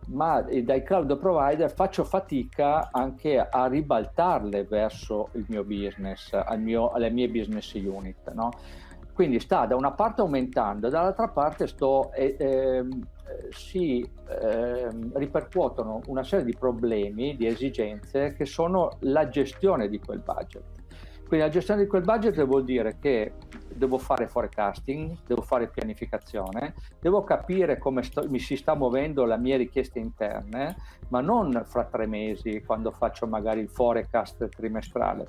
ma 0.08 0.40
dai 0.42 0.82
cloud 0.82 1.16
provider 1.18 1.70
faccio 1.70 2.04
fatica 2.04 2.88
anche 2.90 3.38
a 3.38 3.66
ribaltarle 3.66 4.64
verso 4.64 5.28
il 5.32 5.44
mio 5.48 5.64
business, 5.64 6.30
mio, 6.58 6.90
alle 6.90 7.10
mie 7.10 7.28
business 7.28 7.72
unit. 7.74 8.32
No? 8.32 8.50
Quindi 9.12 9.38
sta 9.38 9.64
da 9.66 9.76
una 9.76 9.92
parte 9.92 10.22
aumentando, 10.22 10.88
dall'altra 10.88 11.28
parte 11.28 11.68
sto, 11.68 12.12
eh, 12.12 12.34
eh, 12.36 12.84
si 13.50 14.00
eh, 14.00 14.88
ripercuotono 15.12 16.00
una 16.06 16.24
serie 16.24 16.44
di 16.44 16.56
problemi, 16.58 17.36
di 17.36 17.46
esigenze 17.46 18.34
che 18.34 18.44
sono 18.44 18.96
la 19.00 19.28
gestione 19.28 19.88
di 19.88 20.00
quel 20.00 20.18
budget. 20.18 20.64
Quindi 21.34 21.50
la 21.50 21.58
gestione 21.58 21.82
di 21.82 21.88
quel 21.88 22.04
budget 22.04 22.44
vuol 22.44 22.62
dire 22.62 22.98
che 23.00 23.32
devo 23.74 23.98
fare 23.98 24.28
forecasting, 24.28 25.16
devo 25.26 25.42
fare 25.42 25.66
pianificazione, 25.66 26.74
devo 27.00 27.24
capire 27.24 27.76
come 27.76 28.04
sto, 28.04 28.24
mi 28.30 28.38
si 28.38 28.54
sta 28.54 28.76
muovendo 28.76 29.24
la 29.24 29.36
mia 29.36 29.56
richiesta 29.56 29.98
interne, 29.98 30.76
ma 31.08 31.20
non 31.20 31.64
fra 31.64 31.86
tre 31.86 32.06
mesi 32.06 32.62
quando 32.64 32.92
faccio 32.92 33.26
magari 33.26 33.58
il 33.58 33.68
forecast 33.68 34.48
trimestrale. 34.48 35.26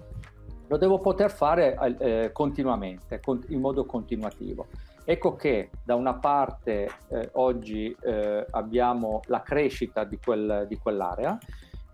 Lo 0.67 0.77
devo 0.77 0.99
poter 0.99 1.31
fare 1.31 1.75
eh, 1.97 2.29
continuamente, 2.31 3.19
in 3.47 3.59
modo 3.59 3.85
continuativo. 3.85 4.67
Ecco 5.07 5.35
che 5.35 5.71
da 5.83 5.95
una 5.95 6.13
parte 6.13 6.87
eh, 7.09 7.29
oggi 7.33 7.95
eh, 8.01 8.45
abbiamo 8.51 9.21
la 9.25 9.41
crescita 9.41 10.03
di, 10.03 10.19
quel, 10.23 10.65
di 10.67 10.77
quell'area, 10.77 11.35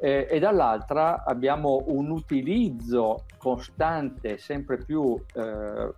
eh, 0.01 0.25
e 0.27 0.39
dall'altra 0.39 1.23
abbiamo 1.23 1.83
un 1.87 2.09
utilizzo 2.09 3.25
costante, 3.37 4.39
sempre 4.39 4.77
più 4.77 5.15
eh, 5.35 5.93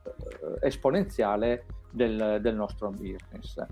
esponenziale 0.59 1.65
del, 1.89 2.39
del, 2.41 2.53
nostro 2.53 2.89
business. 2.89 3.65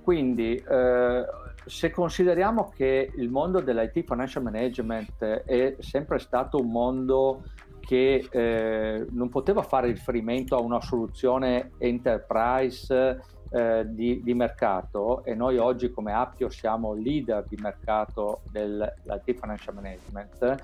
Quindi 0.00 0.54
eh, 0.54 1.24
se 1.64 1.90
consideriamo 1.90 2.70
che 2.74 3.10
il 3.16 3.30
mondo 3.30 3.60
dell'IT 3.60 4.04
Financial 4.04 4.44
Management 4.44 5.24
è 5.24 5.74
sempre 5.80 6.20
stato 6.20 6.58
un 6.58 6.70
mondo 6.70 7.42
che 7.80 8.28
eh, 8.30 9.06
non 9.10 9.28
poteva 9.28 9.62
fare 9.62 9.88
riferimento 9.88 10.54
a 10.54 10.60
una 10.60 10.80
soluzione 10.80 11.72
enterprise 11.78 13.20
eh, 13.52 13.84
di, 13.86 14.20
di, 14.22 14.34
mercato 14.34 15.24
e 15.24 15.34
noi 15.34 15.58
oggi 15.58 15.90
come 15.90 16.12
Appio 16.12 16.48
siamo 16.48 16.94
leader 16.94 17.44
di 17.46 17.56
mercato 17.60 18.40
dell'IT 18.50 19.38
Financial 19.38 19.74
Management, 19.74 20.62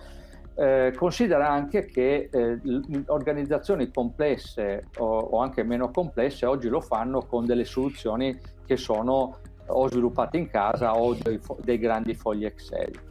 eh, 0.54 0.92
considera 0.96 1.48
anche 1.48 1.84
che 1.84 2.28
eh, 2.32 2.58
organizzazioni 3.06 3.90
complesse 3.90 4.86
o, 4.96 5.18
o, 5.18 5.38
anche 5.40 5.62
meno 5.62 5.90
complesse 5.90 6.46
oggi 6.46 6.68
lo 6.68 6.80
fanno 6.80 7.20
con 7.22 7.44
delle 7.44 7.64
soluzioni 7.64 8.38
che 8.66 8.76
sono 8.76 9.38
o 9.66 9.88
sviluppate 9.88 10.38
in 10.38 10.48
casa 10.48 10.96
o 10.96 11.14
dei, 11.14 11.38
dei 11.62 11.78
grandi 11.78 12.14
fogli 12.14 12.44
Excel 12.44 13.07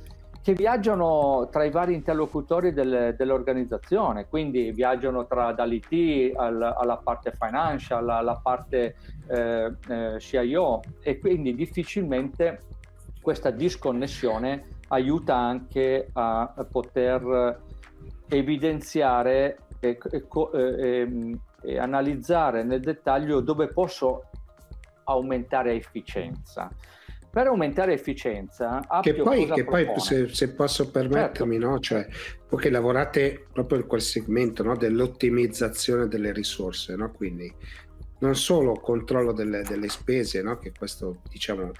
che 0.48 0.54
viaggiano 0.54 1.50
tra 1.52 1.66
i 1.66 1.70
vari 1.70 1.94
interlocutori 1.94 2.72
del, 2.72 3.16
dell'organizzazione, 3.18 4.30
quindi 4.30 4.72
viaggiano 4.72 5.28
tra 5.28 5.52
dall'IT 5.52 6.38
al, 6.38 6.62
alla 6.62 6.96
parte 6.96 7.34
financial, 7.38 8.10
alla 8.10 8.40
parte 8.42 8.96
eh, 9.28 9.76
eh, 9.90 10.20
CIO 10.20 10.80
e 11.02 11.20
quindi 11.20 11.54
difficilmente 11.54 12.64
questa 13.22 13.50
disconnessione 13.52 14.78
aiuta 14.88 15.36
anche 15.36 16.08
a, 16.14 16.66
poter 16.72 17.60
evidenziare 18.30 19.58
e, 19.82 19.98
e, 20.12 20.28
e, 20.54 21.40
e 21.62 21.78
analizzare 21.78 22.64
nel 22.64 22.80
dettaglio 22.80 23.42
dove 23.42 23.68
posso 23.68 24.30
aumentare 25.04 25.74
efficienza 25.74 26.72
per 27.38 27.46
aumentare 27.46 27.94
efficienza 27.94 28.82
che 29.00 29.14
poi, 29.14 29.46
che 29.46 29.64
poi 29.64 29.86
se, 29.98 30.28
se, 30.30 30.56
posso 30.56 30.90
permettermi 30.90 31.60
certo. 31.60 31.70
no? 31.70 31.80
cioè, 31.80 32.08
voi 32.50 32.60
che 32.60 32.72
lavorate 32.72 33.46
proprio 33.54 33.78
in 33.78 33.86
quel 33.86 34.02
segmento 34.02 34.64
no? 34.64 34.76
dell'ottimizzazione 34.76 36.08
delle 36.08 36.34
risorse 36.34 36.96
no? 36.96 37.12
quindi 37.12 37.54
non 38.22 38.36
solo 38.36 38.74
controllo 38.80 39.34
delle, 39.34 39.62
delle 39.62 39.88
spese 39.88 40.42
no? 40.42 40.58
che 40.58 40.72
questo 40.76 41.22
diciamo 41.30 41.72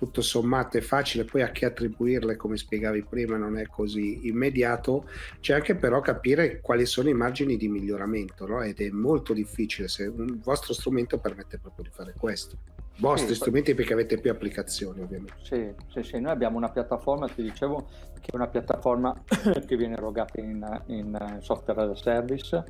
tutto 0.00 0.22
sommato 0.22 0.78
è 0.78 0.80
facile, 0.80 1.24
poi 1.24 1.42
a 1.42 1.50
chi 1.50 1.66
attribuirle, 1.66 2.34
come 2.36 2.56
spiegavi 2.56 3.04
prima, 3.04 3.36
non 3.36 3.58
è 3.58 3.66
così 3.66 4.26
immediato, 4.28 5.06
c'è 5.40 5.52
anche 5.52 5.74
però 5.74 6.00
capire 6.00 6.60
quali 6.62 6.86
sono 6.86 7.10
i 7.10 7.12
margini 7.12 7.58
di 7.58 7.68
miglioramento, 7.68 8.46
no? 8.46 8.62
ed 8.62 8.80
è 8.80 8.88
molto 8.88 9.34
difficile 9.34 9.88
se 9.88 10.06
un 10.06 10.40
vostro 10.42 10.72
strumento 10.72 11.18
permette 11.18 11.58
proprio 11.58 11.84
di 11.84 11.90
fare 11.92 12.14
questo 12.18 12.56
vostri 12.96 13.28
sì, 13.28 13.36
strumenti 13.36 13.74
perché 13.74 13.94
avete 13.94 14.18
più 14.18 14.30
applicazioni 14.30 15.00
ovviamente. 15.00 15.34
Sì, 15.42 15.72
sì, 15.90 16.02
sì, 16.02 16.20
noi 16.20 16.32
abbiamo 16.32 16.58
una 16.58 16.68
piattaforma, 16.68 17.28
ti 17.28 17.42
dicevo, 17.42 17.88
che 18.20 18.30
è 18.30 18.36
una 18.36 18.46
piattaforma 18.48 19.14
che 19.66 19.76
viene 19.76 19.94
erogata 19.94 20.38
in, 20.38 20.82
in 20.86 21.38
software 21.40 21.82
as 21.82 21.90
a 21.90 21.94
service, 21.94 22.64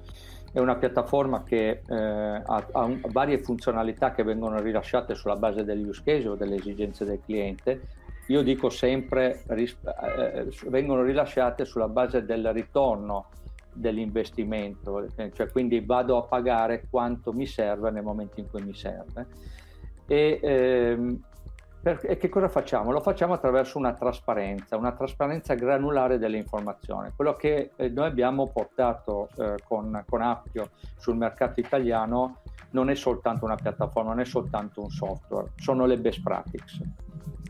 è 0.53 0.59
una 0.59 0.77
piattaforma 0.77 1.43
che 1.45 1.83
eh, 1.87 1.95
ha, 1.95 2.67
ha 2.73 2.85
un, 2.85 3.01
varie 3.11 3.39
funzionalità 3.39 4.13
che 4.13 4.23
vengono 4.23 4.61
rilasciate 4.61 5.15
sulla 5.15 5.37
base 5.37 5.65
degli 5.65 5.87
use 5.87 6.03
case 6.05 6.29
o 6.29 6.35
delle 6.35 6.57
esigenze 6.57 7.05
del 7.05 7.21
cliente. 7.25 7.81
Io 8.27 8.43
dico 8.43 8.71
sempre, 8.71 9.43
ris- 9.49 9.77
eh, 10.19 10.49
vengono 10.69 11.03
rilasciate 11.03 11.65
sulla 11.65 11.89
base 11.89 12.25
del 12.25 12.53
ritorno 12.53 13.27
dell'investimento, 13.73 15.07
cioè 15.33 15.49
quindi 15.51 15.81
vado 15.81 16.17
a 16.17 16.23
pagare 16.23 16.85
quanto 16.91 17.33
mi 17.33 17.47
serve 17.47 17.91
nel 17.91 18.03
momento 18.03 18.41
in 18.41 18.51
cui 18.51 18.63
mi 18.63 18.75
serve 18.75 19.27
e, 20.11 20.41
ehm, 20.43 21.23
e, 21.83 22.16
che 22.18 22.28
cosa 22.28 22.49
facciamo? 22.49 22.93
Lo 22.93 23.01
facciamo 23.01 23.33
attraverso 23.33 23.78
una 23.78 23.95
trasparenza, 23.95 24.76
una 24.76 24.93
trasparenza 24.93 25.55
granulare 25.55 26.18
delle 26.18 26.37
informazioni. 26.37 27.11
Quello 27.16 27.35
che 27.35 27.70
eh, 27.74 27.89
noi 27.89 28.07
abbiamo 28.07 28.49
portato 28.49 29.28
eh, 29.37 29.55
con, 29.66 30.05
con 30.07 30.20
Appio 30.20 30.70
sul 30.99 31.16
mercato 31.16 31.59
italiano 31.59 32.43
non 32.72 32.91
è 32.91 32.95
soltanto 32.95 33.47
una 33.47 33.57
piattaforma, 33.57 34.11
non 34.11 34.20
è 34.20 34.24
soltanto 34.26 34.83
un 34.83 34.91
software, 34.91 35.53
sono 35.57 35.87
le 35.87 35.97
best 35.97 36.22
practices. 36.22 36.81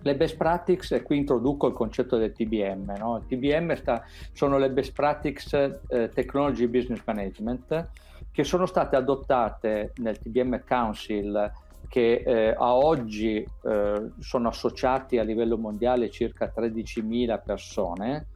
Le 0.02 0.16
best 0.16 0.36
practices, 0.36 0.92
e 0.92 1.02
qui 1.02 1.18
introduco 1.18 1.66
il 1.66 1.74
concetto 1.74 2.16
del 2.16 2.32
TBM, 2.32 2.94
no? 2.96 3.16
il 3.16 3.26
TBM 3.26 3.74
sta, 3.74 4.02
sono 4.32 4.56
le 4.56 4.70
best 4.70 4.92
practices 4.92 5.80
eh, 5.88 6.08
Technology 6.08 6.66
Business 6.68 7.02
Management 7.04 7.88
che 8.32 8.44
sono 8.44 8.64
state 8.64 8.96
adottate 8.96 9.92
nel 9.96 10.18
TBM 10.18 10.62
Council 10.66 11.52
che 11.90 12.22
eh, 12.24 12.54
a 12.56 12.74
oggi 12.76 13.38
eh, 13.38 14.10
sono 14.20 14.48
associati 14.48 15.18
a 15.18 15.24
livello 15.24 15.58
mondiale 15.58 16.08
circa 16.08 16.52
13.000 16.56 17.42
persone 17.44 18.28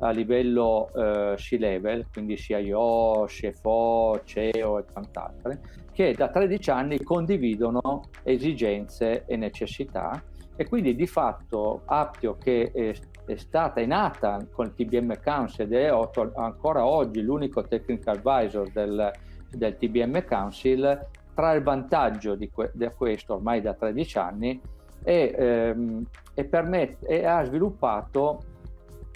a 0.00 0.10
livello 0.10 0.90
eh, 0.94 1.34
C-level, 1.36 2.06
quindi 2.12 2.36
CIO, 2.36 3.24
CFO, 3.26 4.20
CEO 4.24 4.78
e 4.78 4.84
quant'altro, 4.92 5.58
che 5.90 6.12
da 6.14 6.28
13 6.28 6.70
anni 6.70 7.02
condividono 7.02 8.10
esigenze 8.22 9.24
e 9.24 9.36
necessità 9.36 10.22
e 10.54 10.68
quindi 10.68 10.94
di 10.94 11.06
fatto 11.06 11.82
Appio 11.86 12.36
che 12.36 12.70
è, 12.74 12.94
è 13.24 13.36
stata 13.36 13.84
nata 13.86 14.46
con 14.52 14.66
il 14.66 14.74
TBM 14.74 15.18
Council 15.22 15.64
ed 15.64 15.72
è 15.72 15.86
ancora 15.86 16.84
oggi 16.84 17.22
l'unico 17.22 17.62
technical 17.62 18.16
advisor 18.16 18.70
del, 18.70 19.10
del 19.50 19.76
TBM 19.76 20.24
Council 20.26 21.06
trae 21.38 21.62
vantaggio 21.62 22.34
di, 22.34 22.50
que- 22.50 22.72
di, 22.74 22.90
questo 22.96 23.34
ormai 23.34 23.60
da 23.60 23.72
13 23.72 24.18
anni 24.18 24.60
e, 25.04 25.34
ehm, 25.38 26.04
e, 26.34 26.44
permette, 26.44 27.06
e 27.06 27.24
ha 27.24 27.44
sviluppato 27.44 28.42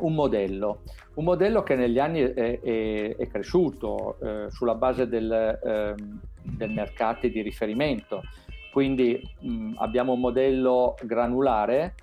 un 0.03 0.14
modello, 0.14 0.83
un 1.14 1.25
modello 1.25 1.64
che 1.64 1.75
negli 1.75 1.99
anni 1.99 2.20
è, 2.20 2.61
è, 2.61 3.16
è 3.16 3.27
cresciuto 3.27 4.18
eh, 4.20 4.47
sulla 4.51 4.77
base 4.77 5.09
del, 5.09 5.33
eh, 5.33 5.95
del 6.43 6.70
mercato 6.70 7.27
di 7.27 7.43
riferimento. 7.43 8.23
Quindi 8.70 9.20
mh, 9.41 9.73
abbiamo 9.79 10.12
un 10.12 10.20
modello 10.20 10.95
granulare 11.03 11.95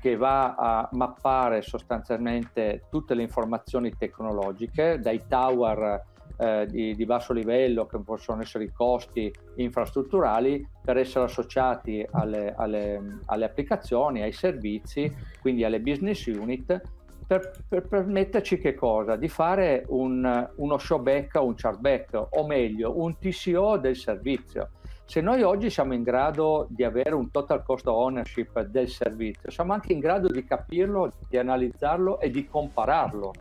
che 0.00 0.14
va 0.14 0.54
a 0.54 0.88
mappare 0.92 1.62
sostanzialmente 1.62 2.84
tutte 2.88 3.14
le 3.14 3.22
informazioni 3.22 3.92
tecnologiche, 3.98 5.00
dai 5.00 5.22
tower 5.26 6.14
eh, 6.38 6.66
di, 6.68 6.94
di, 6.94 7.04
basso 7.04 7.32
livello, 7.32 7.86
che 7.86 7.98
possono 7.98 8.42
essere 8.42 8.64
i 8.64 8.72
costi 8.72 9.32
infrastrutturali, 9.56 10.66
per 10.82 10.98
essere 10.98 11.24
associati 11.24 12.06
alle, 12.12 12.54
alle, 12.56 13.20
alle 13.26 13.44
applicazioni, 13.44 14.22
ai 14.22 14.32
servizi, 14.32 15.14
quindi 15.40 15.64
alle 15.64 15.80
business 15.80 16.26
unit, 16.26 16.80
per, 17.26 17.50
per, 17.68 17.88
permetterci 17.88 18.58
che 18.58 18.74
cosa? 18.74 19.16
Di 19.16 19.28
fare 19.28 19.84
un, 19.88 20.48
uno 20.56 20.78
showback 20.78 21.34
o 21.36 21.46
un 21.46 21.54
chargeback, 21.56 22.28
o 22.30 22.46
meglio, 22.46 23.00
un 23.00 23.16
TCO 23.18 23.78
del 23.78 23.96
servizio. 23.96 24.70
Se 25.04 25.20
noi 25.20 25.42
oggi 25.42 25.70
siamo 25.70 25.94
in 25.94 26.02
grado 26.02 26.66
di 26.68 26.82
avere 26.82 27.14
un 27.14 27.30
total 27.30 27.62
cost 27.62 27.86
ownership 27.86 28.60
del 28.62 28.88
servizio, 28.88 29.50
siamo 29.50 29.72
anche 29.72 29.92
in 29.92 30.00
grado 30.00 30.28
di 30.28 30.44
capirlo, 30.44 31.12
di 31.28 31.38
analizzarlo 31.38 32.18
e 32.18 32.30
di 32.30 32.44
compararlo 32.44 33.32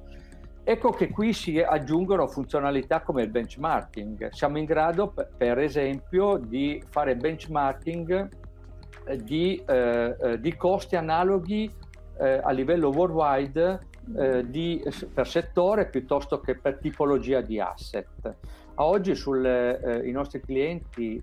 Ecco 0.68 0.90
che 0.90 1.12
qui 1.12 1.32
si 1.32 1.60
aggiungono 1.60 2.26
funzionalità 2.26 3.02
come 3.02 3.22
il 3.22 3.30
benchmarking. 3.30 4.32
Siamo 4.32 4.58
in 4.58 4.66
grado, 4.66 5.14
per 5.38 5.60
esempio, 5.60 6.38
di 6.38 6.82
fare 6.90 7.16
benchmarking 7.16 8.30
eh, 9.06 9.18
di, 9.18 9.62
eh, 9.64 10.16
eh, 10.20 10.40
di 10.40 10.56
costi 10.56 10.96
analoghi 10.96 11.72
eh, 12.18 12.40
a 12.44 12.50
livello 12.50 12.90
worldwide 12.90 13.88
eh, 14.18 14.50
di, 14.50 14.84
per 15.14 15.28
settore 15.28 15.88
piuttosto 15.88 16.40
che 16.40 16.56
per 16.56 16.80
tipologia 16.80 17.42
di 17.42 17.60
asset. 17.60 18.36
A 18.74 18.86
oggi 18.86 19.14
sul, 19.14 19.46
eh, 19.46 20.02
i 20.04 20.12
nostri 20.12 20.42
clienti 20.42 21.22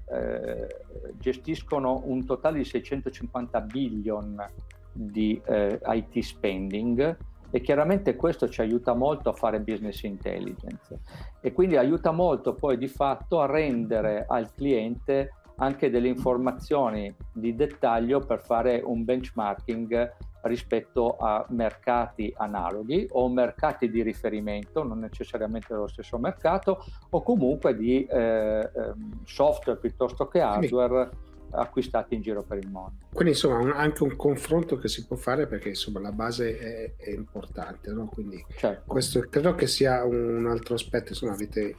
gestiscono 1.19 2.01
un 2.05 2.25
totale 2.25 2.59
di 2.59 2.65
650 2.65 3.61
billion 3.63 4.51
di 4.93 5.43
IT 5.45 6.19
spending 6.21 7.17
e 7.53 7.61
chiaramente 7.61 8.17
questo 8.17 8.49
ci 8.49 8.63
aiuta 8.63 8.95
molto 8.95 9.29
a 9.29 9.35
fare 9.35 9.61
business 9.61 10.03
intelligence. 10.03 10.99
E 11.41 11.53
quindi 11.53 11.77
aiuta 11.77 12.11
molto 12.11 12.55
poi 12.55 12.79
di 12.79 12.89
fatto 12.89 13.41
a 13.41 13.47
rendere 13.47 14.25
al 14.27 14.53
cliente 14.55 15.35
anche 15.57 15.91
delle 15.91 16.09
informazioni 16.09 17.15
di 17.31 17.55
dettaglio 17.55 18.21
per 18.21 18.41
fare 18.41 18.81
un 18.83 19.05
benchmarking 19.05 20.15
rispetto 20.43 21.17
a 21.19 21.45
mercati 21.51 22.33
analoghi 22.37 23.07
o 23.11 23.29
mercati 23.29 23.91
di 23.91 24.03
riferimento, 24.03 24.83
non 24.83 24.99
necessariamente 24.99 25.69
dello 25.71 25.87
stesso 25.87 26.19
mercato, 26.19 26.83
o 27.11 27.23
comunque 27.23 27.77
di 27.77 28.05
eh, 28.05 28.71
ehm, 28.75 29.25
software 29.25 29.79
piuttosto 29.79 30.27
che 30.27 30.41
hardware 30.41 31.11
acquistati 31.53 32.15
in 32.15 32.23
giro 32.23 32.43
per 32.43 32.59
il 32.59 32.69
mondo. 32.69 33.07
Quindi 33.13 33.33
insomma 33.33 33.75
anche 33.75 34.03
un 34.03 34.17
confronto 34.17 34.77
che 34.77 34.89
si 34.89 35.07
può 35.07 35.17
fare 35.17 35.47
perché 35.47 35.71
insomma 35.71 36.01
la 36.01 36.13
base 36.13 36.59
è, 36.59 36.95
è 36.97 37.11
importante, 37.11 37.91
no? 37.93 38.07
quindi 38.07 38.45
certo. 38.57 38.83
questo 38.87 39.21
credo 39.29 39.55
che 39.55 39.67
sia 39.67 40.05
un 40.05 40.47
altro 40.49 40.75
aspetto, 40.75 41.11
insomma 41.11 41.33
avete 41.33 41.77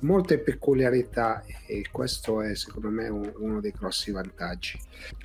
molte 0.00 0.38
peculiarità 0.38 1.44
e 1.66 1.86
questo 1.90 2.42
è 2.42 2.54
secondo 2.54 2.90
me 2.90 3.08
uno 3.08 3.60
dei 3.60 3.72
grossi 3.72 4.10
vantaggi. 4.10 4.78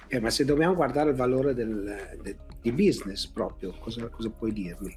Eh, 0.08 0.20
ma 0.20 0.30
se 0.30 0.46
dobbiamo 0.46 0.76
guardare 0.76 1.10
il 1.10 1.16
valore 1.16 1.54
del, 1.54 2.18
del, 2.22 2.38
di 2.62 2.72
business 2.72 3.28
proprio, 3.28 3.74
cosa, 3.80 4.08
cosa 4.08 4.30
puoi 4.30 4.54
dirmi? 4.54 4.96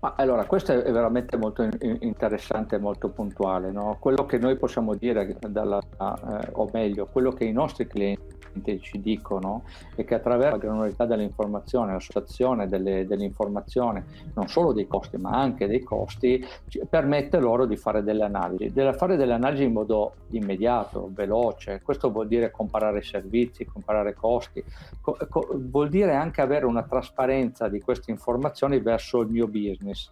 Ma 0.00 0.14
allora, 0.16 0.44
questo 0.46 0.72
è 0.72 0.90
veramente 0.90 1.36
molto 1.36 1.68
interessante 2.00 2.76
e 2.76 2.78
molto 2.78 3.10
puntuale. 3.10 3.70
No? 3.70 3.96
Quello 4.00 4.26
che 4.26 4.38
noi 4.38 4.56
possiamo 4.56 4.94
dire, 4.94 5.36
dalla, 5.48 5.78
eh, 5.78 6.48
o 6.52 6.68
meglio, 6.72 7.06
quello 7.06 7.30
che 7.30 7.44
i 7.44 7.52
nostri 7.52 7.86
clienti 7.86 8.31
ci 8.80 9.00
dicono 9.00 9.64
è 9.94 10.04
che 10.04 10.14
attraverso 10.14 10.56
la 10.56 10.62
granularità 10.62 11.06
dell'informazione, 11.06 11.92
l'associazione 11.92 12.68
delle, 12.68 13.06
dell'informazione, 13.06 14.04
non 14.34 14.48
solo 14.48 14.72
dei 14.72 14.86
costi 14.86 15.16
ma 15.16 15.30
anche 15.30 15.66
dei 15.66 15.82
costi, 15.82 16.44
permette 16.88 17.38
loro 17.40 17.66
di 17.66 17.76
fare 17.76 18.02
delle 18.02 18.24
analisi, 18.24 18.70
di 18.72 18.90
fare 18.94 19.16
delle 19.16 19.32
analisi 19.32 19.64
in 19.64 19.72
modo 19.72 20.14
immediato, 20.30 21.10
veloce, 21.12 21.80
questo 21.82 22.10
vuol 22.10 22.28
dire 22.28 22.50
comparare 22.50 23.02
servizi, 23.02 23.64
comparare 23.64 24.14
costi, 24.14 24.62
co- 25.00 25.16
co- 25.28 25.48
vuol 25.54 25.88
dire 25.88 26.14
anche 26.14 26.40
avere 26.40 26.66
una 26.66 26.82
trasparenza 26.82 27.68
di 27.68 27.80
queste 27.80 28.10
informazioni 28.10 28.78
verso 28.80 29.20
il 29.20 29.28
mio 29.28 29.46
business, 29.46 30.08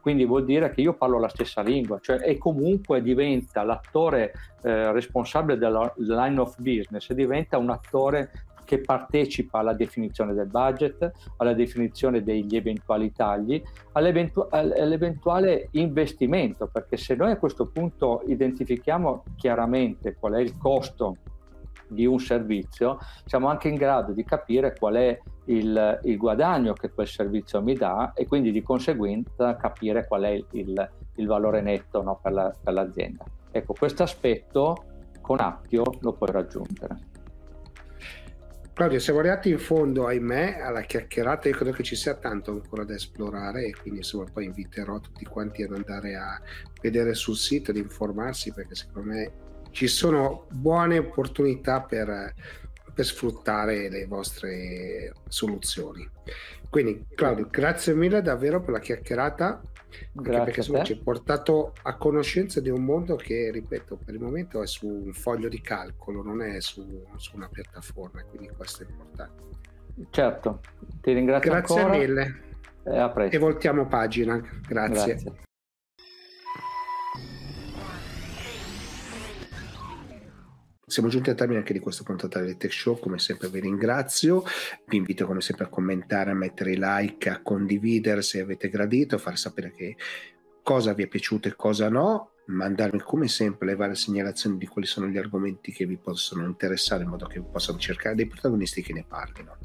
quindi 0.00 0.24
vuol 0.24 0.44
dire 0.44 0.70
che 0.70 0.80
io 0.80 0.94
parlo 0.94 1.18
la 1.18 1.28
stessa 1.28 1.62
lingua, 1.62 1.98
cioè 2.00 2.20
e 2.22 2.38
comunque 2.38 3.02
diventa 3.02 3.62
l'attore 3.62 4.32
eh, 4.62 4.92
responsabile 4.92 5.58
della 5.58 5.92
line 5.96 6.40
of 6.40 6.58
business 6.58 7.12
diventa 7.12 7.58
un 7.58 7.68
attore 7.68 7.83
che 8.64 8.80
partecipa 8.80 9.58
alla 9.58 9.74
definizione 9.74 10.32
del 10.32 10.46
budget, 10.46 11.10
alla 11.36 11.52
definizione 11.52 12.22
degli 12.22 12.56
eventuali 12.56 13.12
tagli, 13.12 13.62
all'eventu- 13.92 14.48
all'eventuale 14.50 15.68
investimento, 15.72 16.66
perché 16.66 16.96
se 16.96 17.14
noi 17.14 17.32
a 17.32 17.36
questo 17.36 17.66
punto 17.66 18.22
identifichiamo 18.26 19.24
chiaramente 19.36 20.14
qual 20.14 20.34
è 20.34 20.40
il 20.40 20.56
costo 20.56 21.16
di 21.86 22.06
un 22.06 22.18
servizio, 22.18 22.98
siamo 23.26 23.48
anche 23.48 23.68
in 23.68 23.76
grado 23.76 24.12
di 24.12 24.24
capire 24.24 24.74
qual 24.76 24.94
è 24.94 25.20
il, 25.46 26.00
il 26.04 26.16
guadagno 26.16 26.72
che 26.72 26.90
quel 26.90 27.06
servizio 27.06 27.62
mi 27.62 27.74
dà 27.74 28.12
e 28.14 28.26
quindi 28.26 28.50
di 28.50 28.62
conseguenza 28.62 29.56
capire 29.56 30.06
qual 30.06 30.22
è 30.22 30.30
il, 30.30 30.46
il, 30.52 30.90
il 31.16 31.26
valore 31.26 31.60
netto 31.60 32.02
no, 32.02 32.18
per, 32.20 32.32
la, 32.32 32.52
per 32.62 32.72
l'azienda. 32.72 33.24
Ecco, 33.50 33.74
questo 33.74 34.02
aspetto 34.02 34.84
con 35.20 35.40
Appio 35.40 35.84
lo 36.00 36.12
puoi 36.12 36.32
raggiungere. 36.32 37.12
Claudio, 38.74 38.98
siamo 38.98 39.20
arrivati 39.20 39.50
in 39.50 39.60
fondo, 39.60 40.08
ahimè, 40.08 40.58
alla 40.60 40.80
chiacchierata. 40.80 41.48
Io 41.48 41.54
credo 41.54 41.70
che 41.70 41.84
ci 41.84 41.94
sia 41.94 42.14
tanto 42.14 42.50
ancora 42.50 42.82
da 42.82 42.94
esplorare 42.94 43.66
e 43.66 43.70
quindi 43.72 44.00
insomma 44.00 44.24
poi 44.24 44.46
inviterò 44.46 44.98
tutti 44.98 45.24
quanti 45.24 45.62
ad 45.62 45.74
andare 45.74 46.16
a 46.16 46.40
vedere 46.82 47.14
sul 47.14 47.36
sito, 47.36 47.70
ad 47.70 47.76
informarsi 47.76 48.52
perché 48.52 48.74
secondo 48.74 49.12
me 49.12 49.32
ci 49.70 49.86
sono 49.86 50.48
buone 50.50 50.98
opportunità 50.98 51.82
per, 51.82 52.34
per 52.94 53.04
sfruttare 53.04 53.88
le 53.88 54.06
vostre 54.06 55.12
soluzioni. 55.28 56.08
Quindi 56.70 57.06
Claudio, 57.14 57.48
grazie 57.50 57.94
mille 57.94 58.22
davvero 58.22 58.60
per 58.60 58.70
la 58.74 58.80
chiacchierata. 58.80 59.60
Grazie 60.12 60.44
perché 60.44 60.60
insomma, 60.60 60.82
ci 60.82 60.92
ha 60.94 60.98
portato 61.02 61.72
a 61.82 61.96
conoscenza 61.96 62.60
di 62.60 62.68
un 62.68 62.82
mondo 62.82 63.14
che, 63.14 63.50
ripeto, 63.52 63.98
per 64.04 64.14
il 64.14 64.20
momento 64.20 64.60
è 64.60 64.66
su 64.66 64.88
un 64.88 65.12
foglio 65.12 65.48
di 65.48 65.60
calcolo, 65.60 66.22
non 66.22 66.42
è 66.42 66.60
su, 66.60 67.04
su 67.16 67.36
una 67.36 67.48
piattaforma, 67.48 68.22
quindi 68.24 68.50
questo 68.56 68.82
è 68.82 68.86
importante. 68.88 69.42
Certo, 70.10 70.60
ti 71.00 71.12
ringrazio 71.12 71.50
Grazie 71.50 71.80
ancora. 71.80 71.98
mille. 71.98 72.42
E, 72.84 73.28
e 73.30 73.38
voltiamo 73.38 73.86
pagina. 73.86 74.36
Grazie. 74.66 75.14
Grazie. 75.14 75.32
Siamo 80.94 81.08
giunti 81.08 81.28
al 81.30 81.34
termine 81.34 81.58
anche 81.58 81.72
di 81.72 81.80
questa 81.80 82.04
puntata 82.04 82.38
del 82.38 82.56
Tech 82.56 82.72
Show, 82.72 83.00
come 83.00 83.18
sempre 83.18 83.48
vi 83.48 83.58
ringrazio, 83.58 84.44
vi 84.86 84.96
invito 84.96 85.26
come 85.26 85.40
sempre 85.40 85.64
a 85.64 85.68
commentare, 85.68 86.30
a 86.30 86.34
mettere 86.34 86.76
like, 86.76 87.28
a 87.28 87.42
condividere 87.42 88.22
se 88.22 88.38
avete 88.38 88.68
gradito, 88.68 89.16
a 89.16 89.18
far 89.18 89.36
sapere 89.36 89.72
che 89.72 89.96
cosa 90.62 90.92
vi 90.92 91.02
è 91.02 91.08
piaciuto 91.08 91.48
e 91.48 91.56
cosa 91.56 91.88
no, 91.88 92.34
mandarmi 92.46 93.00
come 93.00 93.26
sempre 93.26 93.66
le 93.66 93.74
varie 93.74 93.96
segnalazioni 93.96 94.56
di 94.56 94.68
quali 94.68 94.86
sono 94.86 95.08
gli 95.08 95.18
argomenti 95.18 95.72
che 95.72 95.84
vi 95.84 95.96
possono 95.96 96.44
interessare 96.44 97.02
in 97.02 97.08
modo 97.08 97.26
che 97.26 97.42
possano 97.42 97.78
cercare 97.78 98.14
dei 98.14 98.28
protagonisti 98.28 98.80
che 98.80 98.92
ne 98.92 99.04
parlino. 99.04 99.56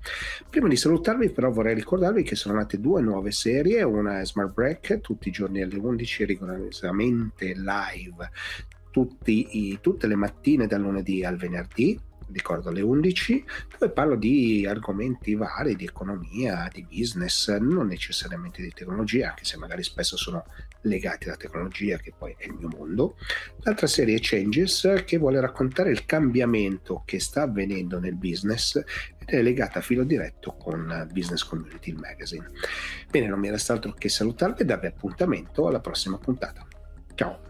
Prima 0.49 0.67
di 0.67 0.77
salutarvi 0.77 1.29
però 1.29 1.51
vorrei 1.51 1.75
ricordarvi 1.75 2.23
che 2.23 2.33
sono 2.33 2.55
nate 2.55 2.79
due 2.79 3.03
nuove 3.03 3.29
serie, 3.29 3.83
una 3.83 4.19
è 4.19 4.25
Smart 4.25 4.51
Break 4.51 4.99
tutti 4.99 5.27
i 5.27 5.31
giorni 5.31 5.61
alle 5.61 5.77
11 5.77 6.25
rigorosamente 6.25 7.53
live 7.53 8.31
tutti, 8.91 9.69
i, 9.69 9.79
tutte 9.81 10.07
le 10.07 10.15
mattine 10.15 10.67
dal 10.67 10.81
lunedì 10.81 11.23
al 11.23 11.37
venerdì, 11.37 11.99
ricordo 12.31 12.69
alle 12.69 12.81
11, 12.81 13.43
dove 13.77 13.91
parlo 13.91 14.15
di 14.15 14.65
argomenti 14.67 15.35
vari, 15.35 15.75
di 15.75 15.85
economia, 15.85 16.69
di 16.71 16.85
business, 16.87 17.55
non 17.57 17.87
necessariamente 17.87 18.61
di 18.61 18.71
tecnologia, 18.71 19.29
anche 19.29 19.45
se 19.45 19.57
magari 19.57 19.83
spesso 19.83 20.17
sono 20.17 20.45
legati 20.81 21.27
alla 21.27 21.37
tecnologia, 21.37 21.97
che 21.97 22.13
poi 22.17 22.35
è 22.37 22.45
il 22.45 22.53
mio 22.53 22.69
mondo. 22.69 23.17
L'altra 23.63 23.87
serie 23.87 24.15
è 24.15 24.19
Changes, 24.21 25.03
che 25.05 25.17
vuole 25.17 25.39
raccontare 25.39 25.91
il 25.91 26.05
cambiamento 26.05 27.03
che 27.05 27.19
sta 27.19 27.43
avvenendo 27.43 27.99
nel 27.99 28.15
business 28.15 28.75
ed 29.17 29.29
è 29.29 29.41
legata 29.41 29.79
a 29.79 29.81
filo 29.81 30.03
diretto 30.03 30.55
con 30.55 31.07
Business 31.11 31.43
Community, 31.43 31.93
magazine. 31.93 32.49
Bene, 33.09 33.27
non 33.27 33.39
mi 33.39 33.49
resta 33.49 33.73
altro 33.73 33.93
che 33.93 34.09
salutarvi 34.09 34.61
e 34.61 34.65
darvi 34.65 34.87
appuntamento 34.87 35.67
alla 35.67 35.79
prossima 35.79 36.17
puntata. 36.17 36.65
Ciao! 37.15 37.48